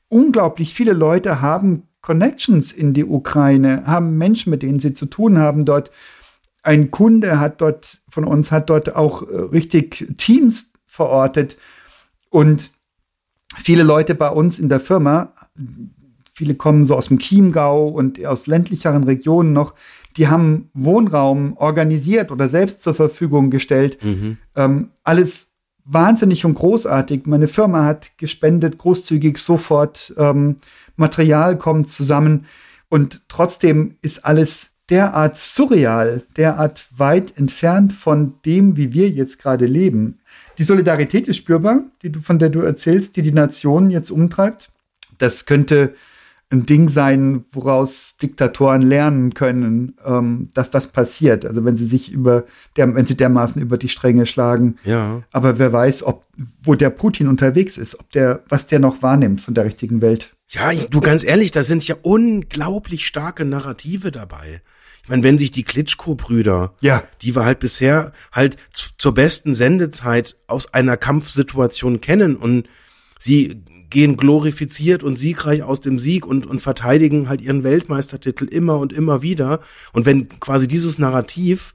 Unglaublich 0.08 0.74
viele 0.74 0.92
Leute 0.92 1.40
haben 1.40 1.84
Connections 2.00 2.72
in 2.72 2.94
die 2.94 3.04
Ukraine, 3.04 3.86
haben 3.86 4.16
Menschen, 4.18 4.50
mit 4.50 4.62
denen 4.62 4.78
sie 4.78 4.92
zu 4.92 5.06
tun 5.06 5.38
haben 5.38 5.64
dort. 5.64 5.90
Ein 6.62 6.90
Kunde 6.90 7.40
hat 7.40 7.60
dort 7.60 8.00
von 8.08 8.24
uns 8.24 8.52
hat 8.52 8.70
dort 8.70 8.94
auch 8.94 9.22
äh, 9.22 9.34
richtig 9.36 10.14
Teams 10.18 10.72
verortet 10.86 11.56
und 12.30 12.70
viele 13.56 13.82
Leute 13.82 14.14
bei 14.14 14.28
uns 14.28 14.58
in 14.58 14.68
der 14.68 14.80
Firma 14.80 15.32
viele 16.38 16.54
kommen 16.54 16.86
so 16.86 16.94
aus 16.94 17.08
dem 17.08 17.18
Chiemgau 17.18 17.88
und 17.88 18.24
aus 18.24 18.46
ländlicheren 18.46 19.02
Regionen 19.02 19.52
noch, 19.52 19.74
die 20.16 20.28
haben 20.28 20.70
Wohnraum 20.72 21.56
organisiert 21.56 22.30
oder 22.30 22.48
selbst 22.48 22.80
zur 22.82 22.94
Verfügung 22.94 23.50
gestellt. 23.50 23.98
Mhm. 24.04 24.38
Ähm, 24.54 24.90
alles 25.02 25.52
wahnsinnig 25.88 26.44
und 26.44 26.54
großartig. 26.54 27.26
Meine 27.26 27.48
Firma 27.48 27.84
hat 27.84 28.16
gespendet, 28.18 28.78
großzügig 28.78 29.38
sofort. 29.38 30.14
Ähm, 30.16 30.56
Material 30.96 31.56
kommt 31.56 31.90
zusammen. 31.90 32.46
Und 32.88 33.22
trotzdem 33.28 33.96
ist 34.02 34.24
alles 34.24 34.72
derart 34.90 35.36
surreal, 35.36 36.22
derart 36.36 36.86
weit 36.96 37.36
entfernt 37.36 37.92
von 37.92 38.34
dem, 38.44 38.76
wie 38.76 38.92
wir 38.92 39.10
jetzt 39.10 39.40
gerade 39.40 39.66
leben. 39.66 40.18
Die 40.56 40.62
Solidarität 40.62 41.28
ist 41.28 41.36
spürbar, 41.36 41.82
die 42.02 42.10
du, 42.10 42.20
von 42.20 42.38
der 42.38 42.48
du 42.48 42.60
erzählst, 42.60 43.16
die 43.16 43.22
die 43.22 43.32
Nation 43.32 43.90
jetzt 43.90 44.10
umtreibt. 44.10 44.70
Das 45.18 45.46
könnte 45.46 45.94
ein 46.50 46.64
Ding 46.64 46.88
sein, 46.88 47.44
woraus 47.52 48.16
Diktatoren 48.16 48.80
lernen 48.82 49.34
können, 49.34 49.96
ähm, 50.04 50.50
dass 50.54 50.70
das 50.70 50.86
passiert. 50.86 51.44
Also 51.44 51.64
wenn 51.64 51.76
sie 51.76 51.84
sich 51.84 52.10
über 52.10 52.44
der, 52.76 52.94
wenn 52.94 53.04
sie 53.04 53.16
dermaßen 53.16 53.60
über 53.60 53.76
die 53.76 53.90
Stränge 53.90 54.24
schlagen. 54.24 54.76
Ja. 54.84 55.22
Aber 55.30 55.58
wer 55.58 55.72
weiß, 55.72 56.04
ob 56.04 56.24
wo 56.62 56.74
der 56.74 56.90
Putin 56.90 57.28
unterwegs 57.28 57.76
ist, 57.76 57.98
ob 58.00 58.10
der, 58.12 58.44
was 58.48 58.66
der 58.66 58.78
noch 58.78 59.02
wahrnimmt 59.02 59.40
von 59.42 59.54
der 59.54 59.64
richtigen 59.64 60.00
Welt. 60.00 60.36
Ja, 60.48 60.72
ich, 60.72 60.86
du 60.86 61.00
ganz 61.00 61.24
ehrlich, 61.24 61.50
da 61.50 61.62
sind 61.62 61.86
ja 61.86 61.96
unglaublich 62.00 63.06
starke 63.06 63.44
Narrative 63.44 64.10
dabei. 64.10 64.62
Ich 65.02 65.10
meine, 65.10 65.22
wenn 65.22 65.38
sich 65.38 65.50
die 65.50 65.62
Klitschko-Brüder, 65.64 66.74
Ja. 66.80 67.02
die 67.22 67.34
wir 67.34 67.44
halt 67.44 67.58
bisher 67.58 68.12
halt 68.32 68.56
zur 68.72 69.12
besten 69.14 69.54
Sendezeit 69.54 70.36
aus 70.46 70.72
einer 70.72 70.96
Kampfsituation 70.96 72.00
kennen 72.00 72.36
und 72.36 72.68
sie 73.18 73.62
gehen 73.90 74.16
glorifiziert 74.16 75.02
und 75.02 75.16
siegreich 75.16 75.62
aus 75.62 75.80
dem 75.80 75.98
Sieg 75.98 76.26
und, 76.26 76.46
und 76.46 76.60
verteidigen 76.60 77.28
halt 77.28 77.40
ihren 77.40 77.64
Weltmeistertitel 77.64 78.44
immer 78.44 78.78
und 78.78 78.92
immer 78.92 79.22
wieder. 79.22 79.60
Und 79.92 80.06
wenn 80.06 80.28
quasi 80.28 80.68
dieses 80.68 80.98
Narrativ 80.98 81.74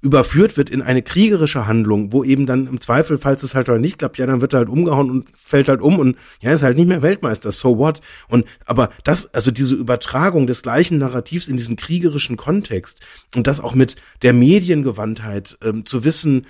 überführt 0.00 0.56
wird 0.56 0.70
in 0.70 0.80
eine 0.80 1.02
kriegerische 1.02 1.66
Handlung, 1.66 2.12
wo 2.12 2.22
eben 2.22 2.46
dann 2.46 2.68
im 2.68 2.80
Zweifel, 2.80 3.18
falls 3.18 3.42
es 3.42 3.54
halt 3.54 3.68
nicht 3.68 3.98
klappt, 3.98 4.18
ja, 4.18 4.26
dann 4.26 4.40
wird 4.40 4.52
er 4.52 4.60
halt 4.60 4.68
umgehauen 4.68 5.10
und 5.10 5.26
fällt 5.34 5.68
halt 5.68 5.82
um 5.82 5.98
und 5.98 6.16
ja, 6.40 6.52
ist 6.52 6.62
halt 6.62 6.76
nicht 6.76 6.86
mehr 6.86 7.02
Weltmeister, 7.02 7.50
so 7.50 7.78
what? 7.78 8.00
Und 8.28 8.46
aber 8.64 8.90
das, 9.02 9.34
also 9.34 9.50
diese 9.50 9.74
Übertragung 9.74 10.46
des 10.46 10.62
gleichen 10.62 10.98
Narrativs 10.98 11.48
in 11.48 11.56
diesem 11.56 11.76
kriegerischen 11.76 12.36
Kontext 12.36 13.00
und 13.34 13.46
das 13.46 13.60
auch 13.60 13.74
mit 13.74 13.96
der 14.22 14.32
Mediengewandtheit 14.32 15.58
ähm, 15.64 15.84
zu 15.84 16.04
wissen, 16.04 16.46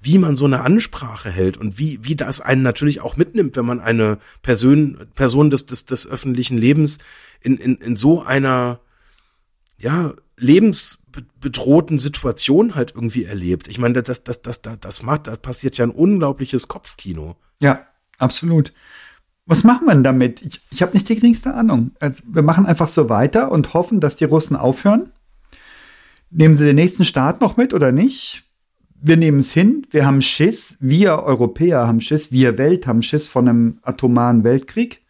wie 0.00 0.18
man 0.18 0.34
so 0.34 0.46
eine 0.46 0.62
Ansprache 0.62 1.30
hält 1.30 1.56
und 1.56 1.78
wie, 1.78 2.02
wie 2.02 2.16
das 2.16 2.40
einen 2.40 2.62
natürlich 2.62 3.00
auch 3.00 3.16
mitnimmt, 3.16 3.56
wenn 3.56 3.66
man 3.66 3.80
eine 3.80 4.18
Person, 4.42 5.06
Person 5.14 5.50
des, 5.50 5.66
des, 5.66 5.84
des 5.84 6.06
öffentlichen 6.06 6.56
Lebens 6.56 6.98
in, 7.42 7.58
in, 7.58 7.76
in 7.76 7.96
so 7.96 8.22
einer, 8.22 8.80
ja, 9.78 10.14
lebensbedrohten 10.38 11.98
Situation 11.98 12.74
halt 12.74 12.92
irgendwie 12.94 13.24
erlebt. 13.24 13.68
Ich 13.68 13.78
meine, 13.78 14.02
das, 14.02 14.24
das, 14.24 14.40
das, 14.40 14.62
das, 14.62 14.80
das 14.80 15.02
macht, 15.02 15.26
da 15.26 15.36
passiert 15.36 15.76
ja 15.76 15.84
ein 15.84 15.90
unglaubliches 15.90 16.66
Kopfkino. 16.68 17.36
Ja, 17.60 17.86
absolut. 18.18 18.72
Was 19.44 19.64
wir 19.64 19.78
denn 19.88 20.04
damit? 20.04 20.42
Ich, 20.42 20.60
ich 20.70 20.80
habe 20.80 20.92
nicht 20.94 21.08
die 21.08 21.16
geringste 21.16 21.52
Ahnung. 21.52 21.90
Also, 22.00 22.22
wir 22.26 22.42
machen 22.42 22.66
einfach 22.66 22.88
so 22.88 23.08
weiter 23.08 23.50
und 23.50 23.74
hoffen, 23.74 24.00
dass 24.00 24.16
die 24.16 24.24
Russen 24.24 24.56
aufhören. 24.56 25.12
Nehmen 26.30 26.56
sie 26.56 26.64
den 26.64 26.76
nächsten 26.76 27.04
Staat 27.04 27.40
noch 27.40 27.56
mit 27.56 27.74
oder 27.74 27.90
nicht? 27.90 28.44
Wir 29.02 29.16
nehmen 29.16 29.38
es 29.38 29.52
hin. 29.52 29.86
Wir 29.90 30.04
haben 30.04 30.20
Schiss. 30.20 30.76
Wir 30.80 31.22
Europäer 31.22 31.86
haben 31.86 32.00
Schiss. 32.00 32.32
Wir 32.32 32.58
Welt 32.58 32.86
haben 32.86 33.02
Schiss 33.02 33.28
von 33.28 33.48
einem 33.48 33.78
atomaren 33.82 34.44
Weltkrieg. 34.44 35.02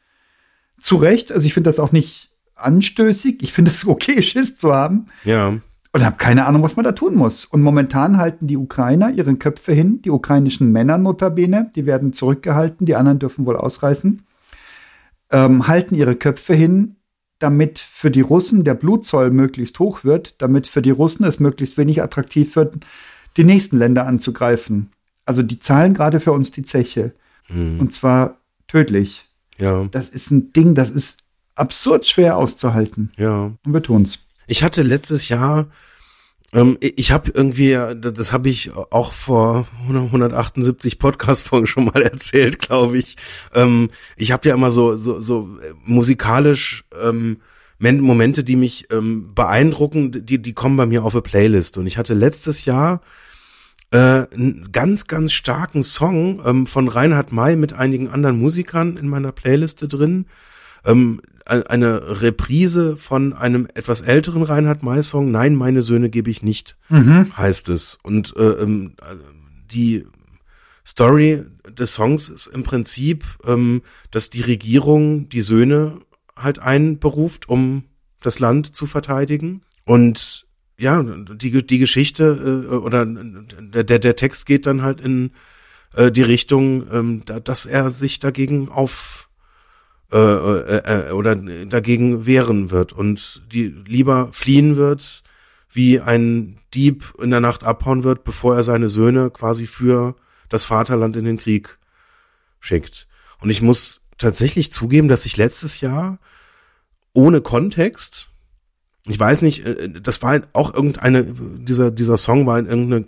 Zu 0.81 0.96
Recht. 0.96 1.33
Also 1.33 1.46
ich 1.46 1.55
finde 1.55 1.68
das 1.68 1.81
auch 1.81 1.92
nicht 1.92 2.31
anstößig. 2.55 3.42
Ich 3.42 3.53
finde 3.53 3.70
es 3.70 3.87
okay, 3.87 4.22
Schiss 4.22 4.57
zu 4.57 4.72
haben. 4.72 5.07
Ja. 5.24 5.59
Und 5.92 6.05
habe 6.05 6.16
keine 6.18 6.46
Ahnung, 6.46 6.62
was 6.62 6.76
man 6.76 6.85
da 6.85 6.92
tun 6.92 7.16
muss. 7.16 7.44
Und 7.44 7.62
momentan 7.62 8.16
halten 8.16 8.46
die 8.46 8.57
Ukrainer 8.57 9.11
ihre 9.11 9.35
Köpfe 9.35 9.72
hin, 9.72 10.00
die 10.03 10.11
ukrainischen 10.11 10.70
Männer 10.70 10.98
notabene, 10.98 11.68
die 11.74 11.85
werden 11.85 12.12
zurückgehalten, 12.12 12.87
die 12.87 12.94
anderen 12.94 13.18
dürfen 13.18 13.44
wohl 13.44 13.57
ausreißen, 13.57 14.22
ähm, 15.33 15.66
halten 15.66 15.96
ihre 15.96 16.14
Köpfe 16.14 16.55
hin, 16.55 16.94
damit 17.40 17.81
für 17.81 18.12
die 18.12 18.20
Russen 18.20 18.62
der 18.62 18.74
Blutzoll 18.74 19.31
möglichst 19.33 19.81
hoch 19.81 20.05
wird, 20.05 20.40
damit 20.40 20.68
für 20.68 20.83
die 20.83 20.90
Russen 20.90 21.24
es 21.24 21.40
möglichst 21.40 21.76
wenig 21.76 22.00
attraktiv 22.00 22.55
wird, 22.55 22.76
die 23.37 23.45
nächsten 23.45 23.79
Länder 23.79 24.07
anzugreifen. 24.07 24.90
Also 25.25 25.43
die 25.43 25.59
zahlen 25.59 25.95
gerade 25.95 26.21
für 26.21 26.33
uns 26.33 26.51
die 26.51 26.62
Zeche. 26.62 27.14
Hm. 27.47 27.81
Und 27.81 27.95
zwar 27.95 28.38
tödlich. 28.69 29.29
Ja. 29.59 29.87
Das 29.90 30.09
ist 30.09 30.31
ein 30.31 30.53
Ding, 30.53 30.75
das 30.75 30.90
ist 30.90 31.21
absurd 31.55 32.07
schwer 32.07 32.37
auszuhalten. 32.37 33.12
Ja. 33.16 33.53
Und 33.64 33.73
wir 33.73 33.83
tun's. 33.83 34.29
Ich 34.47 34.62
hatte 34.62 34.83
letztes 34.83 35.29
Jahr, 35.29 35.69
ähm, 36.53 36.79
ich 36.81 37.12
habe 37.12 37.31
irgendwie, 37.33 37.79
das 37.97 38.33
habe 38.33 38.49
ich 38.49 38.73
auch 38.75 39.12
vor 39.12 39.69
178 39.88 40.99
Podcast-Folgen 40.99 41.66
schon 41.66 41.85
mal 41.85 42.03
erzählt, 42.03 42.59
glaube 42.59 42.99
ich. 42.99 43.16
Ähm, 43.55 43.90
ich 44.16 44.33
habe 44.33 44.49
ja 44.49 44.55
immer 44.55 44.71
so, 44.71 44.97
so, 44.97 45.21
so 45.21 45.59
äh, 45.62 45.75
musikalisch 45.85 46.85
ähm, 47.01 47.38
Momente, 48.01 48.45
die 48.45 48.57
mich 48.57 48.87
ähm, 48.93 49.35
beeindrucken, 49.35 50.12
die, 50.27 50.40
die 50.40 50.53
kommen 50.53 50.77
bei 50.77 50.87
mir 50.87 51.03
auf 51.05 51.14
eine 51.14 51.23
Playlist. 51.23 51.79
Und 51.79 51.87
ich 51.87 51.97
hatte 51.99 52.14
letztes 52.14 52.64
Jahr 52.66 53.01
äh, 53.90 53.97
einen 54.33 54.69
ganz, 54.71 55.07
ganz 55.07 55.33
starken 55.33 55.83
Song 55.83 56.40
ähm, 56.45 56.66
von 56.66 56.88
Reinhard 56.88 57.33
May 57.33 57.57
mit 57.57 57.73
einigen 57.73 58.09
anderen 58.09 58.38
Musikern 58.38 58.97
in 58.97 59.09
meiner 59.09 59.33
Playliste 59.33 59.88
drin. 59.88 60.27
Ähm, 60.85 61.21
ein- 61.47 61.66
eine 61.66 62.21
Reprise 62.23 62.97
von 62.97 63.33
einem 63.33 63.66
etwas 63.75 64.03
älteren 64.03 64.43
Reinhard 64.43 64.83
May 64.83 65.03
Song, 65.03 65.31
Nein, 65.31 65.57
meine 65.57 65.83
Söhne 65.83 66.09
gebe 66.11 66.31
ich 66.31 66.43
nicht, 66.43 66.77
heißt 67.37 67.69
es. 67.71 67.99
Und 68.03 68.35
äh, 68.37 68.43
ähm, 68.62 68.93
äh, 69.01 69.16
die 69.73 70.05
Story 70.87 71.45
des 71.79 71.95
Songs 71.95 72.29
ist 72.29 72.47
im 72.47 72.62
Prinzip, 72.62 73.25
ähm, 73.47 73.83
dass 74.11 74.31
die 74.31 74.40
Regierung 74.43 75.29
die 75.29 75.43
Söhne 75.43 75.99
halt 76.42 76.59
einberuft, 76.59 77.48
um 77.48 77.85
das 78.20 78.38
Land 78.38 78.74
zu 78.74 78.87
verteidigen. 78.87 79.62
Und 79.85 80.46
ja, 80.79 81.03
die, 81.03 81.66
die 81.66 81.79
Geschichte 81.79 82.66
äh, 82.70 82.74
oder 82.74 83.05
der, 83.07 83.85
der, 83.85 83.98
der 83.98 84.16
Text 84.16 84.46
geht 84.46 84.66
dann 84.66 84.83
halt 84.83 85.00
in 85.00 85.33
äh, 85.94 86.11
die 86.11 86.22
Richtung, 86.22 86.87
ähm, 86.92 87.22
da, 87.24 87.40
dass 87.40 87.66
er 87.66 87.90
sich 87.90 88.18
dagegen 88.18 88.68
auf 88.68 89.29
äh, 90.12 90.16
äh, 90.16 91.09
äh, 91.09 91.12
oder 91.12 91.37
dagegen 91.37 92.26
wehren 92.26 92.70
wird 92.72 92.92
und 92.92 93.42
die 93.53 93.68
lieber 93.68 94.31
fliehen 94.33 94.74
wird, 94.74 95.22
wie 95.70 96.00
ein 96.00 96.59
Dieb 96.74 97.14
in 97.22 97.31
der 97.31 97.38
Nacht 97.38 97.62
abhauen 97.62 98.03
wird, 98.03 98.24
bevor 98.24 98.57
er 98.57 98.64
seine 98.64 98.88
Söhne 98.88 99.31
quasi 99.31 99.66
für 99.66 100.16
das 100.48 100.64
Vaterland 100.64 101.14
in 101.14 101.24
den 101.24 101.37
Krieg 101.37 101.79
schickt. 102.59 103.07
Und 103.40 103.50
ich 103.50 103.62
muss 103.62 103.99
tatsächlich 104.20 104.70
zugeben, 104.70 105.09
dass 105.09 105.26
ich 105.26 105.37
letztes 105.37 105.80
Jahr 105.80 106.18
ohne 107.12 107.40
Kontext, 107.40 108.28
ich 109.06 109.18
weiß 109.18 109.42
nicht, 109.42 109.66
äh, 109.66 109.88
das 110.00 110.22
war 110.22 110.40
auch 110.52 110.72
irgendeine, 110.72 111.24
dieser, 111.24 111.90
dieser 111.90 112.16
Song 112.16 112.46
war 112.46 112.59
in 112.59 112.66
irgendeine, 112.66 113.06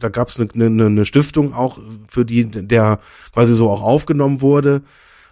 da 0.00 0.08
gab 0.08 0.28
es 0.28 0.38
eine, 0.38 0.50
eine, 0.52 0.86
eine 0.86 1.04
Stiftung 1.04 1.54
auch, 1.54 1.78
für 2.08 2.24
die 2.24 2.44
der 2.44 3.00
quasi 3.32 3.54
so 3.54 3.70
auch 3.70 3.82
aufgenommen 3.82 4.42
wurde. 4.42 4.82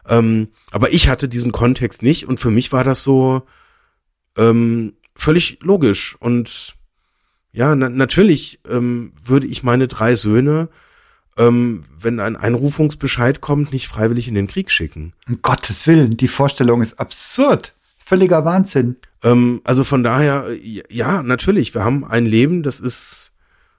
Ähm, 0.09 0.49
aber 0.71 0.93
ich 0.93 1.09
hatte 1.09 1.29
diesen 1.29 1.53
Kontext 1.53 2.03
nicht 2.03 2.27
und 2.27 2.41
für 2.41 2.51
mich 2.51 2.73
war 2.73 2.85
das 2.85 3.03
so 3.03 3.43
ähm, 4.37 4.95
völlig 5.15 5.59
logisch. 5.63 6.17
Und 6.21 6.77
ja, 7.53 7.75
na, 7.75 7.89
natürlich 7.89 8.61
ähm, 8.69 9.13
würde 9.25 9.47
ich 9.47 9.63
meine 9.63 9.89
drei 9.89 10.15
Söhne, 10.15 10.69
ähm, 11.37 11.85
wenn 11.99 12.21
ein 12.21 12.37
Einrufungsbescheid 12.37 13.41
kommt, 13.41 13.73
nicht 13.73 13.89
freiwillig 13.89 14.29
in 14.29 14.35
den 14.35 14.47
Krieg 14.47 14.71
schicken. 14.71 15.13
Um 15.29 15.41
Gottes 15.43 15.87
Willen, 15.87 16.17
die 16.17 16.29
Vorstellung 16.29 16.83
ist 16.83 16.99
absurd. 16.99 17.75
Völliger 18.05 18.45
Wahnsinn. 18.45 18.97
Ähm, 19.23 19.61
also 19.65 19.85
von 19.85 20.03
daher, 20.03 20.47
äh, 20.49 20.83
ja, 20.89 21.23
natürlich, 21.23 21.75
wir 21.75 21.85
haben 21.85 22.05
ein 22.05 22.27
Leben, 22.27 22.63
das 22.63 22.81
ist 22.81 23.33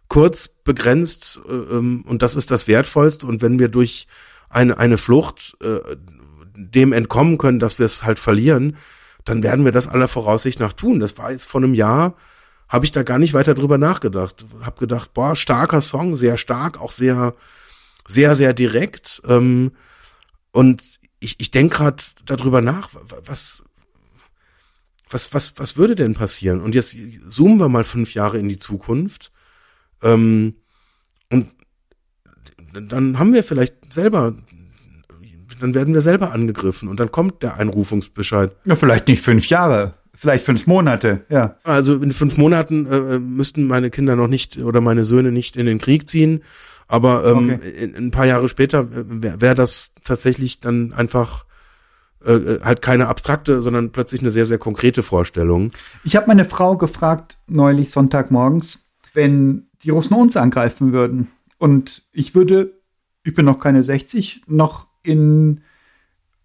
kurz, 0.07 0.47
begrenzt 0.47 1.39
äh, 1.47 1.53
ähm, 1.53 2.03
und 2.05 2.21
das 2.21 2.35
ist 2.35 2.51
das 2.51 2.67
Wertvollste. 2.67 3.25
Und 3.25 3.41
wenn 3.41 3.59
wir 3.59 3.69
durch 3.69 4.07
eine, 4.49 4.77
eine 4.77 4.97
Flucht 4.97 5.57
äh, 5.61 5.95
dem 6.55 6.93
entkommen 6.93 7.37
können, 7.37 7.59
dass 7.59 7.79
wir 7.79 7.85
es 7.85 8.03
halt 8.03 8.19
verlieren, 8.19 8.77
dann 9.25 9.43
werden 9.43 9.65
wir 9.65 9.71
das 9.71 9.87
aller 9.87 10.07
Voraussicht 10.07 10.59
nach 10.59 10.73
tun. 10.73 10.99
Das 10.99 11.17
war 11.17 11.31
jetzt 11.31 11.45
vor 11.45 11.61
einem 11.61 11.73
Jahr, 11.73 12.15
habe 12.69 12.85
ich 12.85 12.91
da 12.91 13.03
gar 13.03 13.19
nicht 13.19 13.33
weiter 13.33 13.53
drüber 13.53 13.77
nachgedacht. 13.77 14.45
Hab 14.61 14.79
gedacht, 14.79 15.13
boah, 15.13 15.35
starker 15.35 15.81
Song, 15.81 16.15
sehr 16.15 16.37
stark, 16.37 16.79
auch 16.81 16.91
sehr, 16.91 17.33
sehr, 18.07 18.35
sehr 18.35 18.53
direkt. 18.53 19.21
Ähm, 19.27 19.71
und 20.51 20.83
ich, 21.19 21.39
ich 21.39 21.51
denke 21.51 21.77
gerade 21.77 22.03
darüber 22.25 22.61
nach, 22.61 22.93
wa- 22.93 23.01
was, 23.25 23.63
was, 25.09 25.33
was, 25.33 25.57
was 25.57 25.77
würde 25.77 25.95
denn 25.95 26.13
passieren? 26.13 26.61
Und 26.61 26.75
jetzt 26.75 26.95
zoomen 27.27 27.59
wir 27.59 27.69
mal 27.69 27.83
fünf 27.83 28.13
Jahre 28.13 28.37
in 28.37 28.49
die 28.49 28.59
Zukunft. 28.59 29.31
Ähm, 30.01 30.55
und 31.31 31.51
dann 32.73 33.17
haben 33.17 33.33
wir 33.33 33.43
vielleicht 33.43 33.93
selber 33.93 34.35
dann 35.59 35.73
werden 35.73 35.95
wir 35.95 36.01
selber 36.01 36.33
angegriffen 36.33 36.87
und 36.87 36.99
dann 36.99 37.11
kommt 37.11 37.41
der 37.41 37.57
Einrufungsbescheid. 37.57 38.55
Ja, 38.65 38.75
vielleicht 38.75 39.07
nicht 39.07 39.23
fünf 39.23 39.47
Jahre, 39.47 39.95
vielleicht 40.17 40.45
fünf 40.45 40.65
Monate, 40.67 41.25
ja. 41.29 41.57
Also 41.63 41.95
in 41.95 42.11
fünf 42.11 42.37
Monaten 42.37 42.85
äh, 42.87 43.19
müssten 43.19 43.67
meine 43.67 43.91
Kinder 43.91 44.15
noch 44.15 44.27
nicht 44.27 44.57
oder 44.57 44.81
meine 44.81 45.05
Söhne 45.05 45.31
nicht 45.31 45.55
in 45.55 45.67
den 45.67 45.77
Krieg 45.77 46.09
ziehen. 46.09 46.43
Aber 46.87 47.25
ähm, 47.25 47.51
okay. 47.53 47.83
in, 47.83 47.95
ein 47.95 48.11
paar 48.11 48.25
Jahre 48.25 48.49
später 48.49 48.79
äh, 48.79 49.03
wäre 49.07 49.41
wär 49.41 49.55
das 49.55 49.91
tatsächlich 50.03 50.59
dann 50.59 50.93
einfach 50.93 51.45
äh, 52.25 52.33
äh, 52.33 52.59
halt 52.63 52.81
keine 52.81 53.07
abstrakte, 53.07 53.61
sondern 53.61 53.91
plötzlich 53.91 54.21
eine 54.21 54.31
sehr, 54.31 54.45
sehr 54.45 54.57
konkrete 54.57 55.03
Vorstellung. 55.03 55.71
Ich 56.03 56.15
habe 56.15 56.27
meine 56.27 56.45
Frau 56.45 56.77
gefragt, 56.77 57.37
neulich 57.47 57.91
Sonntagmorgens, 57.91 58.89
wenn 59.13 59.67
die 59.83 59.91
Russen 59.91 60.15
uns 60.15 60.35
angreifen 60.35 60.93
würden. 60.93 61.27
Und 61.59 62.03
ich 62.11 62.33
würde, 62.33 62.73
ich 63.23 63.35
bin 63.35 63.45
noch 63.45 63.59
keine 63.59 63.83
60, 63.83 64.41
noch 64.47 64.87
in 65.03 65.61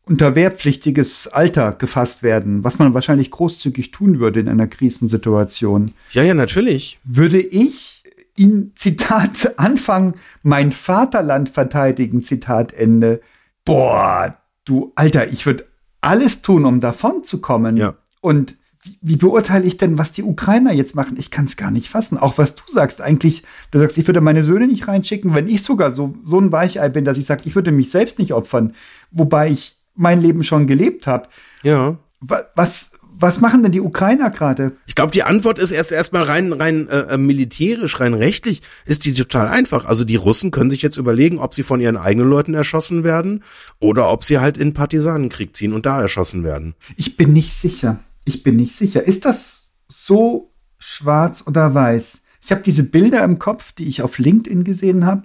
unter 0.04 0.34
wehrpflichtiges 0.34 1.28
Alter 1.28 1.72
gefasst 1.72 2.22
werden, 2.22 2.64
was 2.64 2.78
man 2.78 2.94
wahrscheinlich 2.94 3.30
großzügig 3.30 3.92
tun 3.92 4.18
würde 4.18 4.40
in 4.40 4.48
einer 4.48 4.66
Krisensituation. 4.66 5.92
Ja, 6.10 6.22
ja, 6.22 6.34
natürlich. 6.34 6.98
Würde 7.04 7.40
ich 7.40 8.02
in 8.36 8.72
Zitat 8.74 9.54
Anfang 9.58 10.16
mein 10.42 10.72
Vaterland 10.72 11.50
verteidigen, 11.50 12.24
Zitat 12.24 12.72
Ende. 12.72 13.20
Boah, 13.64 14.38
du 14.64 14.92
Alter, 14.96 15.28
ich 15.28 15.46
würde 15.46 15.66
alles 16.00 16.42
tun, 16.42 16.64
um 16.64 16.80
davon 16.80 17.22
zu 17.24 17.40
kommen. 17.40 17.76
Ja. 17.76 17.94
Und 18.20 18.56
wie, 18.82 18.98
wie 19.00 19.16
beurteile 19.16 19.64
ich 19.64 19.76
denn, 19.76 19.98
was 19.98 20.10
die 20.10 20.24
Ukrainer 20.24 20.72
jetzt 20.72 20.96
machen? 20.96 21.16
Ich 21.16 21.30
kann 21.30 21.44
es 21.44 21.56
gar 21.56 21.70
nicht 21.70 21.88
fassen. 21.88 22.18
Auch 22.18 22.38
was 22.38 22.56
du 22.56 22.64
sagst, 22.66 23.00
eigentlich, 23.00 23.44
du 23.70 23.78
sagst, 23.78 23.96
ich 23.98 24.08
würde 24.08 24.20
meine 24.20 24.42
Söhne 24.42 24.66
nicht 24.66 24.88
reinschicken, 24.88 25.34
wenn 25.34 25.48
ich 25.48 25.62
sogar 25.62 25.92
so, 25.92 26.16
so 26.24 26.40
ein 26.40 26.50
Weichei 26.50 26.88
bin, 26.88 27.04
dass 27.04 27.18
ich 27.18 27.26
sage, 27.26 27.42
ich 27.44 27.54
würde 27.54 27.70
mich 27.70 27.90
selbst 27.90 28.18
nicht 28.18 28.32
opfern, 28.32 28.72
wobei 29.12 29.50
ich 29.50 29.76
mein 29.94 30.20
Leben 30.20 30.44
schon 30.44 30.66
gelebt 30.66 31.06
habe. 31.06 31.28
Ja. 31.62 31.98
Was, 32.20 32.92
was 33.22 33.40
machen 33.40 33.62
denn 33.62 33.72
die 33.72 33.80
Ukrainer 33.80 34.30
gerade? 34.30 34.72
Ich 34.86 34.94
glaube, 34.94 35.12
die 35.12 35.22
Antwort 35.22 35.58
ist 35.58 35.70
erst 35.70 35.92
erstmal 35.92 36.24
rein 36.24 36.52
rein 36.52 36.88
äh, 36.88 37.14
äh, 37.14 37.18
militärisch, 37.18 38.00
rein 38.00 38.14
rechtlich 38.14 38.62
ist 38.84 39.04
die 39.04 39.12
total 39.12 39.48
einfach. 39.48 39.84
Also 39.84 40.04
die 40.04 40.16
Russen 40.16 40.50
können 40.50 40.70
sich 40.70 40.82
jetzt 40.82 40.96
überlegen, 40.96 41.38
ob 41.38 41.54
sie 41.54 41.62
von 41.62 41.80
ihren 41.80 41.96
eigenen 41.96 42.28
Leuten 42.28 42.54
erschossen 42.54 43.04
werden 43.04 43.44
oder 43.80 44.10
ob 44.10 44.24
sie 44.24 44.38
halt 44.38 44.56
in 44.56 44.72
Partisanenkrieg 44.72 45.56
ziehen 45.56 45.72
und 45.72 45.86
da 45.86 46.00
erschossen 46.00 46.44
werden. 46.44 46.74
Ich 46.96 47.16
bin 47.16 47.32
nicht 47.32 47.54
sicher. 47.54 48.00
Ich 48.24 48.42
bin 48.42 48.56
nicht 48.56 48.74
sicher. 48.74 49.02
Ist 49.04 49.24
das 49.24 49.72
so 49.88 50.52
schwarz 50.78 51.44
oder 51.46 51.74
weiß? 51.74 52.22
Ich 52.42 52.50
habe 52.50 52.62
diese 52.62 52.84
Bilder 52.84 53.22
im 53.24 53.38
Kopf, 53.38 53.72
die 53.72 53.88
ich 53.88 54.02
auf 54.02 54.18
LinkedIn 54.18 54.64
gesehen 54.64 55.06
habe, 55.06 55.22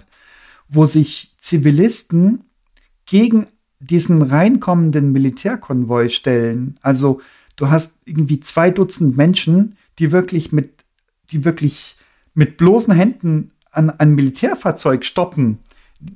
wo 0.68 0.86
sich 0.86 1.34
Zivilisten 1.38 2.44
gegen 3.06 3.46
diesen 3.80 4.22
reinkommenden 4.22 5.12
Militärkonvoi 5.12 6.08
stellen. 6.08 6.76
Also 6.82 7.20
du 7.56 7.70
hast 7.70 7.98
irgendwie 8.04 8.40
zwei 8.40 8.70
Dutzend 8.70 9.16
Menschen, 9.16 9.76
die 9.98 10.12
wirklich 10.12 10.52
mit, 10.52 10.84
die 11.30 11.44
wirklich 11.44 11.96
mit 12.34 12.56
bloßen 12.56 12.94
Händen 12.94 13.52
an 13.70 13.90
ein 13.90 14.14
Militärfahrzeug 14.14 15.04
stoppen. 15.04 15.58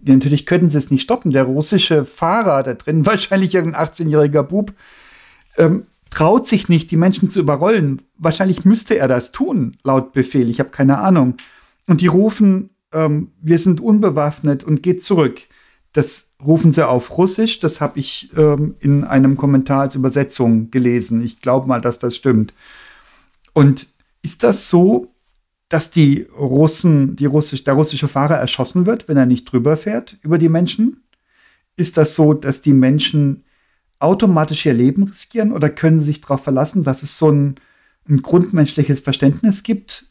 Natürlich 0.04 0.46
können 0.46 0.70
sie 0.70 0.78
es 0.78 0.90
nicht 0.90 1.02
stoppen. 1.02 1.32
Der 1.32 1.44
russische 1.44 2.04
Fahrer 2.04 2.62
da 2.62 2.74
drin, 2.74 3.06
wahrscheinlich 3.06 3.54
irgendein 3.54 3.88
18-jähriger 3.88 4.42
Bub, 4.42 4.72
ähm, 5.56 5.86
traut 6.10 6.46
sich 6.46 6.68
nicht, 6.68 6.90
die 6.90 6.96
Menschen 6.96 7.30
zu 7.30 7.40
überrollen. 7.40 8.02
Wahrscheinlich 8.18 8.64
müsste 8.64 8.98
er 8.98 9.08
das 9.08 9.32
tun, 9.32 9.76
laut 9.82 10.12
Befehl. 10.12 10.50
Ich 10.50 10.60
habe 10.60 10.70
keine 10.70 10.98
Ahnung. 10.98 11.36
Und 11.86 12.00
die 12.00 12.06
rufen, 12.06 12.70
ähm, 12.92 13.32
wir 13.40 13.58
sind 13.58 13.80
unbewaffnet 13.80 14.62
und 14.62 14.82
geht 14.82 15.02
zurück. 15.02 15.40
Das 15.92 16.31
rufen 16.44 16.72
sie 16.72 16.86
auf 16.86 17.16
Russisch. 17.16 17.60
Das 17.60 17.80
habe 17.80 17.98
ich 17.98 18.30
ähm, 18.36 18.74
in 18.80 19.04
einem 19.04 19.36
Kommentar 19.36 19.82
als 19.82 19.94
Übersetzung 19.94 20.70
gelesen. 20.70 21.22
Ich 21.22 21.40
glaube 21.40 21.68
mal, 21.68 21.80
dass 21.80 21.98
das 21.98 22.16
stimmt. 22.16 22.54
Und 23.52 23.86
ist 24.22 24.42
das 24.42 24.68
so, 24.68 25.12
dass 25.68 25.90
die 25.90 26.26
Russen, 26.38 27.16
die 27.16 27.26
Russisch, 27.26 27.64
der 27.64 27.74
russische 27.74 28.08
Fahrer 28.08 28.36
erschossen 28.36 28.86
wird, 28.86 29.08
wenn 29.08 29.16
er 29.16 29.26
nicht 29.26 29.44
drüber 29.44 29.76
fährt 29.76 30.18
über 30.22 30.38
die 30.38 30.48
Menschen? 30.48 31.02
Ist 31.76 31.96
das 31.96 32.14
so, 32.14 32.34
dass 32.34 32.60
die 32.60 32.74
Menschen 32.74 33.44
automatisch 33.98 34.66
ihr 34.66 34.74
Leben 34.74 35.04
riskieren 35.04 35.52
oder 35.52 35.70
können 35.70 35.98
sie 35.98 36.06
sich 36.06 36.20
darauf 36.20 36.42
verlassen, 36.42 36.82
dass 36.82 37.02
es 37.02 37.16
so 37.16 37.30
ein, 37.30 37.54
ein 38.08 38.20
grundmenschliches 38.20 39.00
Verständnis 39.00 39.62
gibt, 39.62 40.06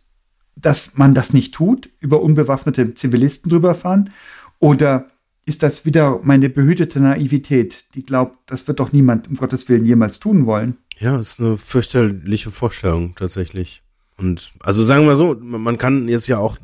dass 0.55 0.97
man 0.97 1.13
das 1.13 1.33
nicht 1.33 1.53
tut, 1.53 1.89
über 1.99 2.21
unbewaffnete 2.21 2.93
Zivilisten 2.95 3.49
drüber 3.49 3.75
fahren? 3.75 4.09
Oder 4.59 5.10
ist 5.45 5.63
das 5.63 5.85
wieder 5.85 6.19
meine 6.23 6.49
behütete 6.49 6.99
Naivität, 6.99 7.85
die 7.95 8.05
glaubt, 8.05 8.37
das 8.45 8.67
wird 8.67 8.79
doch 8.79 8.91
niemand 8.91 9.27
um 9.27 9.35
Gottes 9.35 9.67
Willen 9.69 9.85
jemals 9.85 10.19
tun 10.19 10.45
wollen. 10.45 10.77
Ja, 10.99 11.19
ist 11.19 11.39
eine 11.39 11.57
fürchterliche 11.57 12.51
Vorstellung 12.51 13.15
tatsächlich. 13.15 13.81
Und 14.17 14.53
also 14.59 14.83
sagen 14.83 15.07
wir 15.07 15.15
so, 15.15 15.35
man 15.41 15.77
kann 15.77 16.07
jetzt 16.07 16.27
ja 16.27 16.37
auch 16.37 16.57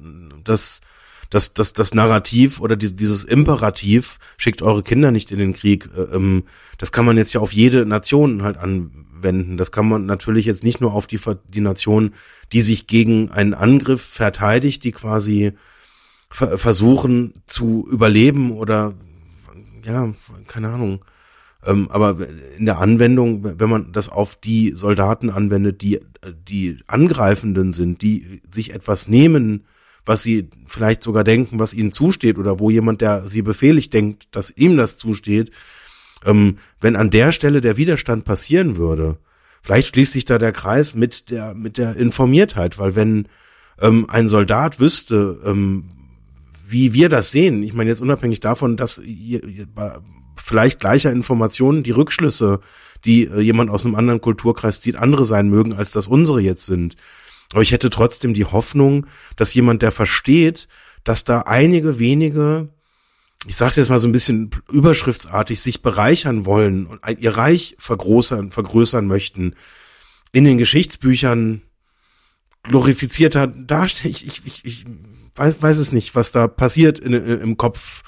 das 0.44 0.82
das 1.30 1.54
das 1.54 1.74
das 1.74 1.94
Narrativ 1.94 2.62
oder 2.62 2.78
dieses 2.78 3.24
Imperativ 3.24 4.20
schickt 4.38 4.62
eure 4.62 4.84
Kinder 4.84 5.12
nicht 5.12 5.32
in 5.32 5.40
den 5.40 5.54
Krieg. 5.54 5.90
Äh, 5.98 6.16
ähm, 6.16 6.44
das 6.78 6.92
kann 6.92 7.06
man 7.06 7.18
jetzt 7.18 7.34
ja 7.34 7.42
auf 7.42 7.54
jede 7.54 7.86
Nation 7.86 8.44
halt 8.44 8.58
anwenden. 8.58 9.58
Das 9.58 9.72
kann 9.72 9.90
man 9.90 10.06
natürlich 10.06 10.46
jetzt 10.46 10.64
nicht 10.64 10.82
nur 10.82 10.94
auf 10.94 11.08
die 11.08 11.20
die 11.48 11.62
Nation, 11.62 12.14
die 12.54 12.62
sich 12.62 12.86
gegen 12.86 13.32
einen 13.32 13.56
Angriff 13.56 14.02
verteidigt, 14.02 14.84
die 14.84 14.92
quasi 14.92 15.54
versuchen 16.30 17.34
zu 17.48 17.88
überleben 17.90 18.52
oder 18.52 18.94
ja, 19.84 20.14
keine 20.48 20.70
Ahnung. 20.70 21.06
Ähm, 21.66 21.90
aber 21.90 22.18
in 22.58 22.66
der 22.66 22.80
Anwendung, 22.80 23.60
wenn 23.60 23.70
man 23.70 23.92
das 23.92 24.10
auf 24.10 24.36
die 24.36 24.74
Soldaten 24.76 25.30
anwendet, 25.30 25.82
die 25.82 26.00
die 26.48 26.80
Angreifenden 26.88 27.72
sind, 27.72 28.02
die 28.02 28.42
sich 28.52 28.74
etwas 28.74 29.08
nehmen, 29.08 29.66
was 30.06 30.24
sie 30.24 30.50
vielleicht 30.66 31.04
sogar 31.04 31.24
denken, 31.24 31.60
was 31.60 31.74
ihnen 31.74 31.92
zusteht, 31.92 32.38
oder 32.38 32.60
wo 32.60 32.70
jemand, 32.70 33.02
der 33.02 33.28
sie 33.28 33.42
befehligt, 33.42 33.94
denkt, 33.94 34.28
dass 34.32 34.52
ihm 34.56 34.78
das 34.78 34.98
zusteht, 34.98 35.52
ähm, 36.26 36.58
wenn 36.80 36.96
an 36.96 37.10
der 37.10 37.32
Stelle 37.32 37.62
der 37.62 37.78
Widerstand 37.78 38.26
passieren 38.26 38.78
würde, 38.78 39.18
vielleicht 39.62 39.90
schließt 39.90 40.14
sich 40.14 40.26
da 40.26 40.38
der 40.38 40.52
Kreis 40.52 40.96
mit 40.96 41.30
der 41.30 41.54
mit 41.54 41.78
der 41.78 41.96
Informiertheit, 41.96 42.80
weil 42.80 42.96
wenn 42.96 43.28
ähm, 43.82 44.10
ein 44.10 44.30
Soldat 44.30 44.80
wüsste, 44.80 45.40
ähm, 45.46 45.90
wie 46.70 46.94
wir 46.94 47.10
das 47.10 47.32
sehen, 47.32 47.64
ich 47.64 47.74
meine 47.74 47.90
jetzt 47.90 48.02
unabhängig 48.02 48.40
davon, 48.40 48.78
dass 48.78 49.02
vielleicht 50.36 50.80
gleicher 50.80 51.12
Informationen 51.12 51.84
die 51.84 51.92
Rückschlüsse, 51.92 52.60
die 53.06 53.26
äh, 53.26 53.40
jemand 53.40 53.70
aus 53.70 53.86
einem 53.86 53.96
anderen 53.96 54.22
Kulturkreis 54.22 54.82
zieht, 54.82 54.96
andere 54.96 55.26
sein 55.26 55.50
mögen, 55.50 55.74
als 55.74 55.92
das 55.92 56.08
unsere 56.08 56.42
jetzt 56.42 56.66
sind. 56.66 56.96
Aber 57.54 57.62
ich 57.62 57.72
hätte 57.72 57.90
trotzdem 57.90 58.34
die 58.34 58.46
Hoffnung, 58.46 59.08
dass 59.36 59.54
jemand, 59.54 59.82
der 59.82 59.92
versteht, 59.92 60.68
dass 61.04 61.24
da 61.24 61.42
einige 61.42 62.00
wenige, 62.00 62.70
ich 63.46 63.56
sage 63.56 63.76
jetzt 63.78 63.90
mal 63.90 64.00
so 64.00 64.08
ein 64.08 64.14
bisschen 64.14 64.52
überschriftsartig, 64.70 65.62
sich 65.62 65.82
bereichern 65.82 66.46
wollen 66.46 66.86
und 66.86 67.00
ihr 67.20 67.38
Reich 67.38 67.76
vergrößern, 67.80 68.52
vergrößern 68.52 69.08
möchten, 69.08 69.56
in 70.34 70.44
den 70.44 70.58
Geschichtsbüchern 70.58 71.62
glorifizierter 72.64 73.48
darstellen. 73.48 74.14
Ich, 74.14 74.28
ich, 74.28 74.42
ich, 74.46 74.66
ich 74.66 74.86
weiß, 75.38 75.62
weiß 75.62 75.78
es 75.78 75.92
nicht, 75.92 76.16
was 76.16 76.32
da 76.32 76.48
passiert 76.48 77.00
in, 77.00 77.14
in, 77.14 77.42
im 77.42 77.58
Kopf 77.58 78.04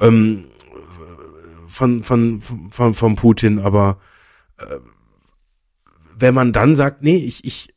ähm, 0.00 0.44
von, 1.68 2.02
von, 2.02 2.42
von, 2.70 2.94
von 2.94 3.16
Putin, 3.16 3.58
aber 3.58 3.98
äh, 4.58 4.76
wenn 6.18 6.34
man 6.34 6.52
dann 6.52 6.76
sagt, 6.76 7.02
nee, 7.02 7.18
ich, 7.18 7.44
ich 7.44 7.74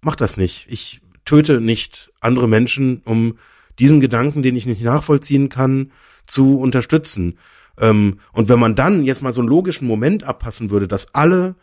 mach 0.00 0.14
das 0.14 0.36
nicht, 0.36 0.66
ich 0.68 1.00
töte 1.24 1.60
nicht 1.60 2.10
andere 2.20 2.48
Menschen, 2.48 3.02
um 3.04 3.38
diesen 3.78 4.00
Gedanken, 4.00 4.42
den 4.42 4.56
ich 4.56 4.66
nicht 4.66 4.82
nachvollziehen 4.82 5.48
kann, 5.48 5.92
zu 6.26 6.58
unterstützen. 6.58 7.38
Ähm, 7.78 8.20
und 8.32 8.48
wenn 8.48 8.58
man 8.58 8.74
dann 8.74 9.04
jetzt 9.04 9.22
mal 9.22 9.32
so 9.32 9.40
einen 9.40 9.48
logischen 9.48 9.86
Moment 9.86 10.24
abpassen 10.24 10.70
würde, 10.70 10.88
dass 10.88 11.14
alle 11.14 11.54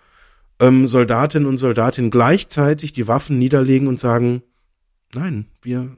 ähm, 0.60 0.88
Soldatinnen 0.88 1.48
und 1.48 1.58
Soldatinnen 1.58 2.12
gleichzeitig 2.12 2.94
die 2.94 3.08
Waffen 3.08 3.38
niederlegen 3.38 3.88
und 3.88 4.00
sagen, 4.00 4.44
nein, 5.14 5.48
wir 5.62 5.96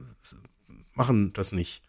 machen 0.98 1.32
das 1.32 1.52
nicht. 1.52 1.82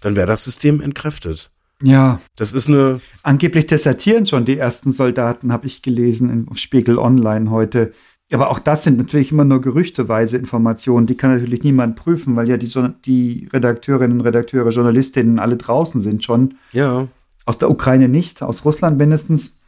Dann 0.00 0.16
wäre 0.16 0.26
das 0.26 0.44
System 0.44 0.80
entkräftet. 0.80 1.50
Ja. 1.82 2.20
Das 2.36 2.52
ist 2.52 2.68
eine. 2.68 3.00
Angeblich 3.22 3.66
desertieren 3.66 4.26
schon 4.26 4.44
die 4.44 4.58
ersten 4.58 4.90
Soldaten, 4.90 5.52
habe 5.52 5.66
ich 5.66 5.82
gelesen 5.82 6.48
auf 6.50 6.58
Spiegel 6.58 6.98
Online 6.98 7.50
heute. 7.50 7.92
Aber 8.30 8.50
auch 8.50 8.58
das 8.58 8.82
sind 8.82 8.98
natürlich 8.98 9.32
immer 9.32 9.44
nur 9.44 9.60
gerüchteweise 9.60 10.36
Informationen. 10.36 11.06
Die 11.06 11.16
kann 11.16 11.34
natürlich 11.34 11.62
niemand 11.62 11.96
prüfen, 11.96 12.36
weil 12.36 12.48
ja 12.48 12.58
die, 12.58 12.68
die 13.04 13.48
Redakteurinnen 13.52 14.18
und 14.18 14.26
Redakteure, 14.26 14.68
Journalistinnen 14.68 15.38
alle 15.38 15.56
draußen 15.56 16.00
sind 16.00 16.24
schon. 16.24 16.54
Ja. 16.72 17.08
Aus 17.46 17.56
der 17.56 17.70
Ukraine 17.70 18.08
nicht, 18.08 18.42
aus 18.42 18.64
Russland 18.64 18.98
mindestens. 18.98 19.58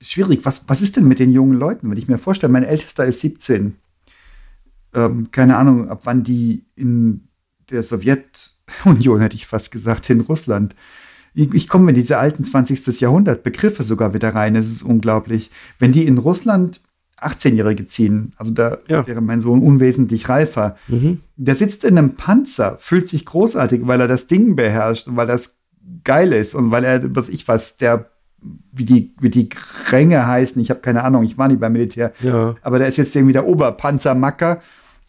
Schwierig. 0.00 0.44
Was, 0.44 0.68
was 0.68 0.80
ist 0.80 0.96
denn 0.96 1.08
mit 1.08 1.18
den 1.18 1.32
jungen 1.32 1.58
Leuten, 1.58 1.90
wenn 1.90 1.98
ich 1.98 2.08
mir 2.08 2.18
vorstelle? 2.18 2.52
Mein 2.52 2.62
Ältester 2.62 3.04
ist 3.04 3.20
17. 3.20 3.76
Ähm, 4.94 5.28
keine 5.32 5.56
Ahnung, 5.56 5.90
ab 5.90 6.02
wann 6.04 6.22
die 6.22 6.64
in 6.76 7.27
der 7.70 7.82
Sowjetunion, 7.82 9.20
hätte 9.20 9.36
ich 9.36 9.46
fast 9.46 9.70
gesagt, 9.70 10.08
in 10.10 10.20
Russland 10.20 10.74
Ich, 11.34 11.52
ich 11.54 11.68
komme 11.68 11.90
in 11.90 11.94
diese 11.94 12.18
alten 12.18 12.44
20. 12.44 13.00
Jahrhundert 13.00 13.42
Begriffe 13.44 13.82
sogar 13.82 14.14
wieder 14.14 14.34
rein. 14.34 14.56
Es 14.56 14.70
ist 14.72 14.82
unglaublich. 14.82 15.50
Wenn 15.78 15.92
die 15.92 16.06
in 16.06 16.18
Russland 16.18 16.80
18-Jährige 17.20 17.86
ziehen, 17.86 18.32
also 18.36 18.52
da 18.52 18.78
Ja. 18.88 19.06
wäre 19.06 19.20
mein 19.20 19.40
Sohn 19.40 19.60
unwesentlich 19.60 20.28
reifer. 20.28 20.76
Mhm. 20.88 21.20
Der 21.36 21.56
sitzt 21.56 21.84
in 21.84 21.98
einem 21.98 22.14
Panzer, 22.14 22.76
fühlt 22.80 23.08
sich 23.08 23.24
großartig, 23.24 23.82
weil 23.86 24.00
er 24.00 24.08
das 24.08 24.26
Ding 24.28 24.54
beherrscht 24.56 25.08
und 25.08 25.16
weil 25.16 25.26
das 25.26 25.58
geil 26.04 26.32
ist 26.32 26.54
und 26.54 26.70
weil 26.70 26.84
er, 26.84 27.14
was 27.16 27.28
ich 27.28 27.48
was, 27.48 27.76
der, 27.76 28.10
wie 28.72 28.84
die, 28.84 29.14
wie 29.20 29.30
die 29.30 29.48
Ränge 29.90 30.26
heißen, 30.26 30.60
ich 30.62 30.70
habe 30.70 30.80
keine 30.80 31.02
Ahnung, 31.02 31.24
ich 31.24 31.36
war 31.38 31.48
nie 31.48 31.56
beim 31.56 31.72
Militär, 31.72 32.12
Ja. 32.22 32.54
aber 32.62 32.78
der 32.78 32.86
ist 32.88 32.98
jetzt 32.98 33.16
irgendwie 33.16 33.32
der 33.32 33.46
Oberpanzermacker 33.48 34.60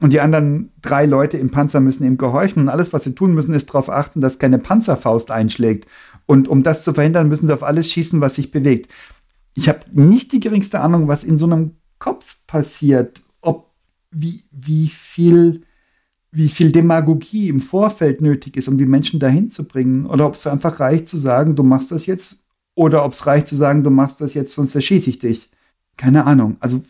und 0.02 0.14
die 0.14 0.22
anderen 0.22 0.72
drei 0.82 1.06
Leute 1.06 1.38
im 1.38 1.50
Panzer 1.50 1.82
müssen 1.82 2.06
ihm 2.06 2.18
gehorchen 2.18 2.64
und 2.64 2.70
alles, 2.70 2.93
was 2.93 3.04
sie 3.04 3.16
tun 3.16 3.34
müssen, 3.34 3.54
ist 3.54 3.70
darauf 3.70 3.89
achten, 3.89 4.22
dass 4.22 4.39
keine 4.39 4.58
Panzerfaust 4.58 5.30
einschlägt. 5.32 5.88
Und 6.26 6.47
um 6.47 6.64
das 6.64 6.84
zu 6.84 6.93
verhindern, 6.93 7.28
müssen 7.28 7.47
sie 7.47 7.54
auf 7.54 7.64
alles 7.64 7.91
schießen, 7.91 8.22
was 8.22 8.36
sich 8.36 8.52
bewegt. 8.52 8.91
Ich 9.56 9.68
habe 9.68 9.80
nicht 9.91 10.32
die 10.32 10.39
geringste 10.39 10.80
Ahnung, 10.80 11.08
was 11.08 11.24
in 11.24 11.38
so 11.38 11.47
einem 11.47 11.76
Kopf 11.97 12.38
passiert, 12.47 13.22
ob 13.41 13.72
wie, 14.12 14.43
wie 14.52 14.88
viel 14.88 15.64
wie 16.32 16.47
viel 16.47 16.72
Demagogie 16.72 17.50
im 17.50 17.60
Vorfeld 17.60 18.22
nötig 18.22 18.56
ist, 18.56 18.68
um 18.68 18.78
die 18.78 18.86
Menschen 18.86 19.20
dahin 19.20 19.50
zu 19.50 19.68
bringen, 19.68 20.06
oder 20.06 20.28
ob 20.28 20.36
es 20.36 20.45
einfach 20.45 20.80
reicht 20.80 21.10
zu 21.10 21.18
sagen, 21.18 21.56
du 21.56 21.64
machst 21.64 21.91
das 21.91 22.06
jetzt, 22.06 22.43
oder 22.76 23.04
ob 23.04 23.14
es 23.14 23.26
reicht 23.26 23.47
zu 23.47 23.56
sagen, 23.56 23.84
du 23.84 23.89
machst 23.89 24.22
das 24.22 24.34
jetzt, 24.34 24.54
sonst 24.54 24.76
erschieße 24.76 25.10
ich 25.10 25.20
dich. 25.20 25.50
Keine 25.97 26.26
Ahnung. 26.26 26.58
Also 26.60 26.82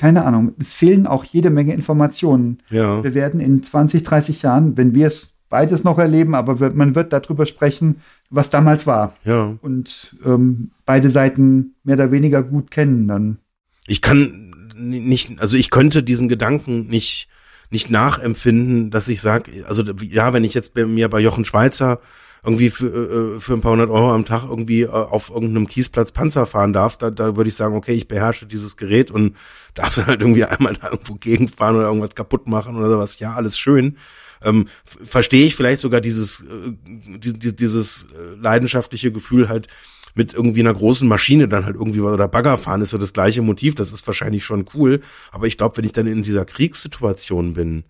keine 0.00 0.24
Ahnung. 0.24 0.54
Es 0.58 0.74
fehlen 0.74 1.06
auch 1.06 1.24
jede 1.24 1.50
Menge 1.50 1.74
Informationen. 1.74 2.58
Ja. 2.70 3.04
Wir 3.04 3.12
werden 3.14 3.38
in 3.38 3.62
20, 3.62 4.02
30 4.02 4.40
Jahren, 4.40 4.76
wenn 4.78 4.94
wir 4.94 5.06
es 5.08 5.34
beides 5.50 5.84
noch 5.84 5.98
erleben, 5.98 6.34
aber 6.34 6.58
wir- 6.58 6.70
man 6.72 6.94
wird 6.94 7.12
darüber 7.12 7.44
sprechen, 7.44 7.96
was 8.30 8.48
damals 8.48 8.86
war. 8.86 9.14
Ja. 9.24 9.58
Und 9.60 10.16
ähm, 10.24 10.70
beide 10.86 11.10
Seiten 11.10 11.74
mehr 11.84 11.96
oder 11.96 12.10
weniger 12.12 12.42
gut 12.42 12.70
kennen 12.70 13.08
dann. 13.08 13.38
Ich 13.86 14.00
kann 14.00 14.54
nicht, 14.74 15.38
also 15.40 15.56
ich 15.58 15.68
könnte 15.70 16.02
diesen 16.02 16.28
Gedanken 16.28 16.86
nicht 16.86 17.28
nicht 17.72 17.88
nachempfinden, 17.88 18.90
dass 18.90 19.06
ich 19.08 19.20
sage, 19.20 19.64
also 19.68 19.84
ja, 20.02 20.32
wenn 20.32 20.42
ich 20.42 20.54
jetzt 20.54 20.74
bei 20.74 20.86
mir 20.86 21.08
bei 21.08 21.20
Jochen 21.20 21.44
Schweizer 21.44 22.00
irgendwie 22.42 22.70
für, 22.70 23.36
äh, 23.36 23.40
für 23.40 23.52
ein 23.52 23.60
paar 23.60 23.72
hundert 23.72 23.90
Euro 23.90 24.12
am 24.12 24.24
Tag 24.24 24.44
irgendwie 24.48 24.82
äh, 24.82 24.88
auf 24.88 25.30
irgendeinem 25.30 25.68
Kiesplatz 25.68 26.12
Panzer 26.12 26.46
fahren 26.46 26.72
darf, 26.72 26.96
da, 26.96 27.10
da 27.10 27.36
würde 27.36 27.48
ich 27.48 27.56
sagen, 27.56 27.74
okay, 27.74 27.92
ich 27.92 28.08
beherrsche 28.08 28.46
dieses 28.46 28.76
Gerät 28.76 29.10
und 29.10 29.36
darf 29.74 29.94
dann 29.94 30.06
halt 30.06 30.20
irgendwie 30.20 30.44
einmal 30.44 30.74
da 30.74 30.90
irgendwo 30.90 31.14
gegenfahren 31.14 31.76
oder 31.76 31.86
irgendwas 31.86 32.14
kaputt 32.14 32.46
machen 32.48 32.76
oder 32.76 32.90
sowas. 32.90 33.18
Ja, 33.18 33.34
alles 33.34 33.58
schön. 33.58 33.96
Ähm, 34.42 34.68
verstehe 34.84 35.46
ich 35.46 35.54
vielleicht 35.54 35.80
sogar 35.80 36.00
dieses, 36.00 36.40
äh, 36.40 36.72
die, 37.18 37.54
dieses 37.54 38.04
äh, 38.04 38.36
leidenschaftliche 38.40 39.12
Gefühl 39.12 39.48
halt 39.48 39.68
mit 40.14 40.34
irgendwie 40.34 40.60
einer 40.60 40.74
großen 40.74 41.06
Maschine 41.06 41.46
dann 41.46 41.66
halt 41.66 41.76
irgendwie 41.76 42.00
oder 42.00 42.26
Bagger 42.26 42.58
fahren 42.58 42.80
ist 42.80 42.90
so 42.90 42.98
das 42.98 43.12
gleiche 43.12 43.42
Motiv, 43.42 43.74
das 43.74 43.92
ist 43.92 44.06
wahrscheinlich 44.06 44.44
schon 44.44 44.64
cool, 44.74 45.00
aber 45.30 45.46
ich 45.46 45.56
glaube, 45.56 45.76
wenn 45.76 45.84
ich 45.84 45.92
dann 45.92 46.06
in 46.06 46.22
dieser 46.22 46.44
Kriegssituation 46.44 47.52
bin, 47.52 47.84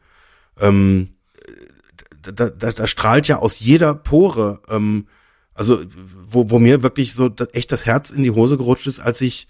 ähm, 0.59 1.15
da, 2.23 2.51
da, 2.51 2.73
da 2.73 2.87
strahlt 2.87 3.29
ja 3.29 3.39
aus 3.39 3.61
jeder 3.61 3.95
Pore, 3.95 4.61
ähm, 4.69 5.07
also 5.55 5.81
wo, 6.27 6.51
wo 6.51 6.59
mir 6.59 6.83
wirklich 6.83 7.15
so 7.15 7.31
echt 7.53 7.73
das 7.73 7.87
Herz 7.87 8.11
in 8.11 8.23
die 8.23 8.31
Hose 8.31 8.57
gerutscht 8.57 8.87
ist, 8.87 9.01
als 9.01 9.21
ich, 9.21 9.47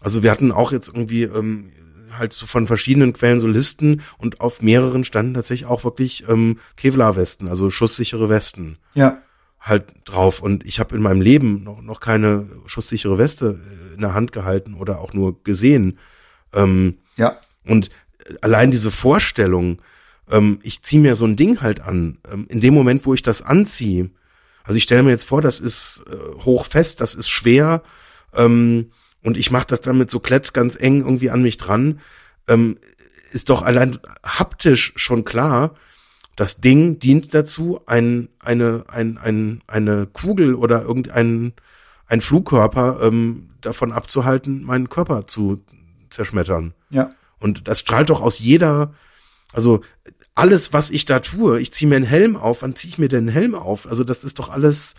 also 0.00 0.22
wir 0.22 0.30
hatten 0.30 0.52
auch 0.52 0.72
jetzt 0.72 0.88
irgendwie 0.88 1.24
ähm, 1.24 1.72
halt 2.16 2.32
so 2.32 2.46
von 2.46 2.66
verschiedenen 2.66 3.12
Quellen 3.12 3.40
so 3.40 3.46
Listen 3.46 4.02
und 4.18 4.40
auf 4.40 4.62
mehreren 4.62 5.04
standen 5.04 5.34
tatsächlich 5.34 5.68
auch 5.68 5.84
wirklich 5.84 6.28
ähm, 6.28 6.58
Kevlar-Westen, 6.76 7.48
also 7.48 7.70
schusssichere 7.70 8.28
Westen 8.28 8.78
Ja, 8.94 9.22
halt 9.60 9.94
drauf. 10.04 10.40
Und 10.40 10.66
ich 10.66 10.80
habe 10.80 10.96
in 10.96 11.02
meinem 11.02 11.20
Leben 11.20 11.62
noch, 11.62 11.82
noch 11.82 12.00
keine 12.00 12.48
schusssichere 12.66 13.18
Weste 13.18 13.60
äh, 13.90 13.94
in 13.94 14.00
der 14.00 14.14
Hand 14.14 14.32
gehalten 14.32 14.74
oder 14.74 15.00
auch 15.00 15.12
nur 15.12 15.42
gesehen. 15.42 15.98
Ähm, 16.52 16.98
ja, 17.16 17.36
und 17.64 17.90
allein 18.40 18.70
diese 18.70 18.90
Vorstellung, 18.90 19.80
ähm, 20.30 20.58
ich 20.62 20.82
ziehe 20.82 21.00
mir 21.00 21.14
so 21.14 21.26
ein 21.26 21.36
Ding 21.36 21.60
halt 21.60 21.80
an, 21.80 22.18
ähm, 22.30 22.46
in 22.48 22.60
dem 22.60 22.74
Moment, 22.74 23.06
wo 23.06 23.14
ich 23.14 23.22
das 23.22 23.42
anziehe, 23.42 24.10
also 24.64 24.76
ich 24.76 24.82
stelle 24.84 25.02
mir 25.02 25.10
jetzt 25.10 25.26
vor, 25.26 25.40
das 25.40 25.60
ist 25.60 26.04
äh, 26.10 26.44
hochfest, 26.44 27.00
das 27.00 27.14
ist 27.14 27.28
schwer, 27.28 27.82
ähm, 28.34 28.90
und 29.22 29.36
ich 29.36 29.50
mache 29.50 29.66
das 29.66 29.80
dann 29.80 29.98
mit 29.98 30.10
so 30.10 30.20
Klett 30.20 30.54
ganz 30.54 30.76
eng 30.80 31.00
irgendwie 31.00 31.30
an 31.30 31.42
mich 31.42 31.56
dran, 31.56 32.00
ähm, 32.46 32.78
ist 33.32 33.50
doch 33.50 33.62
allein 33.62 33.98
haptisch 34.24 34.92
schon 34.96 35.24
klar, 35.24 35.74
das 36.36 36.60
Ding 36.60 37.00
dient 37.00 37.34
dazu, 37.34 37.80
ein, 37.86 38.28
eine, 38.38 38.84
ein, 38.88 39.18
ein, 39.18 39.60
eine 39.66 40.06
Kugel 40.06 40.54
oder 40.54 40.82
irgendein 40.82 41.52
ein 42.06 42.20
Flugkörper 42.20 43.00
ähm, 43.02 43.50
davon 43.60 43.92
abzuhalten, 43.92 44.64
meinen 44.64 44.88
Körper 44.88 45.26
zu 45.26 45.62
zerschmettern. 46.10 46.74
ja. 46.90 47.10
Und 47.40 47.68
das 47.68 47.80
strahlt 47.80 48.10
doch 48.10 48.20
aus 48.20 48.40
jeder, 48.40 48.94
also 49.52 49.82
alles, 50.38 50.72
was 50.72 50.90
ich 50.90 51.04
da 51.04 51.20
tue, 51.20 51.60
ich 51.60 51.72
ziehe 51.72 51.88
mir 51.88 51.96
einen 51.96 52.04
Helm 52.04 52.36
auf, 52.36 52.62
wann 52.62 52.76
ziehe 52.76 52.90
ich 52.90 52.98
mir 52.98 53.08
denn 53.08 53.24
einen 53.24 53.28
Helm 53.28 53.54
auf? 53.54 53.88
Also 53.88 54.04
das 54.04 54.24
ist 54.24 54.38
doch 54.38 54.48
alles, 54.48 54.94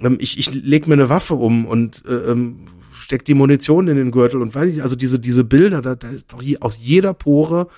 ähm, 0.00 0.18
ich, 0.20 0.38
ich 0.38 0.52
leg 0.52 0.86
mir 0.86 0.94
eine 0.94 1.08
Waffe 1.08 1.34
um 1.34 1.66
und 1.66 2.04
äh, 2.06 2.30
ähm, 2.32 2.66
steck 2.92 3.24
die 3.24 3.34
Munition 3.34 3.88
in 3.88 3.96
den 3.96 4.10
Gürtel 4.10 4.42
und 4.42 4.54
weiß 4.54 4.68
ich, 4.68 4.82
also 4.82 4.96
diese, 4.96 5.18
diese 5.18 5.44
Bilder, 5.44 5.82
da, 5.82 5.94
da 5.94 6.10
ist 6.10 6.32
doch 6.32 6.42
je, 6.42 6.58
aus 6.60 6.78
jeder 6.78 7.14
Pore 7.14 7.68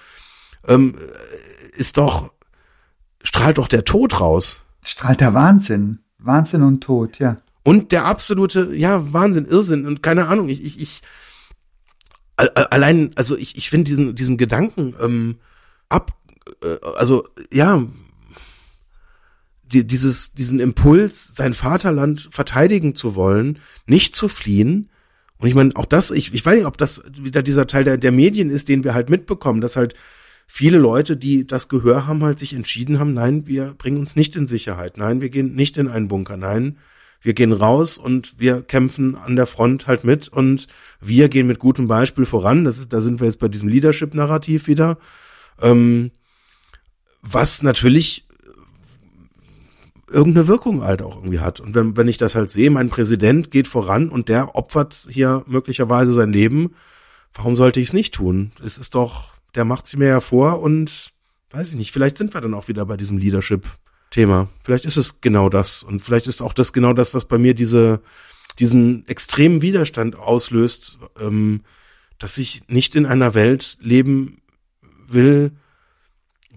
ähm, 0.67 0.95
äh, 0.97 1.79
ist 1.79 1.97
doch, 1.99 2.33
strahlt 3.23 3.59
doch 3.59 3.69
der 3.69 3.85
Tod 3.85 4.21
raus. 4.21 4.63
Strahlt 4.83 5.21
der 5.21 5.35
Wahnsinn. 5.35 5.99
Wahnsinn 6.19 6.63
und 6.63 6.83
Tod, 6.83 7.19
ja. 7.19 7.37
Und 7.65 7.93
der 7.93 8.05
absolute, 8.07 8.75
ja, 8.75 9.13
Wahnsinn, 9.13 9.47
Irrsinn 9.47 9.87
und 9.87 10.03
keine 10.03 10.27
Ahnung, 10.27 10.49
ich, 10.49 10.65
ich, 10.65 10.81
ich 10.81 11.03
al- 12.37 12.51
al- 12.55 12.67
allein, 12.67 13.13
also 13.15 13.37
ich, 13.37 13.57
ich 13.57 13.71
finde 13.71 13.91
diesen, 13.91 14.15
diesen 14.17 14.37
Gedanken 14.37 14.95
ähm, 15.01 15.39
ab, 15.89 16.13
also 16.97 17.29
ja, 17.53 17.85
die, 19.73 19.87
dieses, 19.87 20.33
diesen 20.35 20.61
Impuls, 20.61 21.35
sein 21.35 21.55
Vaterland 21.55 22.29
verteidigen 22.31 22.95
zu 22.95 23.15
wollen, 23.15 23.59
nicht 23.87 24.15
zu 24.15 24.29
fliehen. 24.29 24.91
Und 25.39 25.49
ich 25.49 25.55
meine, 25.55 25.75
auch 25.77 25.87
das, 25.87 26.11
ich, 26.11 26.33
ich 26.35 26.45
weiß 26.45 26.59
nicht, 26.59 26.67
ob 26.67 26.77
das 26.77 27.03
wieder 27.21 27.43
dieser 27.43 27.67
Teil 27.67 27.85
der, 27.85 27.97
der 27.97 28.13
Medien 28.13 28.51
ist, 28.51 28.69
den 28.69 28.85
wir 28.85 28.95
halt 28.95 29.11
mitbekommen, 29.11 29.61
dass 29.61 29.77
halt 29.77 29.95
viele 30.47 30.79
Leute, 30.79 31.17
die 31.17 31.47
das 31.47 31.69
Gehör 31.69 32.07
haben, 32.07 32.23
halt 32.23 32.39
sich 32.39 32.53
entschieden 32.53 32.99
haben, 32.99 33.15
nein, 33.15 33.47
wir 33.47 33.75
bringen 33.77 33.99
uns 33.99 34.17
nicht 34.17 34.37
in 34.37 34.47
Sicherheit, 34.47 34.99
nein, 34.99 35.21
wir 35.21 35.31
gehen 35.31 35.55
nicht 35.55 35.77
in 35.79 35.89
einen 35.89 36.09
Bunker, 36.09 36.37
nein, 36.37 36.77
wir 37.23 37.35
gehen 37.35 37.53
raus 37.53 37.99
und 37.99 38.39
wir 38.39 38.63
kämpfen 38.63 39.15
an 39.15 39.37
der 39.37 39.47
Front 39.47 39.87
halt 39.87 40.05
mit 40.05 40.29
und 40.29 40.67
wir 41.01 41.29
gehen 41.29 41.47
mit 41.47 41.61
gutem 41.61 41.87
Beispiel 41.87 42.25
voran. 42.25 42.65
Das 42.65 42.79
ist, 42.81 42.93
da 42.93 43.01
sind 43.01 43.21
wir 43.21 43.29
jetzt 43.29 43.39
bei 43.39 43.49
diesem 43.49 43.69
Leadership-Narrativ 43.69 44.67
wieder. 44.67 44.99
Ähm, 45.61 46.11
was 47.23 47.63
natürlich 47.63 48.25
irgendeine 50.11 50.47
Wirkung 50.47 50.83
halt 50.83 51.01
auch 51.03 51.17
irgendwie 51.17 51.41
hat. 51.41 51.61
Und 51.61 51.75
wenn, 51.75 51.97
wenn 51.97 52.09
ich 52.09 52.19
das 52.19 52.35
halt 52.35 52.51
sehe, 52.51 52.71
mein 52.71 52.91
Präsident 52.91 53.51
geht 53.51 53.67
voran 53.67 54.11
und 54.11 54.29
der 54.29 54.55
opfert 54.55 55.07
hier 55.09 55.43
möglicherweise 55.47 56.13
sein 56.13 56.33
Leben, 56.33 56.75
warum 57.33 57.57
sollte 57.57 57.81
ich 57.81 57.89
es 57.89 57.95
nicht 57.95 58.15
tun? 58.15 58.53
Es 58.63 58.77
ist 58.77 58.95
doch, 58.95 59.33
der 59.55 59.65
macht 59.65 59.87
sie 59.87 59.97
mir 59.97 60.09
ja 60.09 60.21
vor 60.21 60.61
und 60.61 61.13
weiß 61.51 61.71
ich 61.71 61.77
nicht, 61.77 61.93
vielleicht 61.93 62.19
sind 62.19 62.35
wir 62.35 62.41
dann 62.41 62.55
auch 62.55 62.69
wieder 62.69 62.85
bei 62.85 62.97
diesem 62.97 63.19
Leadership-Thema. 63.19 64.49
Vielleicht 64.63 64.85
ist 64.85 64.97
es 64.97 65.21
genau 65.21 65.49
das. 65.49 65.83
Und 65.83 66.01
vielleicht 66.01 66.27
ist 66.27 66.43
auch 66.43 66.53
das 66.53 66.73
genau 66.73 66.93
das, 66.93 67.15
was 67.15 67.27
bei 67.27 67.39
mir 67.39 67.55
diese, 67.55 68.01
diesen 68.59 69.07
extremen 69.09 69.63
Widerstand 69.63 70.17
auslöst, 70.17 70.99
ähm, 71.21 71.63
dass 72.19 72.39
ich 72.39 72.63
nicht 72.69 72.95
in 72.95 73.07
einer 73.07 73.35
Welt 73.35 73.77
leben 73.81 74.39
will, 75.09 75.53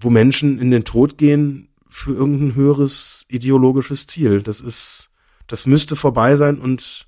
wo 0.06 0.12
Menschen 0.12 0.60
in 0.60 0.72
den 0.72 0.86
Tod 0.86 1.18
gehen 1.18 1.68
für 1.89 2.14
irgendein 2.14 2.56
höheres 2.56 3.26
ideologisches 3.28 4.06
Ziel. 4.06 4.43
Das 4.43 4.62
ist, 4.62 5.10
das 5.47 5.66
müsste 5.66 5.95
vorbei 5.95 6.36
sein 6.36 6.60
und 6.60 7.08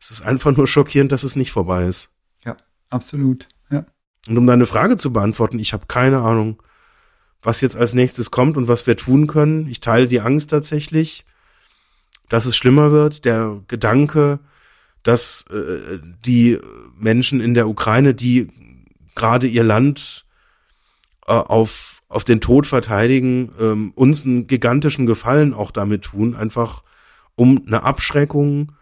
es 0.00 0.10
ist 0.10 0.22
einfach 0.22 0.56
nur 0.56 0.66
schockierend, 0.66 1.12
dass 1.12 1.22
es 1.22 1.36
nicht 1.36 1.52
vorbei 1.52 1.86
ist. 1.86 2.10
Ja, 2.44 2.56
absolut. 2.88 3.48
Ja. 3.70 3.84
Und 4.26 4.38
um 4.38 4.46
deine 4.46 4.66
Frage 4.66 4.96
zu 4.96 5.12
beantworten, 5.12 5.58
ich 5.58 5.74
habe 5.74 5.86
keine 5.86 6.22
Ahnung, 6.22 6.60
was 7.42 7.60
jetzt 7.60 7.76
als 7.76 7.92
nächstes 7.92 8.30
kommt 8.30 8.56
und 8.56 8.66
was 8.66 8.86
wir 8.86 8.96
tun 8.96 9.26
können. 9.26 9.68
Ich 9.68 9.80
teile 9.80 10.08
die 10.08 10.20
Angst 10.20 10.50
tatsächlich, 10.50 11.24
dass 12.28 12.46
es 12.46 12.56
schlimmer 12.56 12.92
wird. 12.92 13.24
Der 13.24 13.60
Gedanke, 13.68 14.40
dass 15.02 15.44
äh, 15.50 15.98
die 16.24 16.58
Menschen 16.96 17.40
in 17.40 17.54
der 17.54 17.68
Ukraine, 17.68 18.14
die 18.14 18.48
gerade 19.14 19.46
ihr 19.46 19.64
Land 19.64 20.24
auf, 21.40 22.02
auf 22.08 22.24
den 22.24 22.40
Tod 22.40 22.66
verteidigen, 22.66 23.52
ähm, 23.60 23.92
uns 23.94 24.24
einen 24.24 24.46
gigantischen 24.46 25.06
Gefallen 25.06 25.54
auch 25.54 25.70
damit 25.70 26.02
tun, 26.02 26.34
einfach 26.36 26.82
um 27.34 27.62
eine 27.66 27.82
Abschreckung 27.82 28.72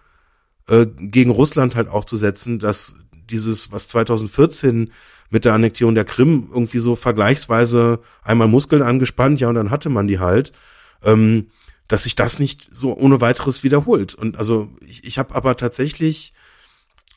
äh, 0.68 0.86
gegen 0.86 1.30
Russland 1.30 1.76
halt 1.76 1.88
auch 1.88 2.04
zu 2.04 2.16
setzen, 2.16 2.58
dass 2.58 2.94
dieses, 3.30 3.70
was 3.72 3.88
2014 3.88 4.92
mit 5.30 5.44
der 5.44 5.54
Annexion 5.54 5.94
der 5.94 6.04
Krim 6.04 6.48
irgendwie 6.52 6.80
so 6.80 6.96
vergleichsweise 6.96 8.00
einmal 8.22 8.48
Muskeln 8.48 8.82
angespannt, 8.82 9.40
ja, 9.40 9.48
und 9.48 9.54
dann 9.54 9.70
hatte 9.70 9.88
man 9.88 10.08
die 10.08 10.18
halt. 10.18 10.52
Ähm, 11.02 11.46
dass 11.90 12.04
sich 12.04 12.14
das 12.14 12.38
nicht 12.38 12.68
so 12.70 12.96
ohne 12.96 13.20
weiteres 13.20 13.64
wiederholt. 13.64 14.14
Und 14.14 14.38
also 14.38 14.68
ich, 14.86 15.02
ich 15.02 15.18
habe 15.18 15.34
aber 15.34 15.56
tatsächlich 15.56 16.32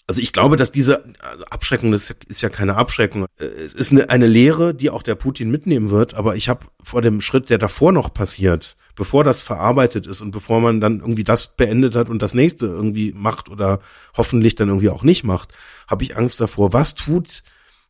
also 0.08 0.20
ich 0.22 0.34
glaube, 0.34 0.58
dass 0.58 0.72
diese 0.72 1.04
also 1.20 1.46
Abschreckung, 1.46 1.92
das 1.92 2.14
ist 2.28 2.42
ja 2.42 2.50
keine 2.50 2.76
Abschreckung, 2.76 3.26
äh, 3.40 3.46
es 3.46 3.74
ist 3.74 3.92
eine, 3.92 4.10
eine 4.10 4.28
Lehre, 4.28 4.74
die 4.74 4.90
auch 4.90 5.04
der 5.04 5.16
Putin 5.16 5.50
mitnehmen 5.50 5.90
wird, 5.90 6.14
aber 6.14 6.36
ich 6.36 6.50
habe 6.50 6.68
vor 6.82 7.02
dem 7.02 7.22
Schritt, 7.22 7.50
der 7.50 7.58
davor 7.58 7.92
noch 7.92 8.14
passiert, 8.14 8.76
bevor 8.96 9.24
das 9.24 9.42
verarbeitet 9.42 10.06
ist 10.06 10.22
und 10.22 10.32
bevor 10.32 10.60
man 10.60 10.82
dann 10.82 11.00
irgendwie 11.00 11.24
das 11.24 11.56
beendet 11.56 11.96
hat 11.96 12.10
und 12.10 12.22
das 12.22 12.34
nächste 12.34 12.66
irgendwie 12.66 13.14
macht 13.14 13.50
oder 13.50 13.80
hoffentlich 14.16 14.56
dann 14.56 14.68
irgendwie 14.68 14.90
auch 14.90 15.04
nicht 15.04 15.24
macht, 15.24 15.54
habe 15.88 16.04
ich 16.04 16.18
Angst 16.18 16.42
davor, 16.42 16.74
was 16.74 16.96
tut 16.96 17.44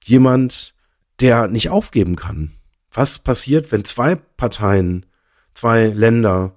jemand, 0.04 0.74
der 1.20 1.48
nicht 1.48 1.70
aufgeben 1.70 2.16
kann? 2.16 2.52
Was 2.92 3.20
passiert, 3.20 3.72
wenn 3.72 3.86
zwei 3.86 4.16
Parteien, 4.16 5.06
zwei 5.54 5.88
Länder 5.88 6.56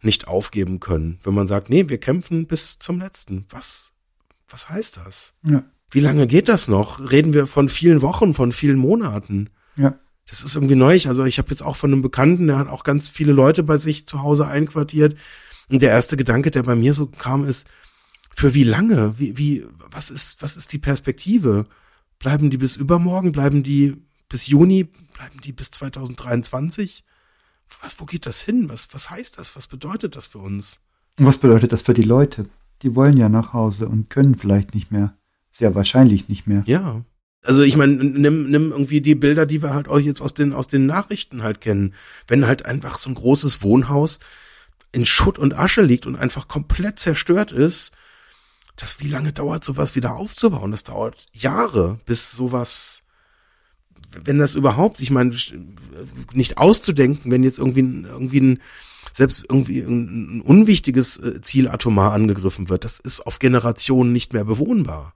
nicht 0.00 0.28
aufgeben 0.28 0.80
können, 0.80 1.18
wenn 1.24 1.34
man 1.34 1.48
sagt, 1.48 1.70
nee, 1.70 1.88
wir 1.88 1.98
kämpfen 1.98 2.46
bis 2.46 2.78
zum 2.78 3.00
letzten. 3.00 3.46
Was 3.50 3.91
was 4.52 4.68
heißt 4.68 4.98
das? 4.98 5.34
Ja. 5.44 5.64
Wie 5.90 6.00
lange 6.00 6.26
geht 6.26 6.48
das 6.48 6.68
noch? 6.68 7.10
Reden 7.10 7.32
wir 7.34 7.46
von 7.46 7.68
vielen 7.68 8.02
Wochen, 8.02 8.34
von 8.34 8.52
vielen 8.52 8.78
Monaten? 8.78 9.50
Ja. 9.76 9.98
Das 10.28 10.42
ist 10.42 10.54
irgendwie 10.54 10.74
neu. 10.74 10.98
Also 11.06 11.24
ich 11.24 11.38
habe 11.38 11.50
jetzt 11.50 11.62
auch 11.62 11.76
von 11.76 11.92
einem 11.92 12.02
Bekannten, 12.02 12.46
der 12.46 12.58
hat 12.58 12.68
auch 12.68 12.84
ganz 12.84 13.08
viele 13.08 13.32
Leute 13.32 13.62
bei 13.62 13.76
sich 13.76 14.06
zu 14.06 14.22
Hause 14.22 14.46
einquartiert. 14.46 15.16
Und 15.68 15.82
der 15.82 15.90
erste 15.90 16.16
Gedanke, 16.16 16.50
der 16.50 16.62
bei 16.62 16.74
mir 16.74 16.94
so 16.94 17.06
kam, 17.06 17.44
ist, 17.44 17.66
für 18.34 18.54
wie 18.54 18.64
lange? 18.64 19.18
Wie, 19.18 19.36
wie, 19.36 19.66
was 19.90 20.10
ist, 20.10 20.40
was 20.42 20.56
ist 20.56 20.72
die 20.72 20.78
Perspektive? 20.78 21.66
Bleiben 22.18 22.50
die 22.50 22.56
bis 22.56 22.76
übermorgen? 22.76 23.32
Bleiben 23.32 23.62
die 23.62 23.96
bis 24.28 24.46
Juni? 24.46 24.84
Bleiben 24.84 25.40
die 25.42 25.52
bis 25.52 25.70
2023? 25.72 27.04
Was, 27.82 28.00
wo 28.00 28.06
geht 28.06 28.26
das 28.26 28.40
hin? 28.40 28.68
Was, 28.68 28.88
was 28.92 29.10
heißt 29.10 29.38
das? 29.38 29.56
Was 29.56 29.66
bedeutet 29.66 30.16
das 30.16 30.26
für 30.26 30.38
uns? 30.38 30.80
Und 31.18 31.26
was 31.26 31.38
bedeutet 31.38 31.72
das 31.72 31.82
für 31.82 31.94
die 31.94 32.02
Leute? 32.02 32.46
Die 32.82 32.94
wollen 32.94 33.16
ja 33.16 33.28
nach 33.28 33.52
Hause 33.52 33.88
und 33.88 34.10
können 34.10 34.34
vielleicht 34.34 34.74
nicht 34.74 34.90
mehr. 34.90 35.16
Sehr 35.50 35.74
wahrscheinlich 35.74 36.28
nicht 36.28 36.46
mehr. 36.46 36.62
Ja. 36.66 37.04
Also 37.44 37.62
ich 37.62 37.76
meine, 37.76 37.94
nimm, 37.94 38.50
nimm 38.50 38.70
irgendwie 38.70 39.00
die 39.00 39.14
Bilder, 39.14 39.46
die 39.46 39.62
wir 39.62 39.74
halt 39.74 39.88
auch 39.88 39.98
jetzt 39.98 40.20
aus 40.20 40.32
den, 40.32 40.52
aus 40.52 40.68
den 40.68 40.86
Nachrichten 40.86 41.42
halt 41.42 41.60
kennen. 41.60 41.94
Wenn 42.26 42.46
halt 42.46 42.64
einfach 42.64 42.98
so 42.98 43.10
ein 43.10 43.14
großes 43.14 43.62
Wohnhaus 43.62 44.20
in 44.92 45.06
Schutt 45.06 45.38
und 45.38 45.56
Asche 45.56 45.82
liegt 45.82 46.06
und 46.06 46.16
einfach 46.16 46.48
komplett 46.48 46.98
zerstört 46.98 47.50
ist, 47.50 47.92
das, 48.76 49.00
wie 49.00 49.08
lange 49.08 49.32
dauert 49.32 49.64
sowas 49.64 49.96
wieder 49.96 50.16
aufzubauen? 50.16 50.70
Das 50.70 50.84
dauert 50.84 51.26
Jahre, 51.32 51.98
bis 52.06 52.32
sowas, 52.32 53.01
wenn 54.24 54.38
das 54.38 54.54
überhaupt, 54.54 55.00
ich 55.00 55.10
meine, 55.10 55.34
nicht 56.32 56.58
auszudenken, 56.58 57.30
wenn 57.30 57.44
jetzt 57.44 57.58
irgendwie, 57.58 57.80
irgendwie 57.80 58.40
ein, 58.40 58.60
selbst 59.12 59.44
irgendwie 59.48 59.80
ein, 59.80 60.40
unwichtiges 60.40 61.18
äh, 61.18 61.40
Ziel 61.40 61.68
atomar 61.68 62.12
angegriffen 62.12 62.68
wird, 62.68 62.84
das 62.84 63.00
ist 63.00 63.26
auf 63.26 63.38
Generationen 63.38 64.12
nicht 64.12 64.32
mehr 64.32 64.44
bewohnbar. 64.44 65.14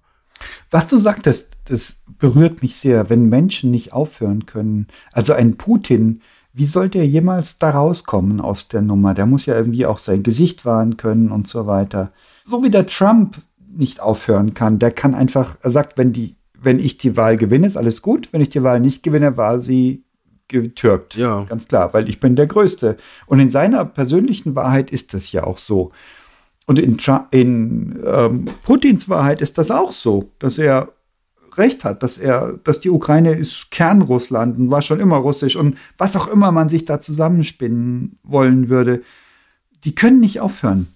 Was 0.71 0.87
du 0.87 0.99
sagtest, 0.99 1.57
das 1.65 2.03
berührt 2.19 2.63
mich 2.63 2.77
sehr, 2.77 3.09
wenn 3.09 3.29
Menschen 3.29 3.71
nicht 3.71 3.93
aufhören 3.93 4.45
können. 4.45 4.87
Also 5.13 5.33
ein 5.33 5.57
Putin, 5.57 6.21
wie 6.53 6.67
soll 6.67 6.89
der 6.89 7.07
jemals 7.07 7.59
da 7.59 7.71
rauskommen 7.71 8.41
aus 8.41 8.69
der 8.69 8.83
Nummer? 8.83 9.15
Der 9.15 9.27
muss 9.27 9.47
ja 9.47 9.55
irgendwie 9.55 9.87
auch 9.87 9.99
sein 9.99 10.23
Gesicht 10.23 10.65
wahren 10.65 10.97
können 10.97 11.31
und 11.31 11.49
so 11.49 11.67
weiter. 11.67 12.13
So 12.45 12.63
wie 12.63 12.71
der 12.71 12.87
Trump 12.87 13.43
nicht 13.69 14.01
aufhören 14.01 14.55
kann, 14.55 14.79
der 14.79 14.91
kann 14.91 15.15
einfach, 15.15 15.57
er 15.61 15.71
sagt, 15.71 15.99
wenn 15.99 16.13
die, 16.13 16.36
wenn 16.61 16.79
ich 16.79 16.99
die 16.99 17.17
Wahl 17.17 17.37
gewinne, 17.37 17.67
ist 17.67 17.77
alles 17.77 18.03
gut. 18.03 18.29
Wenn 18.33 18.41
ich 18.41 18.49
die 18.49 18.63
Wahl 18.63 18.81
nicht 18.81 19.03
gewinne, 19.03 19.37
war 19.37 19.61
sie 19.61 20.05
getürkt. 20.49 21.17
Ja. 21.17 21.45
Ganz 21.45 21.69
klar, 21.69 21.93
weil 21.93 22.09
ich 22.09 22.21
bin 22.21 22.37
der 22.37 22.47
Größte. 22.47 22.97
Und 23.27 23.41
in 23.41 23.51
seiner 23.51 23.85
persönlichen 23.85 24.55
Wahrheit 24.55 24.91
ist 24.91 25.15
das 25.15 25.33
ja 25.33 25.45
auch 25.45 25.59
so. 25.59 25.93
Und 26.67 26.79
in, 26.79 26.99
in 27.31 28.01
ähm, 28.05 28.45
Putins 28.65 29.09
Wahrheit 29.09 29.41
ist 29.41 29.59
das 29.59 29.71
auch 29.71 29.93
so, 29.93 30.33
dass 30.39 30.59
er 30.59 30.93
recht 31.57 31.85
hat, 31.85 32.03
dass 32.03 32.19
er, 32.19 32.59
dass 32.65 32.81
die 32.81 32.91
Ukraine 32.91 33.33
ist 33.33 33.71
Kernrussland 33.71 34.59
und 34.59 34.71
war 34.71 34.83
schon 34.83 35.01
immer 35.01 35.17
russisch 35.17 35.57
und 35.57 35.79
was 35.97 36.17
auch 36.17 36.29
immer 36.29 36.53
man 36.53 36.69
sich 36.69 36.85
da 36.85 37.01
zusammenspinnen 37.01 38.19
wollen 38.23 38.69
würde, 38.69 39.03
die 39.85 39.95
können 39.95 40.21
nicht 40.21 40.41
aufhören. 40.41 40.89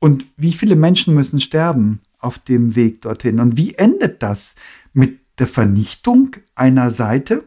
Und 0.00 0.26
wie 0.36 0.52
viele 0.52 0.76
Menschen 0.76 1.14
müssen 1.14 1.40
sterben 1.40 2.00
auf 2.18 2.38
dem 2.38 2.74
Weg 2.74 3.02
dorthin? 3.02 3.40
Und 3.40 3.56
wie 3.56 3.74
endet 3.74 4.22
das 4.22 4.54
mit 4.94 5.20
der 5.38 5.46
Vernichtung 5.46 6.36
einer 6.54 6.90
Seite 6.90 7.46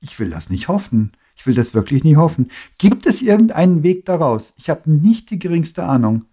ich 0.00 0.18
will 0.18 0.30
das 0.30 0.50
nicht 0.50 0.68
hoffen. 0.68 1.12
Ich 1.36 1.46
will 1.46 1.54
das 1.54 1.74
wirklich 1.74 2.04
nicht 2.04 2.16
hoffen. 2.16 2.50
Gibt 2.78 3.06
es 3.06 3.22
irgendeinen 3.22 3.82
Weg 3.82 4.04
daraus? 4.04 4.52
Ich 4.56 4.68
habe 4.68 4.90
nicht 4.90 5.30
die 5.30 5.38
geringste 5.38 5.84
Ahnung, 5.84 6.24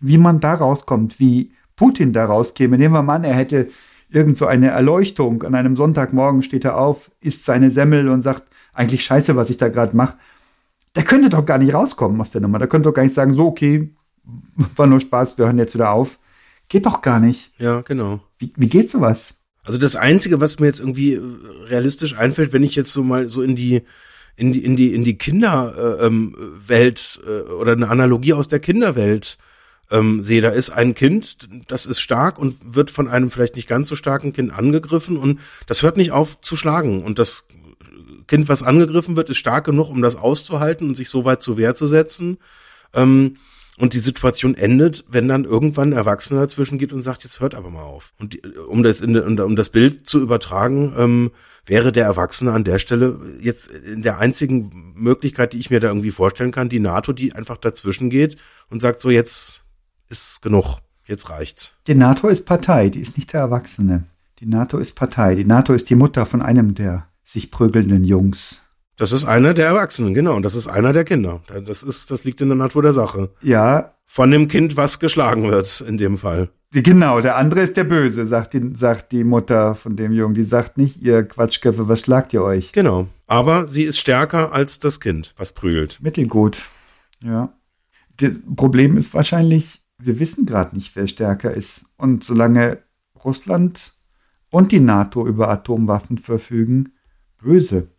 wie 0.00 0.18
man 0.18 0.40
da 0.40 0.54
rauskommt, 0.54 1.20
wie 1.20 1.52
Putin 1.76 2.12
da 2.12 2.24
rauskäme. 2.24 2.78
Nehmen 2.78 2.94
wir 2.94 3.02
mal 3.02 3.16
an, 3.16 3.24
er 3.24 3.34
hätte 3.34 3.68
irgend 4.08 4.36
so 4.36 4.46
eine 4.46 4.68
Erleuchtung. 4.68 5.42
An 5.42 5.54
einem 5.54 5.76
Sonntagmorgen 5.76 6.42
steht 6.42 6.64
er 6.64 6.78
auf, 6.78 7.10
isst 7.20 7.44
seine 7.44 7.70
Semmel 7.70 8.08
und 8.08 8.22
sagt, 8.22 8.44
eigentlich 8.72 9.04
scheiße, 9.04 9.36
was 9.36 9.50
ich 9.50 9.56
da 9.56 9.68
gerade 9.68 9.96
mache. 9.96 10.16
Der 10.96 11.04
könnte 11.04 11.28
doch 11.28 11.44
gar 11.44 11.58
nicht 11.58 11.74
rauskommen 11.74 12.20
aus 12.20 12.30
der 12.30 12.40
Nummer. 12.40 12.58
Der 12.58 12.68
könnte 12.68 12.88
doch 12.88 12.94
gar 12.94 13.02
nicht 13.02 13.14
sagen, 13.14 13.34
so, 13.34 13.46
okay, 13.46 13.92
war 14.76 14.86
nur 14.86 15.00
Spaß, 15.00 15.38
wir 15.38 15.46
hören 15.46 15.58
jetzt 15.58 15.74
wieder 15.74 15.90
auf. 15.90 16.18
Geht 16.68 16.86
doch 16.86 17.02
gar 17.02 17.20
nicht. 17.20 17.52
Ja, 17.58 17.82
genau. 17.82 18.20
Wie, 18.38 18.52
wie 18.56 18.68
geht 18.68 18.90
sowas? 18.90 19.43
Also 19.64 19.78
das 19.78 19.96
Einzige, 19.96 20.40
was 20.40 20.60
mir 20.60 20.66
jetzt 20.66 20.80
irgendwie 20.80 21.14
äh, 21.14 21.22
realistisch 21.68 22.14
einfällt, 22.14 22.52
wenn 22.52 22.62
ich 22.62 22.74
jetzt 22.74 22.92
so 22.92 23.02
mal 23.02 23.28
so 23.28 23.42
in 23.42 23.56
die 23.56 23.82
in 24.36 24.52
die 24.52 24.64
in 24.64 24.76
die 24.76 24.94
in 24.94 25.04
die 25.04 25.18
Kinderwelt 25.18 25.76
äh, 25.96 26.06
ähm, 26.06 27.48
äh, 27.48 27.52
oder 27.52 27.72
eine 27.72 27.88
Analogie 27.88 28.34
aus 28.34 28.48
der 28.48 28.60
Kinderwelt 28.60 29.38
ähm, 29.90 30.22
sehe, 30.22 30.40
da 30.40 30.50
ist 30.50 30.70
ein 30.70 30.94
Kind, 30.94 31.48
das 31.68 31.86
ist 31.86 32.00
stark 32.00 32.38
und 32.38 32.74
wird 32.74 32.90
von 32.90 33.08
einem 33.08 33.30
vielleicht 33.30 33.56
nicht 33.56 33.68
ganz 33.68 33.88
so 33.88 33.96
starken 33.96 34.32
Kind 34.32 34.52
angegriffen 34.52 35.16
und 35.16 35.40
das 35.66 35.82
hört 35.82 35.96
nicht 35.96 36.12
auf 36.12 36.40
zu 36.40 36.56
schlagen 36.56 37.02
und 37.02 37.18
das 37.18 37.46
Kind, 38.26 38.48
was 38.48 38.62
angegriffen 38.62 39.16
wird, 39.16 39.30
ist 39.30 39.36
stark 39.36 39.66
genug, 39.66 39.90
um 39.90 40.00
das 40.00 40.16
auszuhalten 40.16 40.88
und 40.88 40.96
sich 40.96 41.10
so 41.10 41.24
weit 41.24 41.42
zur 41.42 41.56
Wehr 41.56 41.74
zu 41.74 41.86
setzen. 41.86 42.38
Ähm, 42.94 43.36
und 43.78 43.92
die 43.92 43.98
Situation 43.98 44.54
endet, 44.54 45.04
wenn 45.08 45.26
dann 45.26 45.44
irgendwann 45.44 45.90
ein 45.90 45.96
Erwachsener 45.96 46.40
dazwischen 46.40 46.78
geht 46.78 46.92
und 46.92 47.02
sagt, 47.02 47.24
jetzt 47.24 47.40
hört 47.40 47.54
aber 47.54 47.70
mal 47.70 47.82
auf. 47.82 48.12
Und 48.18 48.34
die, 48.34 48.40
um 48.40 48.82
das 48.82 49.00
in, 49.00 49.40
um 49.40 49.56
das 49.56 49.70
Bild 49.70 50.08
zu 50.08 50.20
übertragen, 50.20 50.94
ähm, 50.96 51.30
wäre 51.66 51.90
der 51.90 52.04
Erwachsene 52.04 52.52
an 52.52 52.64
der 52.64 52.78
Stelle 52.78 53.18
jetzt 53.40 53.68
in 53.68 54.02
der 54.02 54.18
einzigen 54.18 54.92
Möglichkeit, 54.94 55.52
die 55.52 55.58
ich 55.58 55.70
mir 55.70 55.80
da 55.80 55.88
irgendwie 55.88 56.12
vorstellen 56.12 56.52
kann, 56.52 56.68
die 56.68 56.80
NATO, 56.80 57.12
die 57.12 57.32
einfach 57.34 57.56
dazwischen 57.56 58.10
geht 58.10 58.36
und 58.70 58.80
sagt 58.80 59.00
so, 59.00 59.10
jetzt 59.10 59.62
ist 60.08 60.42
genug, 60.42 60.78
jetzt 61.06 61.30
reicht's. 61.30 61.74
Die 61.86 61.94
NATO 61.94 62.28
ist 62.28 62.46
Partei, 62.46 62.90
die 62.90 63.00
ist 63.00 63.16
nicht 63.16 63.32
der 63.32 63.40
Erwachsene. 63.40 64.04
Die 64.40 64.46
NATO 64.46 64.78
ist 64.78 64.94
Partei. 64.94 65.34
Die 65.34 65.44
NATO 65.44 65.72
ist 65.72 65.88
die 65.90 65.94
Mutter 65.94 66.26
von 66.26 66.42
einem 66.42 66.74
der 66.74 67.08
sich 67.24 67.50
prügelnden 67.50 68.04
Jungs. 68.04 68.60
Das 68.96 69.12
ist 69.12 69.24
einer 69.24 69.54
der 69.54 69.66
Erwachsenen, 69.66 70.14
genau. 70.14 70.36
Und 70.36 70.42
das 70.42 70.54
ist 70.54 70.68
einer 70.68 70.92
der 70.92 71.04
Kinder. 71.04 71.40
Das 71.66 71.82
ist, 71.82 72.10
das 72.10 72.24
liegt 72.24 72.40
in 72.40 72.48
der 72.48 72.56
Natur 72.56 72.82
der 72.82 72.92
Sache. 72.92 73.30
Ja. 73.42 73.94
Von 74.06 74.30
dem 74.30 74.48
Kind, 74.48 74.76
was 74.76 75.00
geschlagen 75.00 75.50
wird, 75.50 75.80
in 75.80 75.98
dem 75.98 76.18
Fall. 76.18 76.50
Genau, 76.70 77.20
der 77.20 77.36
andere 77.36 77.60
ist 77.60 77.76
der 77.76 77.84
Böse, 77.84 78.26
sagt 78.26 78.52
die, 78.52 78.72
sagt 78.74 79.12
die 79.12 79.24
Mutter 79.24 79.74
von 79.74 79.96
dem 79.96 80.12
Jungen. 80.12 80.34
Die 80.34 80.44
sagt 80.44 80.76
nicht, 80.76 81.00
ihr 81.00 81.22
Quatschköpfe, 81.22 81.88
was 81.88 82.00
schlagt 82.00 82.32
ihr 82.32 82.42
euch? 82.42 82.72
Genau. 82.72 83.06
Aber 83.26 83.68
sie 83.68 83.84
ist 83.84 83.98
stärker 83.98 84.52
als 84.52 84.80
das 84.80 85.00
Kind, 85.00 85.34
was 85.36 85.52
prügelt. 85.52 85.98
Mittelgut. 86.02 86.62
Ja. 87.22 87.52
Das 88.16 88.42
Problem 88.56 88.96
ist 88.96 89.14
wahrscheinlich, 89.14 89.82
wir 89.98 90.18
wissen 90.18 90.46
gerade 90.46 90.74
nicht, 90.74 90.94
wer 90.94 91.06
stärker 91.06 91.52
ist. 91.52 91.86
Und 91.96 92.24
solange 92.24 92.78
Russland 93.24 93.94
und 94.50 94.72
die 94.72 94.80
NATO 94.80 95.26
über 95.26 95.48
Atomwaffen 95.48 96.18
verfügen, 96.18 96.92
böse 97.40 97.93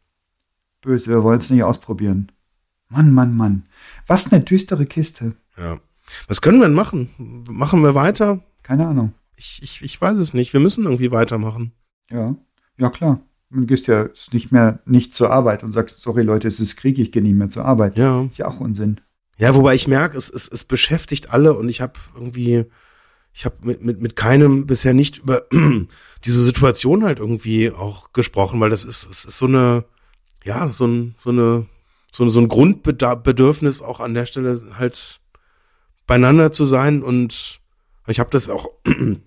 böse, 0.86 1.10
wir 1.10 1.24
wollen 1.24 1.40
es 1.40 1.50
nicht 1.50 1.64
ausprobieren. 1.64 2.32
Mann, 2.90 3.14
Mann, 3.14 3.36
Mann. 3.36 3.66
Was 4.08 4.32
eine 4.32 4.42
düstere 4.42 4.86
Kiste. 4.86 5.36
Ja. 5.58 5.80
Was 6.28 6.42
können 6.42 6.60
wir 6.60 6.68
denn 6.68 6.76
machen? 6.76 7.10
Machen 7.50 7.84
wir 7.84 7.96
weiter? 7.96 8.42
Keine 8.64 8.88
Ahnung. 8.88 9.14
Ich, 9.36 9.60
ich, 9.62 9.82
ich 9.82 10.00
weiß 10.00 10.18
es 10.18 10.34
nicht. 10.34 10.54
Wir 10.54 10.60
müssen 10.60 10.86
irgendwie 10.86 11.12
weitermachen. 11.12 11.74
Ja, 12.10 12.36
ja 12.78 12.90
klar. 12.90 13.22
Du 13.50 13.66
gehst 13.66 13.88
ja 13.88 14.10
nicht 14.32 14.52
mehr 14.52 14.80
nicht 14.86 15.14
zur 15.16 15.32
Arbeit 15.32 15.64
und 15.64 15.72
sagst, 15.72 16.02
sorry 16.02 16.24
Leute, 16.24 16.48
es 16.48 16.60
ist 16.60 16.78
Krieg, 16.78 16.98
ich 17.00 17.12
gehe 17.12 17.22
nicht 17.22 17.36
mehr 17.36 17.50
zur 17.50 17.66
Arbeit. 17.66 17.98
Ja. 17.98 18.24
Ist 18.24 18.38
ja 18.38 18.48
auch 18.48 18.60
Unsinn. 18.60 19.02
Ja, 19.38 19.56
wobei 19.56 19.76
ich 19.76 19.88
merke, 19.88 20.18
es, 20.18 20.30
es, 20.30 20.48
es 20.48 20.64
beschäftigt 20.64 21.32
alle 21.32 21.54
und 21.54 21.68
ich 21.68 21.82
habe 21.82 21.94
irgendwie, 22.16 22.66
ich 23.34 23.46
habe 23.46 23.56
mit, 23.62 23.84
mit, 23.84 24.02
mit 24.02 24.16
keinem 24.16 24.66
bisher 24.66 24.94
nicht 24.94 25.20
über 25.20 25.44
diese 26.26 26.44
Situation 26.44 27.04
halt 27.04 27.20
irgendwie 27.20 27.72
auch 27.72 28.14
gesprochen, 28.14 28.60
weil 28.60 28.70
das 28.70 28.86
ist, 28.86 29.04
es 29.10 29.26
ist 29.26 29.38
so 29.38 29.48
eine, 29.48 29.86
ja, 30.46 30.70
so, 30.70 30.86
ein, 30.86 31.16
so 31.20 31.32
eine, 31.32 31.66
so, 32.12 32.30
so 32.30 32.40
ein 32.40 32.48
Grundbedürfnis 32.48 33.82
auch 33.82 34.00
an 34.00 34.14
der 34.14 34.26
Stelle 34.26 34.62
halt 34.78 35.20
beieinander 36.08 36.52
zu 36.52 36.66
sein 36.66 37.04
und 37.04 37.60
ich 38.08 38.20
habe 38.20 38.30
das 38.30 38.50
auch 38.50 38.70
in, 38.86 39.22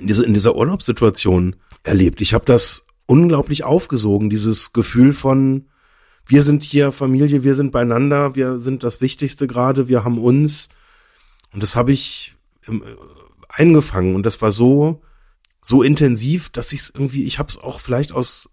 diese, 0.00 0.24
in 0.24 0.34
dieser 0.34 0.56
Urlaubssituation 0.56 1.56
erlebt. 1.84 2.20
Ich 2.20 2.32
habe 2.34 2.46
das 2.46 2.86
unglaublich 3.06 3.64
aufgesogen, 3.64 4.30
dieses 4.30 4.72
Gefühl 4.72 5.12
von 5.12 5.66
wir 6.24 6.42
sind 6.42 6.62
hier 6.62 6.92
Familie, 6.92 7.42
wir 7.42 7.54
sind 7.54 7.72
beieinander, 7.72 8.34
wir 8.34 8.58
sind 8.58 8.84
das 8.84 9.00
Wichtigste 9.00 9.46
gerade, 9.46 9.88
wir 9.88 10.04
haben 10.04 10.18
uns. 10.18 10.68
Und 11.52 11.62
das 11.62 11.76
habe 11.76 11.92
ich 11.92 12.34
ähm, 12.68 12.82
eingefangen 13.48 14.14
und 14.14 14.24
das 14.24 14.40
war 14.40 14.52
so, 14.52 15.02
so 15.60 15.82
intensiv, 15.82 16.48
dass 16.50 16.72
ich 16.72 16.80
es 16.80 16.90
irgendwie, 16.94 17.24
ich 17.24 17.38
habe 17.38 17.50
es 17.50 17.58
auch 17.58 17.80
vielleicht 17.80 18.12
aus 18.12 18.48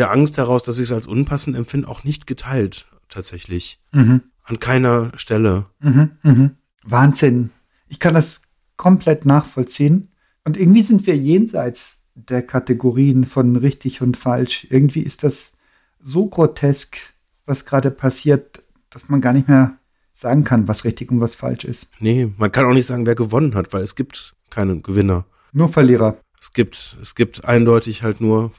der 0.00 0.10
Angst 0.10 0.38
heraus, 0.38 0.62
dass 0.62 0.78
ich 0.78 0.84
es 0.84 0.92
als 0.92 1.06
unpassend 1.06 1.56
empfinde, 1.56 1.86
auch 1.86 2.04
nicht 2.04 2.26
geteilt, 2.26 2.86
tatsächlich. 3.08 3.78
Mhm. 3.92 4.22
An 4.42 4.58
keiner 4.58 5.12
Stelle. 5.16 5.66
Mhm. 5.80 6.12
Mhm. 6.22 6.50
Wahnsinn. 6.82 7.50
Ich 7.88 8.00
kann 8.00 8.14
das 8.14 8.42
komplett 8.76 9.26
nachvollziehen. 9.26 10.08
Und 10.44 10.56
irgendwie 10.56 10.82
sind 10.82 11.06
wir 11.06 11.14
jenseits 11.14 12.06
der 12.14 12.42
Kategorien 12.42 13.24
von 13.26 13.56
richtig 13.56 14.00
und 14.00 14.16
falsch. 14.16 14.66
Irgendwie 14.70 15.02
ist 15.02 15.22
das 15.22 15.52
so 16.00 16.26
grotesk, 16.26 16.96
was 17.44 17.66
gerade 17.66 17.90
passiert, 17.90 18.62
dass 18.88 19.08
man 19.08 19.20
gar 19.20 19.34
nicht 19.34 19.48
mehr 19.48 19.76
sagen 20.14 20.44
kann, 20.44 20.66
was 20.66 20.84
richtig 20.84 21.10
und 21.10 21.20
was 21.20 21.34
falsch 21.34 21.64
ist. 21.64 21.88
Nee, 22.00 22.32
man 22.38 22.50
kann 22.50 22.64
auch 22.64 22.74
nicht 22.74 22.86
sagen, 22.86 23.06
wer 23.06 23.14
gewonnen 23.14 23.54
hat, 23.54 23.72
weil 23.72 23.82
es 23.82 23.94
gibt 23.94 24.34
keinen 24.48 24.82
Gewinner. 24.82 25.26
Nur 25.52 25.68
Verlierer. 25.68 26.16
Es 26.40 26.54
gibt, 26.54 26.96
es 27.02 27.14
gibt 27.14 27.44
eindeutig 27.44 28.02
halt 28.02 28.20
nur 28.20 28.52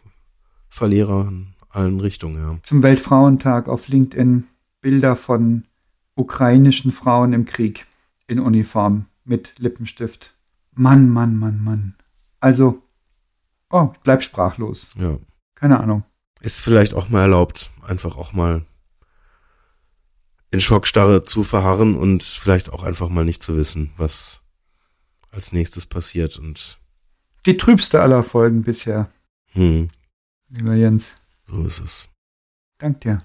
Verlierer 0.72 1.28
in 1.28 1.54
allen 1.70 2.00
Richtungen, 2.00 2.42
ja. 2.42 2.58
Zum 2.64 2.82
Weltfrauentag 2.82 3.68
auf 3.68 3.88
LinkedIn 3.88 4.48
Bilder 4.82 5.16
von 5.16 5.66
ukrainischen 6.16 6.92
Frauen 6.92 7.34
im 7.34 7.46
Krieg 7.46 7.86
in 8.28 8.40
Uniform 8.40 9.06
mit 9.24 9.54
Lippenstift. 9.60 10.34
Mann, 10.74 11.10
Mann, 11.10 11.38
Mann, 11.38 11.64
Mann. 11.64 11.96
Also, 12.40 12.82
oh, 13.70 13.90
ich 13.94 14.00
bleib 14.00 14.24
sprachlos. 14.24 14.92
Ja. 14.98 15.20
Keine 15.56 15.80
Ahnung. 15.80 16.04
Ist 16.40 16.62
vielleicht 16.62 16.94
auch 16.94 17.10
mal 17.10 17.22
erlaubt, 17.22 17.70
einfach 17.86 18.18
auch 18.18 18.34
mal 18.34 18.66
in 20.50 20.62
Schockstarre 20.62 21.24
zu 21.24 21.44
verharren 21.44 21.96
und 21.96 22.24
vielleicht 22.24 22.72
auch 22.72 22.84
einfach 22.84 23.10
mal 23.10 23.26
nicht 23.26 23.44
zu 23.44 23.56
wissen, 23.56 23.92
was 23.98 24.42
als 25.32 25.52
nächstes 25.52 25.86
passiert 25.86 26.38
und 26.38 26.80
Die 27.46 27.58
trübste 27.58 28.02
aller 28.02 28.24
Folgen 28.24 28.64
bisher, 28.64 29.10
hm, 29.54 29.90
lieber 30.52 30.76
Jens. 30.76 31.14
so 31.46 31.64
ist 31.64 31.80
es. 31.80 32.10
Dank 32.78 33.02
dir. 33.02 33.20